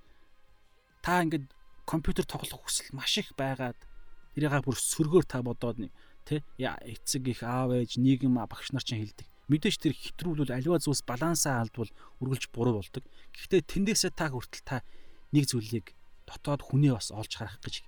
Та 1.03 1.23
ингээд 1.27 1.51
компьютер 1.83 2.25
тоглох 2.25 2.63
хүсэл 2.63 2.95
маш 2.95 3.19
их 3.19 3.35
байгаад 3.35 3.77
тэрийг 4.35 4.63
бүр 4.63 4.79
сөргөөр 4.79 5.27
та 5.27 5.43
бодоод 5.43 5.83
нэг 5.83 5.91
Тэ 6.25 6.41
эцэг 6.59 7.25
их 7.29 7.41
аав 7.45 7.77
ээж 7.77 8.01
нийгэм 8.01 8.41
багш 8.49 8.73
нар 8.73 8.85
чинь 8.85 9.05
хэлдэг. 9.05 9.29
Мэдээж 9.49 9.77
тэр 9.77 9.93
хэтрүүлвэл 9.93 10.57
аливаа 10.57 10.81
зүйлс 10.81 11.05
балансаа 11.05 11.61
алдвал 11.61 11.93
үргэлж 12.25 12.49
буруу 12.49 12.81
болдог. 12.81 13.05
Гэхдээ 13.37 13.61
тэндээсээ 13.69 14.13
та 14.17 14.33
хүртэл 14.33 14.65
та 14.65 14.81
нэг 15.37 15.45
зүйлийг 15.53 15.93
дотоод 16.25 16.65
хүнээ 16.65 16.97
бас 16.97 17.13
олж 17.13 17.33
харах 17.37 17.61
гэж 17.61 17.85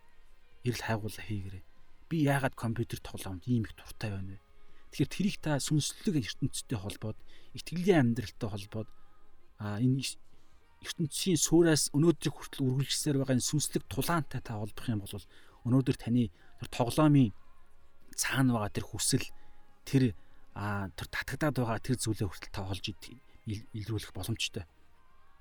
эрэл 0.69 0.85
хайгуулаа 0.85 1.25
хийгэрээ. 1.25 1.65
Би 2.13 2.17
яагаад 2.29 2.53
компьютер 2.53 3.01
тоглоомд 3.01 3.49
ийм 3.49 3.65
их 3.65 3.73
дуртай 3.73 4.13
байна 4.13 4.37
вэ? 4.37 4.45
Тэгэхээр 4.93 5.13
тэрийг 5.17 5.37
та 5.41 5.57
сүнслэг 5.57 6.15
ертөнцтэй 6.21 6.77
холбоод, 6.77 7.19
итгэлийн 7.57 8.13
амьдралтай 8.13 8.49
холбоод 8.53 8.89
а 9.57 9.81
энэ 9.81 10.05
ертөнцийн 10.85 11.41
суураас 11.41 11.89
өнөөдрийг 11.97 12.37
хүртэл 12.37 12.69
үргэлжлэсээр 12.69 13.17
байгаа 13.25 13.37
энэ 13.41 13.49
сүнслэг 13.49 13.83
тулаантай 13.89 14.41
та 14.45 14.61
холбох 14.61 14.87
юм 14.87 15.01
бол 15.01 15.25
өнөөдөр 15.67 15.97
таны 15.97 16.29
тоглоомын 16.69 17.33
цаана 18.17 18.57
байгаа 18.57 18.73
тэр 18.73 18.87
хүсэл 18.89 19.27
тэр 19.85 20.17
тэр 20.57 21.09
татагдаад 21.13 21.57
байгаа 21.61 21.79
тэр 21.85 21.97
зүйлээ 22.01 22.29
хүртэл 22.29 22.55
та 22.57 22.65
олж 22.65 22.85
илрүүлэх 23.47 24.13
боломжтой. 24.17 24.65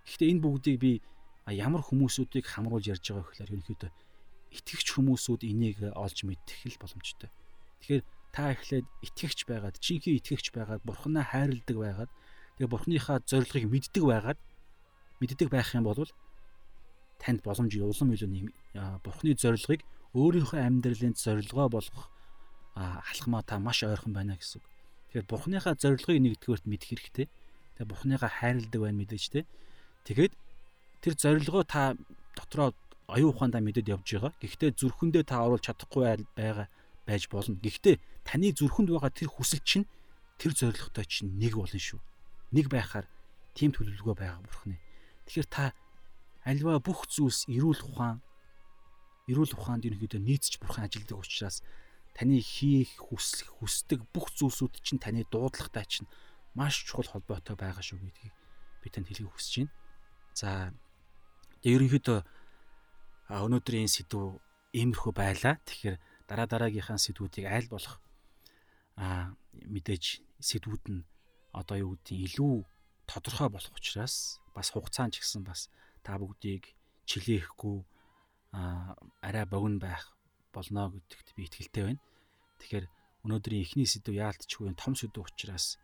Гэхдээ 0.06 0.32
энэ 0.36 0.44
бүгдийг 0.44 0.78
би 0.78 0.92
ямар 1.50 1.82
хүмүүсүүдийг 1.82 2.46
хамруулж 2.46 2.86
ярьж 2.92 3.06
байгаа 3.10 3.26
гэхээр 3.32 3.52
ерөнхийдөө 3.56 3.92
итгэгч 4.56 4.88
хүмүүсүүд 4.94 5.42
энийг 5.48 5.78
олж 5.96 6.18
мэдэх 6.28 6.60
л 6.70 6.82
боломжтой. 6.84 7.30
Тэгэхээр 7.82 8.04
та 8.36 8.52
эхлээд 8.54 8.86
итгэгч 9.08 9.40
байгаад, 9.48 9.76
чинхий 9.80 10.20
итгэгч 10.20 10.52
байгаад, 10.54 10.84
бурхнаа 10.84 11.26
хайрладаг 11.26 11.78
байгаад, 11.80 12.12
тэгээ 12.60 12.72
бурхныхаа 12.72 13.20
зорилгыг 13.26 13.66
мэддэг 13.68 14.04
байгаад 14.04 14.40
мэддэг 15.20 15.50
байх 15.52 15.70
юм 15.76 15.88
бол 15.88 16.08
танд 17.20 17.40
боломж 17.44 17.72
улам 17.80 18.12
илүү 18.16 18.30
бурхны 19.04 19.32
зорилгыг 19.36 19.82
өөрийнхөө 20.16 20.60
амьдралын 20.60 21.16
зорилгоо 21.16 21.68
болгох 21.72 22.12
алхмаа 22.76 23.44
та 23.44 23.60
маш 23.60 23.84
ойрхон 23.84 24.14
байна 24.14 24.36
гэсэн 24.36 24.60
үг. 24.60 24.66
Тэгэхээр 25.16 25.26
Бурхныхаа 25.32 25.76
зорилгыг 25.80 26.20
нэгдүгээрт 26.20 26.66
мэдэх 26.68 26.90
хэрэгтэй. 26.92 27.28
Тэгээ 27.80 27.88
Бурхныхаа 27.88 28.32
хайрладаг 28.32 28.82
байна 28.84 29.00
мэдээж 29.00 29.26
те. 29.32 29.48
Тэгээд 30.04 30.34
тэр 31.00 31.14
зорилгоо 31.16 31.64
та 31.64 31.96
дотроо 32.36 32.76
оюун 33.08 33.32
ухаандаа 33.32 33.64
мэдээд 33.64 33.96
явж 33.96 34.08
байгаа. 34.20 34.34
Гэхдээ 34.44 34.72
зүрхэндээ 34.76 35.24
та 35.24 35.40
оруулах 35.48 35.64
чадахгүй 35.64 36.28
байгаа 36.36 36.68
байж 37.08 37.32
болно. 37.32 37.56
Гэхдээ 37.64 37.96
таны 38.28 38.52
зүрхэнд 38.52 38.92
байгаа 38.92 39.12
тэр 39.16 39.32
хүсэл 39.32 39.64
чинь 39.64 39.88
тэр 40.36 40.52
зорилготой 40.52 41.06
чинь 41.08 41.32
нэг 41.40 41.56
болно 41.56 41.80
шүү. 41.80 42.02
Нэг 42.52 42.68
байхаар 42.68 43.08
тийм 43.56 43.72
төлөвлөгөө 43.72 44.16
байгаа 44.20 44.44
Бурхны. 44.44 44.76
Тэгэхээр 45.32 45.48
та 45.48 45.72
альва 46.44 46.84
бүх 46.84 47.08
зүйлс 47.08 47.48
эрүүл 47.48 47.82
ухаан 47.88 48.20
эрүүл 49.32 49.58
ухаанд 49.58 49.88
ерөнхийдөө 49.90 50.22
нийцж 50.22 50.62
бурхан 50.62 50.86
ажилдаг 50.86 51.18
учраас 51.18 51.66
таны 52.16 52.40
хийх 52.40 52.96
хүсэх 52.96 53.52
хүсдэг 53.60 54.00
бүх 54.16 54.32
зүйлсүүд 54.40 54.80
чинь 54.80 55.04
таны 55.04 55.28
дуудлагатай 55.28 55.84
чинь 55.84 56.08
маш 56.56 56.88
чухал 56.88 57.12
холбоотой 57.12 57.60
байгаа 57.60 57.84
шүү 57.84 58.00
гэдгийг 58.00 58.34
би 58.80 58.88
танд 58.88 59.08
хэлхийг 59.12 59.28
хүсэж 59.36 59.54
байна. 59.68 59.74
За 60.32 60.50
ерөнхийдөө 61.68 62.20
өнөөдрийн 63.28 63.92
сэдв 63.92 64.40
иймэрхүү 64.72 65.12
байлаа. 65.12 65.60
Тэгэхээр 65.68 65.98
дараа 66.32 66.48
дараагийнхаа 66.48 66.96
сэдвүүдийг 66.96 67.46
айл 67.52 67.68
болох 67.68 68.00
а 68.96 69.36
мэдээж 69.52 70.24
сэдвүүд 70.40 70.84
нь 70.96 71.04
одоо 71.52 71.78
юу 71.84 71.92
гэдгийг 72.00 72.32
илүү 72.32 72.56
тодорхой 73.12 73.50
болох 73.52 73.76
учраас 73.76 74.40
бас 74.56 74.72
хугацаанд 74.72 75.20
ч 75.20 75.20
гэсэн 75.20 75.44
бас 75.44 75.68
та 76.00 76.16
бүгдийг 76.16 76.72
чилээхгүй 77.04 77.84
а 78.56 78.96
арай 79.20 79.44
богино 79.44 79.84
байх 79.84 80.15
болно 80.56 80.90
гэдэгт 80.96 81.36
би 81.36 81.44
итгэлтэй 81.46 81.84
байна. 81.84 82.02
Тэгэхээр 82.64 82.86
өнөөдрийн 83.28 83.64
эхний 83.68 83.88
сэдв 83.90 84.16
яалтчгүй 84.16 84.72
том 84.80 84.96
сэдв 84.96 85.20
учраас 85.20 85.76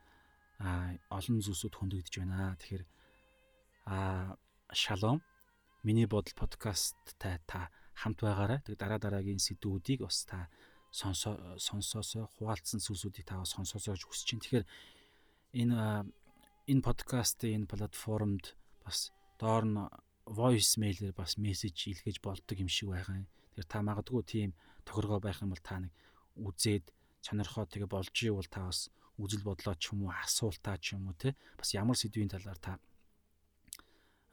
а 0.63 0.95
олон 1.11 1.43
зүйлсүүд 1.43 1.75
хөндөгдөж 1.75 2.15
байна. 2.23 2.55
Тэгэхээр 2.55 2.85
а 3.91 4.37
шалом 4.71 5.19
миний 5.83 6.07
бодол 6.07 6.33
подкасттай 6.37 7.43
та 7.43 7.69
хамт 7.99 8.23
байгаарай. 8.23 8.63
Тэг 8.63 8.79
дараа 8.79 8.99
дараагийн 9.01 9.41
сэдвүүдийг 9.41 10.07
бас 10.07 10.23
та 10.23 10.47
сонсоо 10.91 11.57
сонсоосоо 11.57 12.29
хуваалцсан 12.37 12.79
зүйлсүүдийг 12.79 13.25
та 13.27 13.43
сонсоосоо 13.43 13.95
гэж 13.95 14.03
хүсэж 14.05 14.27
байна. 14.31 14.43
Тэгэхээр 14.43 14.65
энэ 15.61 15.77
энэ 16.71 16.85
подкастын 16.85 17.65
энэ 17.65 17.71
платформд 17.71 18.55
бас 18.85 19.11
доор 19.41 19.65
нь 19.65 19.77
voice 20.29 20.77
mail-ээр 20.77 21.15
бас 21.17 21.35
мессеж 21.41 21.75
илгээж 21.89 22.21
болдог 22.21 22.57
юм 22.59 22.69
шиг 22.69 22.93
байгаа 22.93 23.25
юм. 23.25 23.27
Тэгэхээр 23.61 23.69
та 23.69 23.85
магадгүй 23.85 24.23
тийм 24.25 24.49
тохиргоо 24.89 25.21
байх 25.21 25.45
юм 25.45 25.53
бол 25.53 25.61
та 25.61 25.77
нэг 25.77 25.93
үзээд 26.33 26.89
сонирхоод 27.21 27.69
тэгээ 27.69 27.93
болж 27.93 28.09
ивэл 28.09 28.49
та 28.49 28.65
бас 28.65 28.89
үзэл 29.21 29.45
бодлоо 29.45 29.77
ч 29.77 29.93
юм 29.93 30.09
уу 30.09 30.11
асуултаа 30.17 30.81
ч 30.81 30.97
юм 30.97 31.13
уу 31.13 31.13
те 31.13 31.37
бас 31.53 31.69
ямар 31.77 31.93
сэдвийн 31.93 32.33
талаар 32.33 32.57
та 32.57 32.81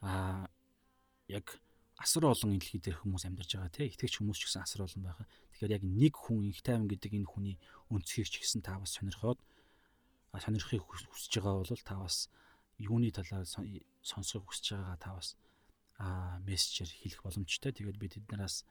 а 0.01 0.49
яг 1.29 1.61
асар 2.01 2.25
олон 2.25 2.57
илхий 2.57 2.81
дээр 2.81 2.97
хүмүүс 3.05 3.29
амьдарч 3.29 3.53
байгаа 3.53 3.69
те 3.69 3.85
итгэж 3.85 4.17
хүмүүс 4.17 4.39
ч 4.41 4.43
гэсэн 4.49 4.65
асар 4.65 4.89
олон 4.89 5.03
байгаа. 5.05 5.27
Тэгэхээр 5.53 5.75
яг 5.77 5.83
нэг 5.85 6.13
хүн 6.17 6.49
их 6.49 6.65
тайван 6.65 6.89
гэдэг 6.89 7.11
энэ 7.21 7.29
хүний 7.29 7.61
өнцгийг 7.93 8.33
ч 8.33 8.41
гэсэн 8.41 8.65
та 8.65 8.81
бас 8.81 8.97
сонирхоод 8.97 9.37
сонирхохыг 10.33 10.81
хүсэж 10.89 11.37
байгаа 11.37 11.61
бол 11.61 11.85
та 11.85 11.95
бас 12.01 12.33
юуны 12.81 13.13
талаар 13.13 13.45
сонсохыг 14.01 14.47
хүсэж 14.49 14.65
байгаагаа 14.73 14.97
та 14.97 15.11
бас 15.13 15.37
а 15.99 16.39
мессежээр 16.47 16.89
хэлэх 16.89 17.21
боломжтой. 17.21 17.75
Тэгээд 17.75 17.99
би 17.99 18.07
тэднээс 18.07 18.63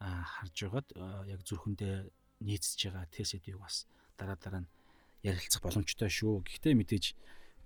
харж 0.00 0.56
байгаад 0.62 0.88
яг 1.26 1.40
зүрхэндээ 1.42 1.96
нийцж 2.46 2.78
байгаа 2.86 3.06
тэр 3.10 3.26
сэдвийг 3.26 3.58
бас 3.58 3.86
дараа 4.14 4.38
дараа 4.38 4.62
нь 4.62 4.70
ярилцах 5.26 5.62
боломжтой 5.62 6.10
шүү. 6.10 6.46
Гэхдээ 6.46 6.74
мэдээж 6.78 7.06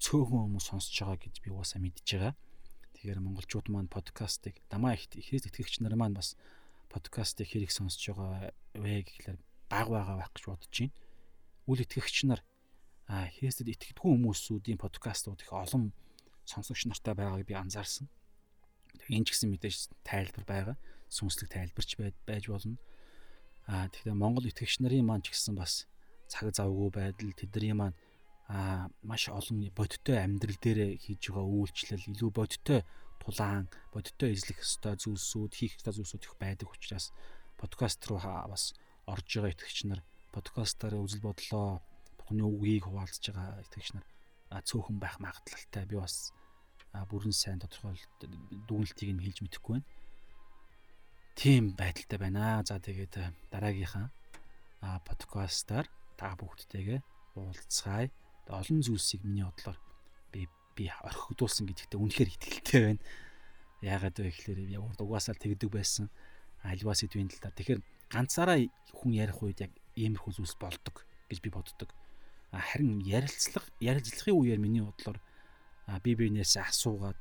цөөхөн 0.00 0.48
хүмүүс 0.48 0.66
сонсож 0.72 0.96
байгаа 0.96 1.18
гэж 1.20 1.34
би 1.44 1.50
уусаа 1.52 1.80
мэдж 1.84 2.08
байгаа. 2.08 2.34
Тэгэхээр 2.96 3.20
монголчууд 3.20 3.66
маань 3.68 3.92
подкастыг 3.92 4.56
дамаа 4.72 4.96
их 4.96 5.12
ихэс 5.12 5.44
итгэгч 5.48 5.84
нар 5.84 5.96
маань 6.00 6.16
бас 6.16 6.40
подкастыг 6.88 7.48
хэрэг 7.52 7.68
сонсож 7.68 8.00
байгаа 8.00 8.52
вэ 8.80 9.04
гэхлээр 9.04 9.38
баг 9.68 9.86
байгаа 9.92 10.16
байх 10.16 10.32
гэж 10.32 10.44
бодож 10.48 10.72
байна. 10.72 10.96
Үл 11.68 11.80
итгэгч 11.84 12.16
нар 12.24 12.40
а 13.12 13.28
Христэд 13.28 13.68
итгэдэггүй 13.68 14.08
хүмүүсүүдийн 14.08 14.80
подкастууд 14.80 15.44
их 15.44 15.52
олон 15.52 15.92
сонсогч 16.48 16.88
нартай 16.88 17.12
байгааг 17.12 17.44
би 17.44 17.54
анзаарсан. 17.54 18.08
Энэ 19.08 19.24
ч 19.26 19.28
гэсэн 19.34 19.50
мэдээж 19.52 19.92
тайлбар 20.06 20.44
байгаа. 20.46 20.76
Сүнслэг 21.08 21.48
тайлбарч 21.52 21.90
байж 21.98 22.44
болно. 22.48 22.76
А 23.66 23.86
тэгэхээр 23.88 24.16
Монгол 24.18 24.48
итгэгч 24.48 24.80
нарын 24.80 25.06
маань 25.06 25.24
ч 25.24 25.32
гэсэн 25.32 25.54
бас 25.54 25.86
цаг 26.32 26.50
завгүй 26.50 26.90
байдал 26.90 27.30
тэдний 27.36 27.76
маань 27.76 27.96
а 28.48 28.88
маш 29.02 29.28
олон 29.28 29.70
бодиттой 29.72 30.18
амьдрал 30.18 30.58
дээр 30.60 30.98
хийж 30.98 31.30
байгаа 31.30 31.46
үйлчлэл 31.46 32.10
илүү 32.12 32.30
бодиттой 32.34 32.80
тулаан 33.22 33.70
бодиттой 33.94 34.34
эзлэх 34.34 34.60
ёстой 34.60 34.98
зүйлсүүд 34.98 35.52
хийх 35.54 35.78
ёстой 35.78 35.94
зүйлсүүд 35.94 36.26
их 36.26 36.34
байдаг 36.42 36.68
учраас 36.68 37.14
подкаст 37.60 38.02
руу 38.10 38.20
бас 38.20 38.74
орж 39.06 39.28
байгаа 39.30 39.54
итгэгч 39.54 39.78
нар 39.86 40.00
подкастаар 40.34 40.98
үзэл 40.98 41.22
бодлоо 41.22 41.80
Бурхны 42.18 42.44
үгийг 42.44 42.84
хуваалцж 42.88 43.24
байгаа 43.30 43.62
итгэгч 43.62 43.88
нар 43.94 44.06
цөөхөн 44.68 44.98
байх 44.98 45.16
магадлалтай 45.22 45.84
би 45.86 45.96
бас 45.96 46.34
бүрэн 46.92 47.32
сайн 47.32 47.58
тодорхой 47.60 47.96
дүгнэлтийг 48.68 49.10
нь 49.16 49.22
хэлж 49.24 49.38
мэдэхгүй 49.42 49.80
байна. 49.80 49.88
Тийм 51.34 51.72
байдалтай 51.72 52.18
байна. 52.20 52.60
За 52.68 52.76
тэгээд 52.76 53.16
дараагийнхаа 53.48 54.12
подкастаар 55.08 55.88
та 56.20 56.36
бүгдтэйгээ 56.36 57.00
уулзцаая 57.40 58.12
олон 58.52 58.84
зүйлсийг 58.84 59.24
миний 59.24 59.44
бодлоор 59.44 59.78
би 60.32 60.48
би 60.76 60.92
орхигдуулсан 60.92 61.64
гэдэгтээ 61.64 62.00
үнэхээр 62.00 62.30
итгэлтэй 62.36 62.80
байна. 62.84 63.02
Яагаад 63.80 64.16
вэ 64.20 64.30
гэхээр 64.30 64.60
яг 64.76 64.84
угаасаа 65.00 65.34
тэгдэг 65.34 65.70
байсан. 65.72 66.12
Альва 66.62 66.94
сэдвийн 66.94 67.32
талаар. 67.32 67.56
Тэгэхээр 67.56 67.80
ганцаараа 68.12 68.60
хүн 68.92 69.12
ярих 69.16 69.40
үед 69.40 69.64
яг 69.64 69.72
иймэрхүү 69.96 70.36
зүйлс 70.36 70.60
болдог 70.60 71.08
гэж 71.32 71.40
би 71.40 71.50
боддог. 71.50 71.90
Харин 72.52 73.00
ярилцлага 73.00 73.66
ярилцлагын 73.80 74.36
үеэр 74.36 74.60
миний 74.60 74.84
бодлоор 74.84 75.18
би 76.00 76.12
биенээс 76.16 76.56
асуугаад 76.56 77.18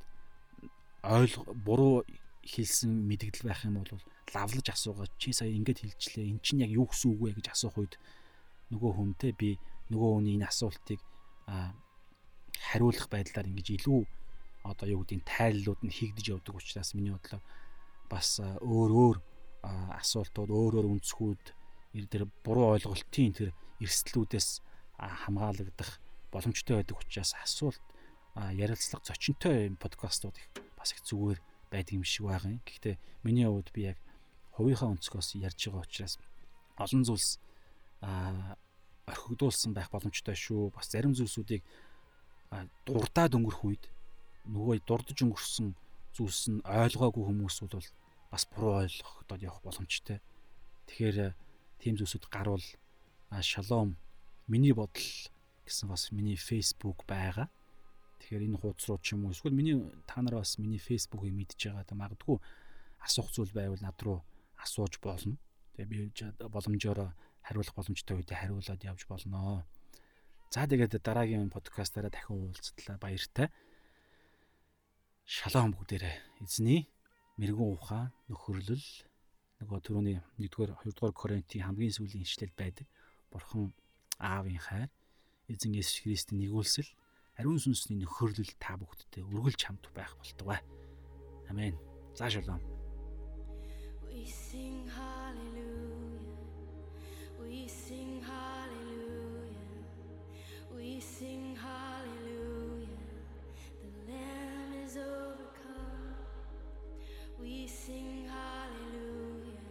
ойл 1.03 1.33
буруу 1.65 2.05
хэлсэн 2.45 2.91
мэдгдэл 3.09 3.49
байх 3.49 3.65
юм 3.65 3.81
бол 3.81 4.01
лавлаж 4.33 4.67
асуугаад 4.71 5.11
чи 5.17 5.33
сая 5.33 5.51
ингэж 5.51 5.83
хэлчлээ 5.83 6.29
эн 6.29 6.39
чинь 6.39 6.63
яг 6.63 6.71
юу 6.71 6.87
гэсэн 6.87 7.11
үг 7.13 7.19
вэ 7.21 7.31
гэж 7.37 7.47
асуух 7.51 7.75
үед 7.77 7.93
нөгөө 8.71 8.91
хүнтэй 8.95 9.31
би 9.35 9.59
нөгөө 9.91 10.09
хүний 10.15 10.35
энэ 10.39 10.47
асуултыг 10.47 10.99
хариулах 12.71 13.07
байдлаар 13.11 13.49
ингэж 13.51 13.67
илүү 13.81 14.01
одоо 14.63 14.87
юу 14.87 15.01
гэдгийг 15.03 15.25
тайллууд 15.25 15.81
нь 15.83 15.91
хийгдэж 15.91 16.25
явдаг 16.31 16.55
учраас 16.55 16.93
миний 16.93 17.13
бодлоор 17.13 17.43
бас 18.09 18.39
өөр 18.41 18.91
өөр 18.93 19.17
асуултууд 20.01 20.49
өөр 20.49 20.73
өөр 20.79 20.87
өнцгүүд 20.95 21.45
тэр 22.09 22.23
буруу 22.45 22.77
ойлголтын 22.77 23.33
тэр 23.35 23.49
эрсдлүүдээс 23.81 24.61
хамгаалагдах 24.97 25.91
боломжтой 26.31 26.79
байдаг 26.79 26.97
учраас 26.97 27.33
асуулт 27.41 27.81
ярилцлага 28.35 29.05
зочинтой 29.05 29.67
юм 29.67 29.75
подкастууд 29.75 30.37
их 30.37 30.47
бас 30.77 30.93
их 30.93 31.03
зүгээр 31.03 31.39
байдаг 31.71 31.93
юм 31.93 32.03
шиг 32.03 32.25
байгаа 32.25 32.51
юм. 32.51 32.61
Гэхдээ 32.65 32.95
миний 33.23 33.45
хувьд 33.45 33.71
би 33.73 33.91
яг 33.91 33.97
хувийнхаа 34.55 34.91
өнцгөөс 34.95 35.35
ярьж 35.39 35.59
байгаа 35.67 35.83
учраас 35.83 36.15
олон 36.77 37.03
зүйлс 37.03 37.39
орхигдуулсан 38.01 39.73
байх 39.73 39.91
боломжтой 39.91 40.35
шүү. 40.35 40.71
Бас 40.71 40.91
зарим 40.91 41.13
зүйлсүүдийг 41.15 41.63
дурдаад 42.85 43.35
өнгөрөх 43.35 43.63
үед 43.67 43.83
нөгөө 44.47 44.83
дурдж 44.87 45.23
өнгөрсөн 45.23 45.75
зүйлс 46.15 46.41
нь 46.51 46.59
ойлгоогүй 46.67 47.23
хүмүүс 47.23 47.55
бол 47.63 47.87
бас 48.31 48.43
буруу 48.51 48.83
ойлгоход 48.83 49.39
явах 49.39 49.61
боломжтой. 49.63 50.19
Тэгэхээр 50.87 51.35
тийм 51.79 51.95
зүйлсүүд 51.95 52.25
гарвал 52.27 52.63
шалом 53.39 53.95
миний 54.47 54.73
бодол 54.75 55.07
гэсэн 55.63 55.87
бас 55.87 56.11
миний 56.11 56.35
Facebook 56.35 57.07
байгаа. 57.07 57.47
Тэгэхээр 58.21 58.45
энэ 58.45 58.59
хуудас 58.61 58.85
руу 58.85 59.01
ч 59.01 59.17
юм 59.17 59.25
уу 59.25 59.33
эсвэл 59.33 59.57
миний 59.57 59.81
та 60.05 60.21
нар 60.21 60.37
бас 60.37 60.61
миний 60.61 60.77
фейсбુકийг 60.77 61.33
мэдж 61.33 61.57
байгаа 61.57 61.89
та 61.89 61.97
магадгүй 61.97 62.37
асуух 63.01 63.33
зүйл 63.33 63.49
байвал 63.49 63.81
над 63.81 63.97
руу 64.05 64.21
асууж 64.61 65.01
болно. 65.01 65.41
Тэгээ 65.73 65.89
би 65.89 65.97
боломжоор 66.45 67.17
хариулах 67.41 67.73
боломжтой 67.73 68.21
үедээ 68.21 68.37
хариулаад 68.37 68.81
явж 68.85 69.09
болно. 69.09 69.65
За 70.53 70.69
тэгээд 70.69 71.01
дараагийн 71.01 71.49
подкастаараа 71.49 72.13
дахин 72.13 72.53
уулзтлаа 72.53 73.01
баяртай. 73.01 73.49
Шалом 75.25 75.73
бүгдээрээ 75.73 76.45
эзний 76.45 76.85
мэрэгэн 77.41 77.69
ухаан 77.73 78.13
нөхөрлөл 78.29 78.85
нөгөө 79.63 79.79
түрүүний 79.85 80.17
1-р 80.37 80.75
2-р 80.77 81.13
Коринтын 81.15 81.65
хамгийн 81.65 81.95
сүүлийн 81.95 82.25
ишлэл 82.27 82.53
байдаг. 82.53 82.85
Бурхан 83.31 83.73
Аавын 84.19 84.59
хайр, 84.59 84.89
эзэн 85.47 85.73
Есүс 85.79 86.03
Христийн 86.03 86.43
нэгүүлсэл, 86.43 86.89
ариун 87.41 87.57
сүнсний 87.57 87.97
нөхөрлөл 87.97 88.53
та 88.61 88.77
бүгдтэй 88.77 89.25
үргэлж 89.25 89.65
хамт 89.65 89.89
байх 89.97 90.13
болтугай. 90.21 90.61
Амен. 91.49 91.73
За 92.13 92.29
шалом. 92.29 92.61
We 94.05 94.29
sing 94.29 94.85
hallelujah. 94.85 96.37
We 97.41 97.65
sing 97.67 98.21
hallelujah. 98.21 99.57
We 100.69 101.01
sing 101.01 101.57
hallelujah. 101.57 103.09
The 103.81 103.89
Lamb 104.05 104.73
is 104.85 104.97
overcome. 104.97 106.13
We 107.41 107.65
sing 107.65 108.29
hallelujah. 108.29 109.65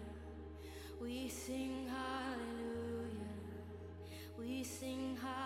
We 1.00 1.28
sing 1.28 1.86
hallelujah. 1.86 3.38
We 4.36 4.64
sing 4.64 5.14
hallelujah. 5.14 5.39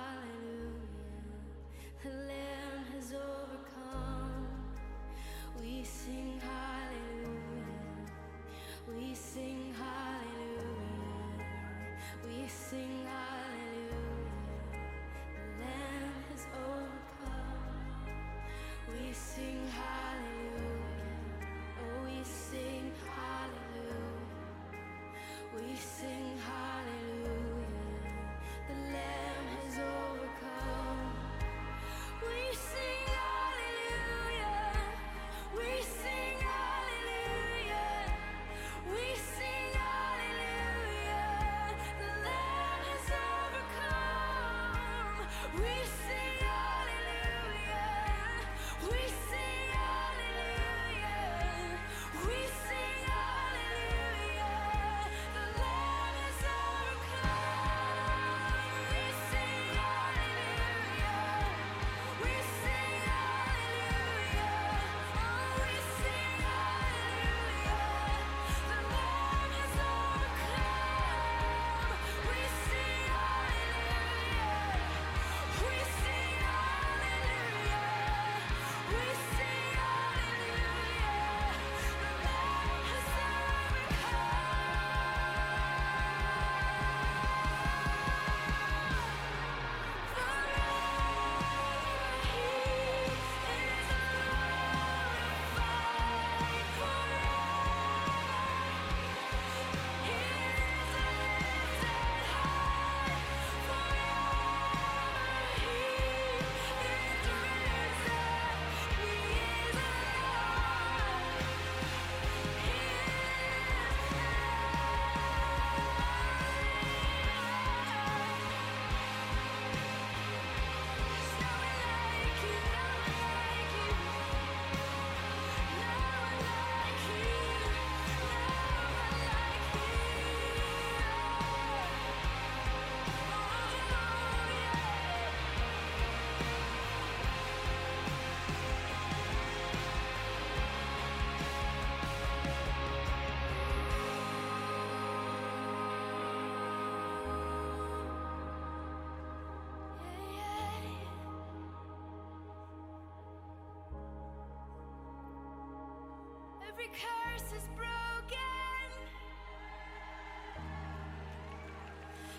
Every 156.75 156.89
curse 156.89 157.53
is 157.53 157.68
broken. 157.77 158.37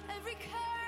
Every 0.09 0.33
curse 0.33 0.84